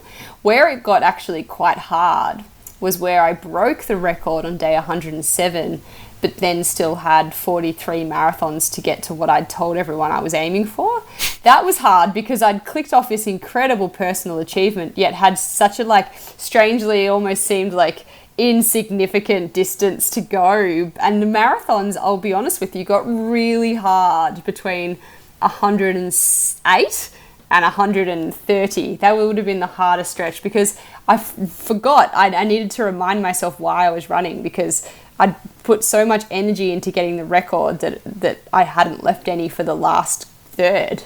Where 0.46 0.70
it 0.70 0.84
got 0.84 1.02
actually 1.02 1.42
quite 1.42 1.80
hard 1.80 2.44
was 2.80 3.00
where 3.00 3.24
I 3.24 3.34
broke 3.34 3.86
the 3.86 3.98
record 3.98 4.46
on 4.46 4.58
day 4.58 4.76
107, 4.76 5.82
but 6.22 6.38
then 6.38 6.64
still 6.64 6.98
had 6.98 7.34
43 7.34 8.04
marathons 8.04 8.72
to 8.74 8.82
get 8.82 9.02
to 9.04 9.14
what 9.16 9.28
I'd 9.28 9.50
told 9.50 9.76
everyone 9.76 10.12
I 10.12 10.20
was 10.20 10.36
aiming 10.36 10.66
for. 10.66 11.02
That 11.42 11.66
was 11.66 11.80
hard 11.80 12.14
because 12.14 12.44
I'd 12.44 12.64
clicked 12.64 12.94
off 12.94 13.10
this 13.10 13.26
incredible 13.26 13.90
personal 13.90 14.38
achievement, 14.38 15.00
yet 15.00 15.16
had 15.16 15.40
such 15.40 15.80
a 15.80 15.84
like 15.84 16.14
strangely 16.38 17.08
almost 17.08 17.44
seemed 17.44 17.74
like 17.74 18.06
insignificant 18.38 19.52
distance 19.52 20.12
to 20.12 20.22
go. 20.22 20.92
And 21.00 21.24
the 21.24 21.26
marathons, 21.26 21.98
I'll 21.98 22.18
be 22.18 22.34
honest 22.34 22.62
with 22.62 22.76
you, 22.76 22.86
got 22.86 23.08
really 23.08 23.74
hard 23.74 24.46
between 24.46 25.00
108 25.40 27.10
and 27.56 27.64
130. 27.64 28.98
That 28.98 29.16
would 29.16 29.38
have 29.38 29.46
been 29.46 29.62
the 29.62 29.66
hardest 29.66 30.12
stretch 30.12 30.44
because 30.44 30.78
I 31.08 31.16
forgot 31.18 32.12
I, 32.14 32.28
I 32.36 32.44
needed 32.44 32.70
to 32.72 32.84
remind 32.84 33.22
myself 33.22 33.62
why 33.62 33.88
I 33.88 33.92
was 33.92 34.10
running 34.10 34.44
because 34.44 34.88
I'd 35.18 35.36
put 35.64 35.82
so 35.86 36.06
much 36.06 36.26
energy 36.30 36.72
into 36.74 36.92
getting 36.92 37.16
the 37.16 37.24
record 37.24 37.80
that, 37.80 38.04
that 38.04 38.40
I 38.52 38.64
hadn't 38.64 39.04
left 39.04 39.30
any 39.30 39.48
for 39.48 39.64
the 39.64 39.74
last 39.74 40.28
third. 40.28 41.04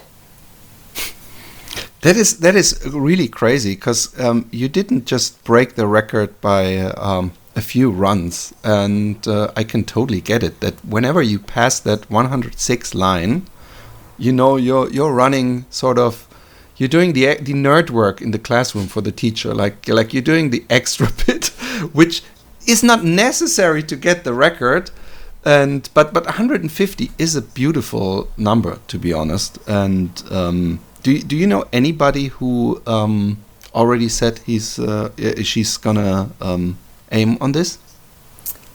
That 2.00 2.16
is 2.16 2.38
that 2.38 2.56
is 2.56 2.80
really 2.86 3.28
crazy 3.28 3.74
because 3.74 4.18
um, 4.18 4.48
you 4.50 4.68
didn't 4.68 5.04
just 5.04 5.44
break 5.44 5.74
the 5.74 5.86
record 5.86 6.40
by 6.40 6.78
um, 6.78 7.32
a 7.54 7.60
few 7.60 7.90
runs, 7.90 8.54
and 8.64 9.28
uh, 9.28 9.52
I 9.54 9.64
can 9.64 9.84
totally 9.84 10.22
get 10.22 10.42
it. 10.42 10.60
That 10.60 10.82
whenever 10.82 11.20
you 11.20 11.38
pass 11.38 11.78
that 11.80 12.10
106 12.10 12.94
line, 12.94 13.46
you 14.16 14.32
know 14.32 14.56
you're 14.56 14.90
you're 14.90 15.12
running 15.12 15.66
sort 15.68 15.98
of 15.98 16.26
you're 16.80 16.88
doing 16.88 17.12
the 17.12 17.34
the 17.34 17.52
nerd 17.52 17.90
work 17.90 18.20
in 18.22 18.30
the 18.30 18.38
classroom 18.38 18.86
for 18.88 19.02
the 19.02 19.12
teacher 19.12 19.54
like 19.54 19.86
like 19.86 20.12
you're 20.14 20.22
doing 20.32 20.50
the 20.50 20.64
extra 20.70 21.08
bit 21.26 21.48
which 21.92 22.22
is 22.66 22.82
not 22.82 23.04
necessary 23.04 23.82
to 23.82 23.94
get 23.94 24.24
the 24.24 24.32
record 24.32 24.90
and 25.44 25.90
but 25.94 26.12
but 26.12 26.24
150 26.24 27.10
is 27.18 27.36
a 27.36 27.42
beautiful 27.42 28.28
number 28.36 28.78
to 28.88 28.98
be 28.98 29.12
honest 29.12 29.58
and 29.68 30.22
um, 30.30 30.80
do 31.02 31.18
do 31.22 31.36
you 31.36 31.46
know 31.46 31.64
anybody 31.72 32.26
who 32.28 32.82
um, 32.86 33.38
already 33.74 34.08
said 34.08 34.38
he's 34.46 34.78
uh, 34.78 35.10
she's 35.42 35.76
gonna 35.76 36.30
um, 36.40 36.78
aim 37.12 37.36
on 37.40 37.52
this 37.52 37.78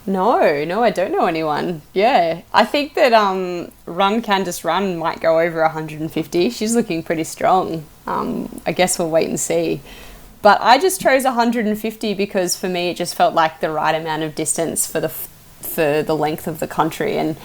no, 0.08 0.64
no, 0.66 0.84
I 0.84 0.92
don't 0.92 1.12
know 1.12 1.26
anyone. 1.26 1.82
Yeah, 1.92 2.42
I 2.54 2.64
think 2.64 2.94
that 2.94 3.12
um, 3.12 3.72
Run 3.88 4.22
Candice 4.22 4.64
Run 4.64 4.98
might 4.98 5.20
go 5.20 5.40
over 5.40 5.64
150. 5.64 6.52
She's 6.52 6.76
looking 6.76 7.02
pretty 7.02 7.24
strong. 7.24 7.84
Um, 8.08 8.62
I 8.66 8.72
guess 8.72 9.00
we'll 9.00 9.10
wait 9.10 9.30
and 9.30 9.40
see. 9.40 9.82
But 10.42 10.62
I 10.62 10.78
just 10.78 11.02
chose 11.02 11.24
150 11.24 12.14
because 12.14 12.56
for 12.56 12.70
me 12.70 12.90
it 12.90 12.98
just 12.98 13.16
felt 13.16 13.34
like 13.34 13.62
the 13.62 13.72
right 13.72 13.96
amount 13.96 14.24
of 14.24 14.36
distance 14.36 14.86
for 14.86 15.00
the 15.00 15.10
for 15.10 16.04
the 16.04 16.16
length 16.16 16.48
of 16.48 16.60
the 16.60 16.68
country 16.68 17.18
and 17.18 17.36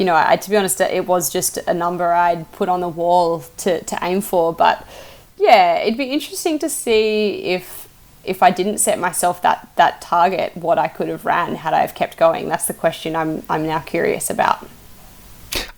you 0.00 0.06
know, 0.06 0.16
I, 0.16 0.36
to 0.36 0.48
be 0.48 0.56
honest, 0.56 0.80
it 0.80 1.06
was 1.06 1.30
just 1.30 1.58
a 1.58 1.74
number 1.74 2.10
I'd 2.10 2.50
put 2.52 2.70
on 2.70 2.80
the 2.80 2.88
wall 2.88 3.44
to, 3.58 3.84
to 3.84 3.98
aim 4.00 4.22
for. 4.22 4.50
But 4.50 4.88
yeah, 5.36 5.76
it'd 5.76 5.98
be 5.98 6.04
interesting 6.04 6.58
to 6.60 6.70
see 6.70 7.44
if 7.44 7.86
if 8.24 8.42
I 8.42 8.50
didn't 8.50 8.78
set 8.78 8.98
myself 8.98 9.42
that 9.42 9.68
that 9.76 10.00
target, 10.00 10.56
what 10.56 10.78
I 10.78 10.88
could 10.88 11.08
have 11.08 11.26
ran 11.26 11.54
had 11.54 11.74
I 11.74 11.80
have 11.80 11.94
kept 11.94 12.16
going. 12.16 12.48
That's 12.48 12.66
the 12.66 12.72
question 12.72 13.14
I'm 13.14 13.42
I'm 13.50 13.66
now 13.66 13.80
curious 13.80 14.30
about. 14.30 14.66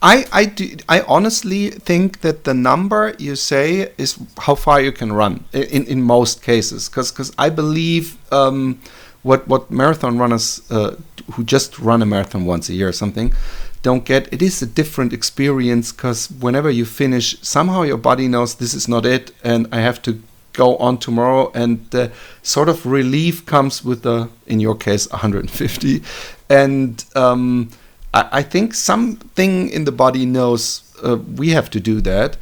I 0.00 0.26
I 0.32 0.44
do, 0.46 0.76
I 0.88 1.00
honestly 1.02 1.70
think 1.70 2.20
that 2.20 2.44
the 2.44 2.54
number 2.54 3.14
you 3.18 3.36
say 3.36 3.92
is 3.98 4.18
how 4.38 4.54
far 4.54 4.80
you 4.80 4.92
can 4.92 5.12
run 5.12 5.44
in 5.52 5.84
in 5.86 6.02
most 6.02 6.42
cases, 6.42 6.88
because 6.88 7.10
because 7.12 7.32
I 7.38 7.50
believe 7.50 8.16
um, 8.32 8.80
what 9.22 9.46
what 9.48 9.70
marathon 9.70 10.18
runners 10.18 10.62
uh, 10.70 10.96
who 11.32 11.44
just 11.44 11.78
run 11.78 12.02
a 12.02 12.06
marathon 12.06 12.44
once 12.46 12.68
a 12.68 12.74
year 12.74 12.88
or 12.88 12.92
something 12.92 13.32
don't 13.82 14.04
get. 14.04 14.32
It 14.32 14.42
is 14.42 14.62
a 14.62 14.66
different 14.66 15.12
experience 15.12 15.92
because 15.92 16.30
whenever 16.30 16.70
you 16.70 16.84
finish 16.84 17.36
somehow 17.42 17.82
your 17.82 17.98
body 17.98 18.28
knows 18.28 18.54
this 18.54 18.74
is 18.74 18.88
not 18.88 19.04
it 19.04 19.32
and 19.42 19.66
i 19.72 19.80
have 19.80 20.00
to 20.02 20.22
go 20.52 20.76
on 20.76 20.98
tomorrow 20.98 21.50
and 21.54 21.90
the 21.90 22.12
sort 22.42 22.68
of 22.68 22.86
relief 22.86 23.44
comes 23.46 23.84
with 23.84 24.02
the 24.02 24.28
in 24.46 24.60
your 24.60 24.76
case 24.76 25.10
150 25.10 26.02
and 26.48 27.04
um, 27.16 27.70
I, 28.14 28.28
I, 28.32 28.42
think 28.42 28.74
something 28.74 29.68
in 29.68 29.84
the 29.84 29.92
body 29.92 30.26
knows 30.26 30.82
uh, 31.02 31.16
we 31.16 31.50
have 31.50 31.70
to 31.70 31.80
do 31.80 32.00
that 32.00 32.36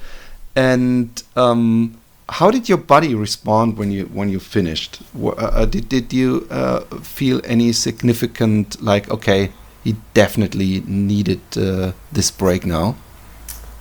and 0.57 1.23
um, 1.37 2.01
how 2.31 2.51
did 2.51 2.69
your 2.69 2.79
body 2.79 3.15
respond 3.15 3.77
when 3.77 3.91
you 3.91 4.05
when 4.07 4.29
you 4.29 4.39
finished? 4.39 5.03
Uh, 5.21 5.31
uh, 5.31 5.65
did 5.67 5.89
did 5.89 6.13
you 6.13 6.47
uh, 6.51 6.81
feel 7.03 7.41
any 7.45 7.73
significant 7.73 8.81
like 8.81 9.11
okay, 9.11 9.51
he 9.85 9.97
definitely 10.15 10.83
needed 10.87 11.41
uh, 11.57 11.93
this 12.13 12.31
break 12.31 12.65
now? 12.65 12.97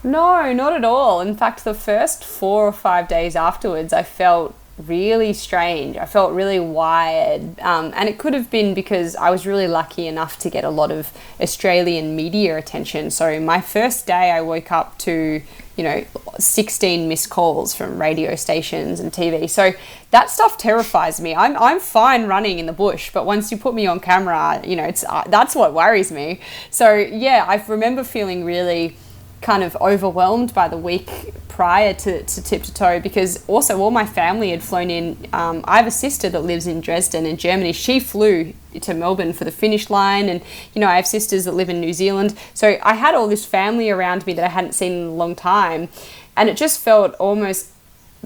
No, 0.03 0.53
not 0.53 0.73
at 0.73 0.85
all. 0.85 1.21
In 1.21 1.35
fact, 1.35 1.63
the 1.63 1.73
first 1.73 2.23
four 2.23 2.65
or 2.65 2.71
five 2.71 3.07
days 3.07 3.35
afterwards, 3.35 3.91
I 3.93 4.03
felt 4.03 4.55
really 4.87 5.33
strange. 5.33 5.97
I 5.97 6.05
felt 6.05 6.31
really 6.31 6.59
wired. 6.59 7.59
Um, 7.59 7.91
and 7.95 8.07
it 8.07 8.17
could 8.17 8.33
have 8.33 8.49
been 8.49 8.73
because 8.73 9.15
I 9.15 9.29
was 9.29 9.45
really 9.45 9.67
lucky 9.67 10.07
enough 10.07 10.39
to 10.39 10.49
get 10.49 10.63
a 10.63 10.69
lot 10.69 10.91
of 10.91 11.11
Australian 11.41 12.15
media 12.15 12.57
attention. 12.57 13.11
So 13.11 13.39
my 13.39 13.61
first 13.61 14.07
day, 14.07 14.31
I 14.31 14.41
woke 14.41 14.71
up 14.71 14.97
to, 14.99 15.41
you 15.75 15.83
know, 15.83 16.05
16 16.37 17.07
missed 17.07 17.29
calls 17.29 17.75
from 17.75 18.01
radio 18.01 18.35
stations 18.35 18.99
and 18.99 19.11
TV. 19.11 19.49
So 19.49 19.73
that 20.11 20.29
stuff 20.29 20.57
terrifies 20.57 21.19
me. 21.19 21.35
I'm, 21.35 21.57
I'm 21.57 21.79
fine 21.79 22.27
running 22.27 22.59
in 22.59 22.65
the 22.65 22.73
bush, 22.73 23.11
but 23.13 23.25
once 23.25 23.51
you 23.51 23.57
put 23.57 23.73
me 23.73 23.85
on 23.85 23.99
camera, 23.99 24.61
you 24.65 24.75
know, 24.75 24.85
it's, 24.85 25.03
uh, 25.03 25.23
that's 25.27 25.55
what 25.55 25.73
worries 25.73 26.11
me. 26.11 26.39
So 26.69 26.95
yeah, 26.95 27.45
I 27.47 27.63
remember 27.67 28.03
feeling 28.03 28.45
really 28.45 28.95
kind 29.41 29.63
of 29.63 29.75
overwhelmed 29.77 30.53
by 30.53 30.67
the 30.67 30.77
week 30.77 31.33
prior 31.47 31.93
to, 31.93 32.23
to 32.23 32.41
tip 32.41 32.63
to 32.63 32.73
toe 32.73 32.99
because 32.99 33.43
also 33.47 33.79
all 33.79 33.91
my 33.91 34.05
family 34.05 34.51
had 34.51 34.63
flown 34.63 34.89
in. 34.89 35.17
Um, 35.33 35.61
I 35.65 35.77
have 35.77 35.87
a 35.87 35.91
sister 35.91 36.29
that 36.29 36.41
lives 36.41 36.67
in 36.67 36.81
Dresden 36.81 37.25
in 37.25 37.37
Germany. 37.37 37.73
She 37.73 37.99
flew 37.99 38.53
to 38.79 38.93
Melbourne 38.93 39.33
for 39.33 39.43
the 39.43 39.51
finish 39.51 39.89
line, 39.89 40.29
and 40.29 40.41
you 40.73 40.81
know 40.81 40.87
I 40.87 40.95
have 40.95 41.07
sisters 41.07 41.45
that 41.45 41.53
live 41.53 41.69
in 41.69 41.81
New 41.81 41.93
Zealand. 41.93 42.37
So 42.53 42.77
I 42.81 42.93
had 42.93 43.15
all 43.15 43.27
this 43.27 43.45
family 43.45 43.89
around 43.89 44.25
me 44.25 44.33
that 44.33 44.45
I 44.45 44.49
hadn't 44.49 44.73
seen 44.73 44.93
in 44.93 45.07
a 45.07 45.11
long 45.11 45.35
time, 45.35 45.89
and 46.37 46.47
it 46.49 46.55
just 46.55 46.79
felt 46.79 47.13
almost 47.15 47.71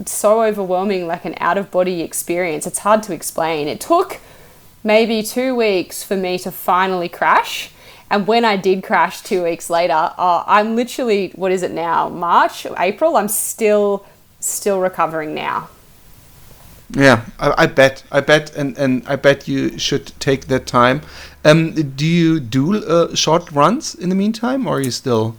so 0.06 0.42
overwhelming, 0.42 1.06
like 1.06 1.24
an 1.24 1.34
out 1.38 1.58
of 1.58 1.70
body 1.70 2.02
experience. 2.02 2.66
It's 2.66 2.80
hard 2.80 3.02
to 3.04 3.12
explain. 3.12 3.68
It 3.68 3.80
took 3.80 4.20
maybe 4.82 5.22
two 5.22 5.54
weeks 5.54 6.02
for 6.02 6.16
me 6.16 6.38
to 6.38 6.50
finally 6.50 7.08
crash 7.08 7.70
and 8.10 8.26
when 8.26 8.44
I 8.44 8.56
did 8.56 8.82
crash 8.82 9.22
two 9.22 9.42
weeks 9.44 9.70
later, 9.70 10.12
uh, 10.16 10.44
I'm 10.46 10.76
literally, 10.76 11.32
what 11.34 11.52
is 11.52 11.62
it 11.62 11.72
now? 11.72 12.08
March, 12.08 12.66
April? 12.78 13.16
I'm 13.16 13.28
still, 13.28 14.04
still 14.40 14.80
recovering 14.80 15.34
now. 15.34 15.68
Yeah, 16.90 17.24
I, 17.38 17.64
I, 17.64 17.66
bet, 17.66 18.04
I 18.12 18.20
bet, 18.20 18.54
and, 18.54 18.76
and 18.78 19.02
I 19.08 19.16
bet 19.16 19.48
you 19.48 19.78
should 19.78 20.12
take 20.20 20.46
that 20.46 20.66
time. 20.66 21.00
Um, 21.44 21.72
do 21.72 22.06
you 22.06 22.40
do 22.40 22.84
uh, 22.84 23.14
short 23.14 23.50
runs 23.50 23.94
in 23.94 24.10
the 24.10 24.14
meantime, 24.14 24.66
or 24.66 24.76
are 24.76 24.80
you 24.80 24.90
still? 24.90 25.36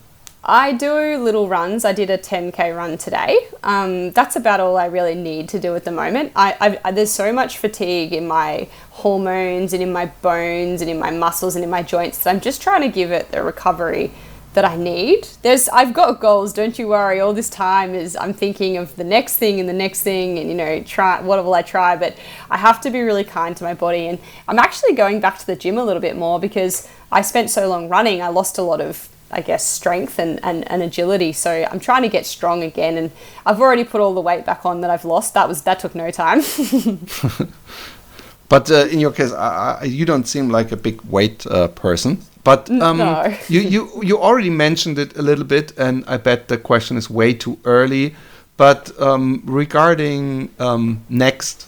I 0.47 0.73
do 0.73 1.17
little 1.17 1.47
runs. 1.47 1.85
I 1.85 1.91
did 1.91 2.11
a 2.11 2.19
10k 2.19 2.75
run 2.77 2.99
today. 2.99 3.47
Um, 3.63 4.11
that's 4.11 4.35
about 4.35 4.59
all 4.59 4.77
I 4.77 4.85
really 4.85 5.15
need 5.15 5.49
to 5.49 5.59
do 5.59 5.75
at 5.75 5.85
the 5.85 5.91
moment. 5.91 6.33
I, 6.35 6.79
I, 6.85 6.91
there's 6.91 7.11
so 7.11 7.33
much 7.33 7.57
fatigue 7.57 8.13
in 8.13 8.27
my 8.27 8.67
hormones 8.91 9.73
and 9.73 9.81
in 9.81 9.91
my 9.91 10.05
bones 10.05 10.81
and 10.81 10.89
in 10.89 10.99
my 10.99 11.09
muscles 11.09 11.55
and 11.55 11.63
in 11.63 11.71
my 11.71 11.81
joints 11.81 12.19
that 12.19 12.29
I'm 12.29 12.41
just 12.41 12.61
trying 12.61 12.81
to 12.81 12.89
give 12.89 13.11
it 13.11 13.31
the 13.31 13.41
recovery 13.41 14.11
that 14.53 14.63
I 14.63 14.77
need. 14.77 15.27
There's 15.41 15.67
I've 15.69 15.95
got 15.95 16.21
goals, 16.21 16.53
don't 16.53 16.77
you 16.77 16.89
worry. 16.89 17.19
All 17.19 17.33
this 17.33 17.49
time 17.49 17.95
is 17.95 18.15
I'm 18.15 18.31
thinking 18.31 18.77
of 18.77 18.95
the 18.97 19.03
next 19.03 19.37
thing 19.37 19.59
and 19.59 19.67
the 19.67 19.73
next 19.73 20.03
thing 20.03 20.37
and 20.37 20.47
you 20.47 20.55
know, 20.55 20.83
try 20.83 21.21
what 21.21 21.43
will 21.43 21.55
I 21.55 21.63
try, 21.63 21.95
but 21.95 22.15
I 22.51 22.57
have 22.57 22.79
to 22.81 22.91
be 22.91 23.01
really 23.01 23.23
kind 23.23 23.57
to 23.57 23.63
my 23.63 23.73
body 23.73 24.07
and 24.07 24.19
I'm 24.47 24.59
actually 24.59 24.93
going 24.93 25.19
back 25.21 25.39
to 25.39 25.45
the 25.47 25.55
gym 25.55 25.79
a 25.79 25.83
little 25.83 26.01
bit 26.01 26.15
more 26.15 26.39
because 26.39 26.87
I 27.11 27.23
spent 27.23 27.49
so 27.49 27.67
long 27.67 27.89
running, 27.89 28.21
I 28.21 28.27
lost 28.27 28.59
a 28.59 28.61
lot 28.61 28.79
of 28.79 29.09
I 29.36 29.41
guess, 29.41 29.67
strength 29.67 30.17
and, 30.17 30.39
and, 30.43 30.69
and 30.71 30.81
agility. 30.81 31.33
So 31.33 31.67
I'm 31.69 31.79
trying 31.79 32.03
to 32.03 32.09
get 32.09 32.25
strong 32.25 32.63
again, 32.63 32.97
and 32.97 33.11
I've 33.45 33.59
already 33.59 33.83
put 33.83 33.99
all 34.01 34.13
the 34.13 34.21
weight 34.21 34.45
back 34.45 34.65
on 34.65 34.81
that 34.81 34.89
I've 34.89 35.05
lost. 35.05 35.33
That 35.33 35.47
was 35.47 35.61
that 35.63 35.79
took 35.79 35.93
no 35.93 36.09
time. 36.09 36.41
but 38.49 38.71
uh, 38.71 38.88
in 38.89 38.99
your 38.99 39.11
case, 39.11 39.31
uh, 39.31 39.81
you 39.83 40.05
don't 40.05 40.25
seem 40.27 40.49
like 40.49 40.71
a 40.71 40.77
big 40.77 41.01
weight 41.01 41.45
uh, 41.47 41.67
person. 41.67 42.21
But 42.45 42.69
um, 42.69 42.97
no. 42.97 43.36
you, 43.49 43.61
you 43.61 44.03
you 44.03 44.19
already 44.19 44.51
mentioned 44.51 44.99
it 44.99 45.17
a 45.17 45.21
little 45.21 45.45
bit, 45.45 45.73
and 45.77 46.05
I 46.07 46.17
bet 46.17 46.47
the 46.47 46.57
question 46.57 46.95
is 46.95 47.09
way 47.09 47.33
too 47.33 47.57
early. 47.65 48.15
But 48.55 48.91
um, 49.01 49.41
regarding 49.45 50.49
um, 50.59 51.03
next 51.09 51.67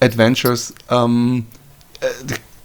adventures, 0.00 0.72
um, 0.90 1.46
uh, 2.02 2.12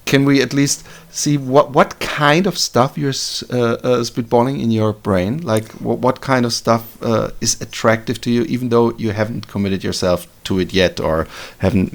can 0.10 0.26
we 0.26 0.42
at 0.42 0.54
least 0.54 0.86
see 1.12 1.38
what 1.38 1.70
what 1.72 2.00
kind 2.00 2.48
of 2.48 2.58
stuff 2.58 2.98
you're 2.98 3.20
uh, 3.54 3.78
uh, 3.90 4.04
spitballing 4.04 4.60
in 4.60 4.72
your 4.72 4.92
brain? 4.92 5.42
Like 5.44 5.68
what 5.74 6.00
what 6.00 6.20
kind 6.20 6.46
of 6.46 6.52
stuff 6.52 6.84
uh, 7.04 7.30
is 7.40 7.62
attractive 7.62 8.20
to 8.22 8.32
you, 8.32 8.42
even 8.56 8.70
though 8.70 8.92
you 8.98 9.12
haven't 9.12 9.48
committed 9.48 9.84
yourself 9.84 10.28
to 10.46 10.60
it 10.60 10.74
yet 10.74 11.00
or 11.00 11.28
haven't 11.60 11.90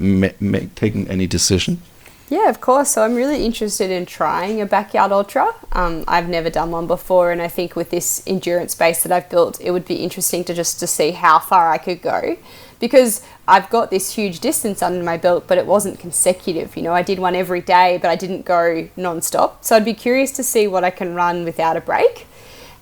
taken 0.75 1.07
any 1.09 1.27
decision? 1.27 1.81
Yeah, 2.29 2.49
of 2.49 2.59
course. 2.59 2.89
So 2.91 3.03
I'm 3.03 3.15
really 3.15 3.45
interested 3.45 3.91
in 3.91 4.05
trying 4.05 4.61
a 4.61 4.65
backyard 4.65 5.11
ultra. 5.11 5.51
Um, 5.73 6.03
I've 6.07 6.29
never 6.29 6.49
done 6.49 6.71
one 6.71 6.87
before, 6.87 7.31
and 7.33 7.41
I 7.41 7.49
think 7.49 7.75
with 7.75 7.89
this 7.89 8.23
endurance 8.25 8.73
base 8.75 9.03
that 9.03 9.11
I've 9.11 9.29
built, 9.29 9.61
it 9.61 9.71
would 9.71 9.85
be 9.85 9.97
interesting 10.05 10.43
to 10.45 10.53
just 10.53 10.79
to 10.79 10.87
see 10.87 11.11
how 11.11 11.37
far 11.39 11.71
I 11.71 11.77
could 11.77 12.01
go 12.01 12.37
because 12.79 13.21
I've 13.47 13.69
got 13.69 13.91
this 13.91 14.15
huge 14.15 14.39
distance 14.39 14.81
under 14.81 15.03
my 15.03 15.17
belt, 15.17 15.45
but 15.47 15.57
it 15.57 15.67
wasn't 15.67 15.99
consecutive. 15.99 16.75
You 16.75 16.83
know, 16.83 16.93
I 16.93 17.03
did 17.03 17.19
one 17.19 17.35
every 17.35 17.61
day, 17.61 17.99
but 18.01 18.09
I 18.09 18.15
didn't 18.15 18.43
go 18.45 18.89
non-stop. 18.95 19.63
So 19.63 19.75
I'd 19.75 19.85
be 19.85 19.93
curious 19.93 20.31
to 20.33 20.43
see 20.43 20.67
what 20.67 20.83
I 20.83 20.89
can 20.89 21.13
run 21.13 21.43
without 21.43 21.77
a 21.77 21.81
break. 21.81 22.25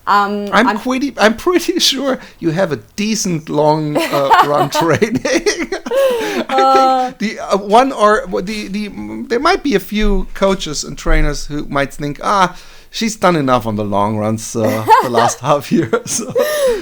Um, 0.06 0.50
I'm, 0.52 0.68
I'm, 0.68 0.80
pretty. 0.80 1.14
I'm 1.18 1.38
pretty 1.38 1.80
sure 1.80 2.20
you 2.40 2.52
have 2.52 2.74
a 2.74 2.78
decent 2.96 3.48
long 3.48 3.96
uh, 3.96 4.30
run 4.46 4.70
training. 4.70 5.22
I 6.50 7.14
think 7.16 7.20
the 7.20 7.40
uh, 7.40 7.58
one 7.58 7.94
or 7.94 8.28
the 8.42 8.68
the 8.68 8.90
there 9.30 9.40
might 9.40 9.64
be 9.64 9.76
a 9.76 9.80
few 9.80 10.28
coaches 10.34 10.84
and 10.84 10.98
trainers 10.98 11.46
who 11.46 11.66
might 11.66 11.94
think, 11.94 12.20
ah, 12.22 12.60
she's 12.94 13.16
done 13.16 13.36
enough 13.36 13.66
on 13.66 13.76
the 13.76 13.84
long 13.84 14.18
runs 14.18 14.56
uh, 14.56 14.86
the 15.02 15.10
last 15.10 15.40
half 15.42 15.72
year. 15.72 15.92
So. 16.06 16.32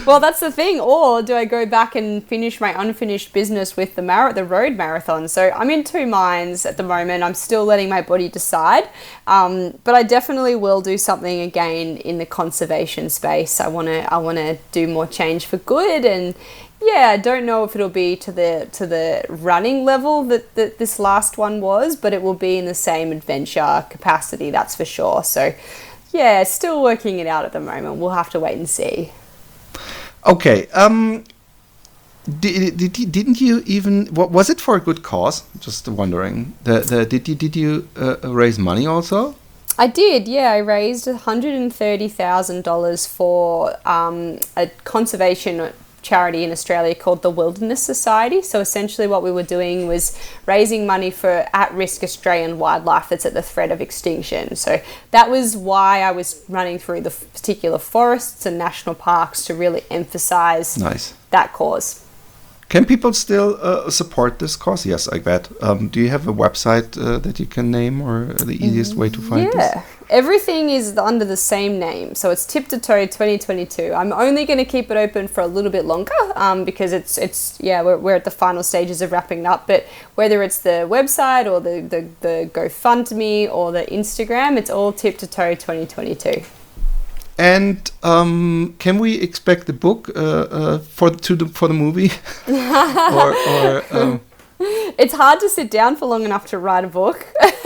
Well, 0.05 0.19
that's 0.19 0.41
the 0.41 0.51
thing. 0.51 0.79
Or 0.79 1.23
do 1.23 1.35
I 1.35 1.45
go 1.45 1.65
back 1.65 1.95
and 1.95 2.23
finish 2.23 2.61
my 2.61 2.79
unfinished 2.79 3.33
business 3.33 3.75
with 3.75 3.95
the 3.95 4.01
mar- 4.01 4.33
the 4.33 4.43
road 4.43 4.75
marathon? 4.75 5.27
So 5.27 5.51
I'm 5.55 5.69
in 5.71 5.83
two 5.83 6.05
minds 6.05 6.65
at 6.65 6.77
the 6.77 6.83
moment. 6.83 7.23
I'm 7.23 7.33
still 7.33 7.65
letting 7.65 7.89
my 7.89 8.01
body 8.01 8.29
decide, 8.29 8.89
um, 9.25 9.79
but 9.83 9.95
I 9.95 10.03
definitely 10.03 10.55
will 10.55 10.81
do 10.81 10.97
something 10.97 11.39
again 11.39 11.97
in 11.97 12.17
the 12.19 12.25
conservation 12.25 13.09
space. 13.09 13.59
I 13.59 13.69
want 13.69 13.87
to 13.87 14.13
I 14.13 14.17
want 14.17 14.37
to 14.37 14.57
do 14.71 14.87
more 14.87 15.07
change 15.07 15.45
for 15.45 15.57
good 15.57 16.05
and 16.05 16.35
yeah, 16.83 17.09
I 17.09 17.17
don't 17.17 17.45
know 17.45 17.63
if 17.63 17.75
it'll 17.75 17.89
be 17.89 18.15
to 18.17 18.31
the 18.31 18.67
to 18.71 18.87
the 18.87 19.23
running 19.29 19.85
level 19.85 20.23
that, 20.25 20.55
that 20.55 20.79
this 20.79 20.97
last 20.97 21.37
one 21.37 21.61
was, 21.61 21.95
but 21.95 22.11
it 22.11 22.23
will 22.23 22.33
be 22.33 22.57
in 22.57 22.65
the 22.65 22.73
same 22.73 23.11
adventure 23.11 23.85
capacity, 23.91 24.49
that's 24.49 24.75
for 24.75 24.85
sure. 24.85 25.23
So 25.23 25.53
yeah, 26.11 26.43
still 26.43 26.81
working 26.83 27.19
it 27.19 27.27
out 27.27 27.45
at 27.45 27.53
the 27.53 27.59
moment. 27.59 27.97
We'll 27.97 28.11
have 28.11 28.29
to 28.31 28.39
wait 28.39 28.57
and 28.57 28.69
see. 28.69 29.11
Okay. 30.25 30.67
Um, 30.67 31.23
did, 32.39 32.77
did, 32.77 33.11
didn't 33.11 33.41
you 33.41 33.63
even 33.65 34.07
what 34.07 34.31
was 34.31 34.49
it 34.49 34.61
for 34.61 34.75
a 34.75 34.79
good 34.79 35.01
cause? 35.03 35.43
Just 35.59 35.87
wondering. 35.87 36.53
The, 36.63 36.79
the 36.79 37.05
did 37.05 37.27
you 37.27 37.35
did 37.35 37.55
you 37.55 37.87
uh, 37.95 38.17
raise 38.23 38.59
money 38.59 38.85
also? 38.85 39.35
I 39.77 39.87
did, 39.87 40.27
yeah. 40.27 40.51
I 40.51 40.57
raised 40.57 41.07
one 41.07 41.15
hundred 41.15 41.55
and 41.55 41.73
thirty 41.73 42.07
thousand 42.07 42.63
dollars 42.63 43.07
for 43.07 43.75
um, 43.87 44.39
a 44.55 44.67
conservation 44.83 45.71
charity 46.01 46.43
in 46.43 46.51
Australia 46.51 46.95
called 46.95 47.21
the 47.21 47.29
Wilderness 47.29 47.81
Society. 47.83 48.41
So 48.41 48.59
essentially, 48.59 49.07
what 49.07 49.23
we 49.23 49.31
were 49.31 49.43
doing 49.43 49.87
was 49.87 50.17
raising 50.45 50.85
money 50.85 51.11
for 51.11 51.47
at 51.53 51.73
risk 51.73 52.03
Australian 52.03 52.57
wildlife 52.59 53.09
that's 53.09 53.25
at 53.25 53.33
the 53.33 53.41
threat 53.41 53.71
of 53.71 53.81
extinction. 53.81 54.55
So 54.55 54.81
that 55.11 55.29
was 55.29 55.55
why 55.55 56.01
I 56.01 56.11
was 56.11 56.43
running 56.49 56.79
through 56.79 57.01
the 57.01 57.11
particular 57.11 57.77
forests 57.77 58.45
and 58.45 58.57
national 58.57 58.95
parks 58.95 59.45
to 59.45 59.53
really 59.53 59.83
emphasize 59.89 60.77
nice. 60.77 61.13
that 61.29 61.53
cause. 61.53 62.05
Can 62.69 62.85
people 62.85 63.11
still 63.11 63.57
uh, 63.61 63.89
support 63.89 64.39
this 64.39 64.55
cause? 64.55 64.85
Yes, 64.85 65.09
I 65.09 65.19
bet. 65.19 65.49
Um, 65.61 65.89
do 65.89 65.99
you 65.99 66.07
have 66.07 66.25
a 66.25 66.33
website 66.33 66.97
uh, 66.97 67.19
that 67.19 67.37
you 67.37 67.45
can 67.45 67.69
name 67.69 68.01
or 68.01 68.33
the 68.33 68.55
easiest 68.65 68.95
way 68.95 69.09
to 69.09 69.19
find 69.19 69.43
yeah. 69.43 69.51
this? 69.51 69.83
Everything 70.11 70.69
is 70.69 70.97
under 70.97 71.23
the 71.23 71.37
same 71.37 71.79
name. 71.79 72.15
So 72.15 72.31
it's 72.31 72.45
Tip 72.45 72.67
to 72.67 72.77
Toe 72.77 73.05
2022. 73.05 73.93
I'm 73.93 74.11
only 74.11 74.45
going 74.45 74.57
to 74.57 74.65
keep 74.65 74.91
it 74.91 74.97
open 74.97 75.29
for 75.29 75.39
a 75.39 75.47
little 75.47 75.71
bit 75.71 75.85
longer 75.85 76.13
um, 76.35 76.65
because 76.65 76.91
it's, 76.91 77.17
it's 77.17 77.57
yeah, 77.61 77.81
we're, 77.81 77.97
we're 77.97 78.15
at 78.15 78.25
the 78.25 78.31
final 78.31 78.61
stages 78.61 79.01
of 79.01 79.13
wrapping 79.13 79.45
up. 79.45 79.67
But 79.67 79.87
whether 80.15 80.43
it's 80.43 80.59
the 80.59 80.85
website 80.89 81.49
or 81.49 81.61
the, 81.61 81.79
the, 81.79 82.09
the 82.19 82.49
GoFundMe 82.53 83.49
or 83.49 83.71
the 83.71 83.83
Instagram, 83.83 84.57
it's 84.57 84.69
all 84.69 84.91
Tip 84.91 85.17
to 85.19 85.27
Toe 85.27 85.55
2022. 85.55 86.43
And 87.37 87.89
um, 88.03 88.75
can 88.79 88.99
we 88.99 89.15
expect 89.15 89.65
the 89.65 89.73
book 89.73 90.09
uh, 90.13 90.19
uh, 90.19 90.79
for 90.79 91.11
to 91.11 91.35
the 91.37 91.47
for 91.47 91.69
the 91.69 91.73
movie? 91.73 92.11
or, 92.49 93.33
or 93.47 93.83
um... 93.91 94.21
it's 94.59 95.13
hard 95.13 95.39
to 95.39 95.47
sit 95.47 95.71
down 95.71 95.95
for 95.95 96.05
long 96.05 96.25
enough 96.25 96.47
to 96.47 96.57
write 96.57 96.83
a 96.83 96.89
book. 96.89 97.25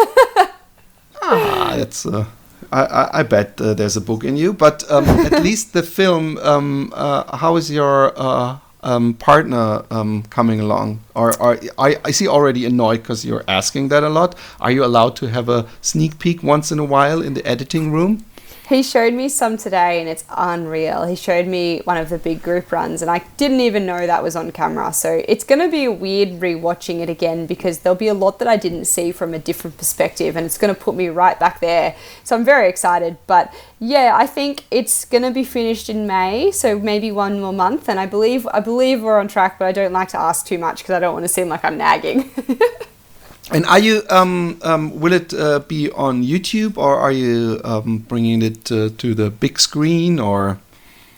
ah, 1.31 1.75
that's. 1.77 2.05
Uh, 2.05 2.25
I, 2.71 3.09
I, 3.19 3.23
bet 3.23 3.61
uh, 3.61 3.73
there's 3.73 3.95
a 3.95 4.01
book 4.01 4.23
in 4.23 4.37
you, 4.37 4.51
but 4.51 4.89
um, 4.91 5.05
at 5.05 5.43
least 5.43 5.73
the 5.73 5.83
film. 5.83 6.37
Um, 6.39 6.91
uh, 6.95 7.37
how 7.37 7.55
is 7.55 7.71
your 7.71 8.11
uh, 8.19 8.57
um, 8.83 9.13
partner 9.13 9.83
um, 9.91 10.23
coming 10.23 10.59
along? 10.59 11.01
Or, 11.15 11.39
or 11.41 11.59
I, 11.77 11.97
I 12.03 12.11
see 12.11 12.27
already 12.27 12.65
annoyed 12.65 13.01
because 13.01 13.25
you're 13.25 13.43
asking 13.47 13.89
that 13.89 14.03
a 14.03 14.09
lot. 14.09 14.35
Are 14.59 14.71
you 14.71 14.83
allowed 14.83 15.15
to 15.17 15.27
have 15.27 15.49
a 15.49 15.67
sneak 15.81 16.19
peek 16.19 16.43
once 16.43 16.71
in 16.71 16.79
a 16.79 16.85
while 16.85 17.21
in 17.21 17.33
the 17.33 17.45
editing 17.45 17.91
room? 17.91 18.25
He 18.67 18.81
showed 18.81 19.13
me 19.13 19.29
some 19.29 19.57
today 19.57 19.99
and 19.99 20.09
it's 20.09 20.23
unreal. 20.29 21.05
He 21.05 21.15
showed 21.15 21.45
me 21.45 21.81
one 21.83 21.97
of 21.97 22.09
the 22.09 22.17
big 22.17 22.41
group 22.41 22.71
runs 22.71 23.03
and 23.03 23.11
I 23.11 23.19
didn't 23.37 23.59
even 23.59 23.85
know 23.85 24.07
that 24.07 24.23
was 24.23 24.35
on 24.35 24.51
camera. 24.51 24.91
So 24.91 25.23
it's 25.27 25.43
going 25.43 25.59
to 25.59 25.69
be 25.69 25.87
weird 25.87 26.39
rewatching 26.39 26.99
it 26.99 27.09
again 27.09 27.45
because 27.45 27.79
there'll 27.79 27.95
be 27.95 28.07
a 28.07 28.15
lot 28.15 28.39
that 28.39 28.47
I 28.47 28.57
didn't 28.57 28.85
see 28.85 29.11
from 29.11 29.35
a 29.35 29.39
different 29.39 29.77
perspective 29.77 30.35
and 30.35 30.47
it's 30.47 30.57
going 30.57 30.73
to 30.73 30.79
put 30.79 30.95
me 30.95 31.09
right 31.09 31.39
back 31.39 31.59
there. 31.59 31.95
So 32.23 32.35
I'm 32.35 32.43
very 32.43 32.67
excited. 32.67 33.17
But 33.27 33.53
yeah, 33.79 34.13
I 34.15 34.25
think 34.25 34.63
it's 34.71 35.05
going 35.05 35.23
to 35.23 35.31
be 35.31 35.43
finished 35.43 35.87
in 35.87 36.07
May, 36.07 36.49
so 36.49 36.79
maybe 36.79 37.11
one 37.11 37.39
more 37.39 37.53
month 37.53 37.87
and 37.87 37.99
I 37.99 38.07
believe 38.07 38.47
I 38.47 38.61
believe 38.61 39.03
we're 39.03 39.19
on 39.19 39.27
track, 39.27 39.59
but 39.59 39.65
I 39.65 39.73
don't 39.73 39.93
like 39.93 40.09
to 40.09 40.19
ask 40.19 40.45
too 40.45 40.57
much 40.57 40.79
because 40.79 40.95
I 40.95 40.99
don't 40.99 41.13
want 41.13 41.25
to 41.25 41.29
seem 41.29 41.49
like 41.49 41.63
I'm 41.63 41.77
nagging. 41.77 42.31
And 43.51 43.65
are 43.65 43.79
you 43.79 44.01
um, 44.09 44.59
um, 44.63 44.99
will 44.99 45.13
it 45.13 45.33
uh, 45.33 45.59
be 45.59 45.91
on 45.91 46.23
YouTube 46.23 46.77
or 46.77 46.97
are 46.97 47.11
you 47.11 47.61
um, 47.63 47.99
bringing 47.99 48.41
it 48.41 48.71
uh, 48.71 48.89
to 48.97 49.13
the 49.13 49.29
big 49.29 49.59
screen 49.59 50.19
or? 50.19 50.59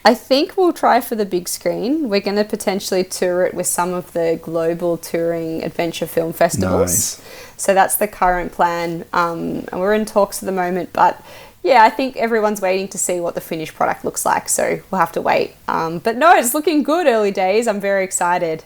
I 0.04 0.14
think 0.14 0.56
we'll 0.56 0.72
try 0.72 1.00
for 1.00 1.16
the 1.16 1.26
big 1.26 1.48
screen. 1.48 2.08
We're 2.08 2.20
going 2.20 2.36
to 2.36 2.44
potentially 2.44 3.04
tour 3.04 3.44
it 3.44 3.52
with 3.52 3.66
some 3.66 3.92
of 3.92 4.12
the 4.12 4.38
global 4.40 4.96
touring 4.96 5.62
adventure 5.62 6.06
film 6.06 6.32
festivals. 6.32 7.18
Nice. 7.18 7.22
So 7.56 7.74
that's 7.74 7.96
the 7.96 8.08
current 8.08 8.52
plan, 8.52 9.04
um, 9.12 9.66
and 9.70 9.80
we're 9.80 9.94
in 9.94 10.06
talks 10.06 10.42
at 10.42 10.46
the 10.46 10.52
moment. 10.52 10.92
But 10.92 11.22
yeah, 11.62 11.82
I 11.82 11.90
think 11.90 12.16
everyone's 12.16 12.60
waiting 12.60 12.88
to 12.88 12.98
see 12.98 13.20
what 13.20 13.34
the 13.34 13.40
finished 13.40 13.74
product 13.74 14.04
looks 14.04 14.24
like. 14.24 14.48
So 14.48 14.80
we'll 14.90 15.00
have 15.00 15.12
to 15.12 15.20
wait. 15.20 15.56
Um, 15.66 15.98
but 15.98 16.16
no, 16.16 16.34
it's 16.36 16.54
looking 16.54 16.82
good. 16.82 17.06
Early 17.06 17.32
days. 17.32 17.66
I'm 17.66 17.80
very 17.80 18.04
excited. 18.04 18.64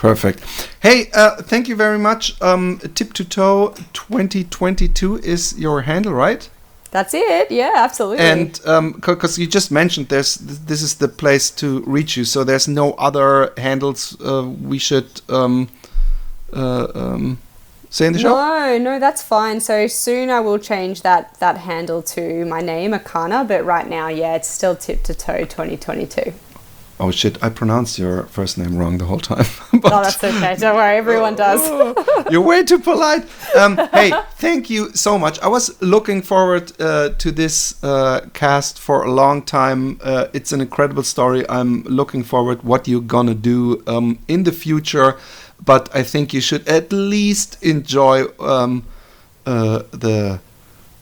Perfect. 0.00 0.42
Hey, 0.80 1.10
uh, 1.12 1.42
thank 1.42 1.68
you 1.68 1.76
very 1.76 1.98
much. 1.98 2.40
Um, 2.40 2.78
Tip 2.94 3.12
to 3.12 3.22
Toe 3.22 3.74
2022 3.92 5.18
is 5.18 5.58
your 5.58 5.82
handle, 5.82 6.14
right? 6.14 6.48
That's 6.90 7.12
it. 7.12 7.50
Yeah, 7.50 7.74
absolutely. 7.76 8.24
And 8.24 8.52
because 8.96 9.36
um, 9.36 9.42
you 9.42 9.46
just 9.46 9.70
mentioned 9.70 10.08
there's 10.08 10.36
this 10.36 10.80
is 10.80 10.94
the 10.94 11.08
place 11.08 11.50
to 11.50 11.80
reach 11.80 12.16
you, 12.16 12.24
so 12.24 12.44
there's 12.44 12.66
no 12.66 12.92
other 12.92 13.52
handles 13.58 14.18
uh, 14.22 14.48
we 14.62 14.78
should 14.78 15.20
um, 15.28 15.68
uh, 16.50 16.86
um, 16.94 17.38
say 17.90 18.06
in 18.06 18.14
the 18.14 18.20
show. 18.20 18.34
No, 18.34 18.78
no, 18.78 18.98
that's 18.98 19.22
fine. 19.22 19.60
So 19.60 19.86
soon 19.86 20.30
I 20.30 20.40
will 20.40 20.58
change 20.58 21.02
that 21.02 21.38
that 21.40 21.58
handle 21.58 22.00
to 22.14 22.46
my 22.46 22.62
name, 22.62 22.92
Erchana. 22.92 23.46
But 23.46 23.66
right 23.66 23.86
now, 23.86 24.08
yeah, 24.08 24.36
it's 24.36 24.48
still 24.48 24.76
Tip 24.76 25.02
to 25.02 25.14
Toe 25.14 25.44
2022. 25.44 26.32
Oh 27.00 27.10
shit! 27.10 27.42
I 27.42 27.48
pronounced 27.48 27.98
your 27.98 28.24
first 28.24 28.58
name 28.58 28.76
wrong 28.76 28.98
the 28.98 29.06
whole 29.06 29.20
time. 29.20 29.46
but, 29.72 29.90
oh, 29.90 30.02
that's 30.02 30.22
okay. 30.22 30.54
Don't 30.56 30.76
worry, 30.76 30.98
everyone 30.98 31.34
does. 31.34 31.66
you're 32.30 32.42
way 32.42 32.62
too 32.62 32.78
polite. 32.78 33.24
Um, 33.56 33.78
hey, 33.94 34.12
thank 34.34 34.68
you 34.68 34.90
so 34.94 35.18
much. 35.18 35.40
I 35.40 35.48
was 35.48 35.80
looking 35.80 36.20
forward 36.20 36.72
uh, 36.78 37.08
to 37.16 37.32
this 37.32 37.82
uh, 37.82 38.28
cast 38.34 38.78
for 38.78 39.02
a 39.04 39.10
long 39.10 39.40
time. 39.40 39.98
Uh, 40.02 40.26
it's 40.34 40.52
an 40.52 40.60
incredible 40.60 41.02
story. 41.02 41.48
I'm 41.48 41.84
looking 41.84 42.22
forward 42.22 42.64
what 42.64 42.86
you're 42.86 43.00
gonna 43.00 43.34
do 43.34 43.82
um, 43.86 44.18
in 44.28 44.44
the 44.44 44.52
future. 44.52 45.16
But 45.64 45.88
I 45.96 46.02
think 46.02 46.34
you 46.34 46.42
should 46.42 46.68
at 46.68 46.92
least 46.92 47.62
enjoy 47.62 48.26
um, 48.38 48.84
uh, 49.46 49.84
the 49.90 50.40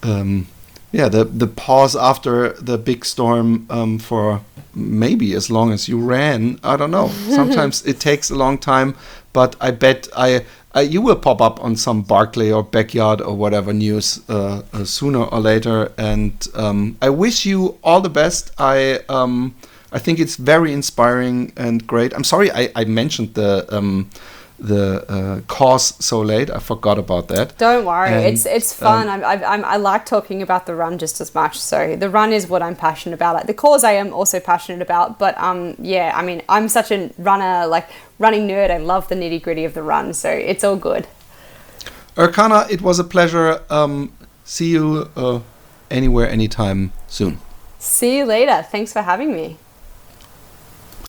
um, 0.05 0.47
yeah 0.93 1.09
the 1.09 1.25
the 1.25 1.49
pause 1.49 1.97
after 1.97 2.53
the 2.53 2.79
big 2.79 3.05
storm 3.05 3.67
um, 3.69 3.99
for 3.99 4.43
maybe 4.79 5.35
as 5.35 5.51
long 5.51 5.73
as 5.73 5.89
you 5.89 5.99
ran. 5.99 6.59
I 6.63 6.77
don't 6.77 6.91
know. 6.91 7.09
Sometimes 7.29 7.85
it 7.85 8.01
takes 8.01 8.31
a 8.31 8.35
long 8.35 8.59
time, 8.59 8.97
but 9.33 9.57
I 9.61 9.71
bet 9.71 10.09
I, 10.17 10.45
I 10.75 10.83
you 10.83 11.03
will 11.03 11.17
pop 11.17 11.41
up 11.41 11.63
on 11.63 11.77
some 11.77 12.03
Barkley 12.03 12.53
or 12.53 12.63
backyard 12.63 13.21
or 13.21 13.35
whatever 13.37 13.73
news 13.73 14.21
uh, 14.29 14.63
uh, 14.73 14.85
sooner 14.85 15.25
or 15.25 15.41
later. 15.41 15.93
And 15.99 16.47
um, 16.55 16.97
I 17.03 17.11
wish 17.11 17.45
you 17.45 17.79
all 17.83 18.01
the 18.01 18.11
best. 18.11 18.53
I 18.59 19.01
um, 19.09 19.55
I 19.93 19.99
think 19.99 20.19
it's 20.19 20.37
very 20.37 20.73
inspiring 20.73 21.53
and 21.57 21.87
great. 21.87 22.15
I'm 22.15 22.25
sorry 22.25 22.51
I, 22.53 22.71
I 22.75 22.85
mentioned 22.85 23.35
the. 23.35 23.67
Um, 23.75 24.11
the 24.59 25.05
uh, 25.09 25.41
cause 25.47 25.95
so 26.05 26.21
late. 26.21 26.51
I 26.51 26.59
forgot 26.59 26.99
about 26.99 27.29
that. 27.29 27.57
Don't 27.59 27.85
worry, 27.85 28.11
and, 28.11 28.25
it's 28.25 28.45
it's 28.45 28.73
fun. 28.73 29.09
Um, 29.09 29.25
I, 29.25 29.35
I, 29.43 29.57
I 29.61 29.77
like 29.77 30.05
talking 30.05 30.43
about 30.43 30.67
the 30.67 30.75
run 30.75 30.99
just 30.99 31.21
as 31.21 31.35
much. 31.35 31.59
So 31.59 31.97
the 31.97 32.11
run 32.11 32.33
is 32.33 32.49
what 32.49 32.63
I'm 32.63 32.77
passionate 32.77 33.15
about. 33.15 33.35
Like 33.35 33.47
the 33.47 33.55
cause, 33.55 33.85
I 33.85 33.93
am 33.93 34.13
also 34.13 34.41
passionate 34.41 34.83
about. 34.83 35.19
But 35.19 35.39
um, 35.39 35.77
yeah, 35.79 36.13
I 36.15 36.23
mean, 36.23 36.43
I'm 36.49 36.69
such 36.69 36.91
a 36.91 37.11
runner, 37.19 37.67
like 37.67 37.89
running 38.19 38.49
nerd. 38.49 38.71
I 38.71 38.79
love 38.79 39.09
the 39.09 39.15
nitty 39.15 39.43
gritty 39.43 39.65
of 39.65 39.75
the 39.75 39.83
run. 39.83 40.13
So 40.13 40.31
it's 40.31 40.65
all 40.65 40.77
good. 40.77 41.07
Erchana, 42.17 42.69
it 42.69 42.83
was 42.83 42.99
a 42.99 43.05
pleasure. 43.05 43.63
Um, 43.71 44.13
see 44.45 44.71
you 44.71 45.09
uh, 45.15 45.41
anywhere, 45.91 46.29
anytime 46.29 46.93
soon. 47.07 47.39
See 47.79 48.19
you 48.19 48.25
later. 48.25 48.67
Thanks 48.69 48.93
for 48.93 49.03
having 49.03 49.33
me. 49.33 49.57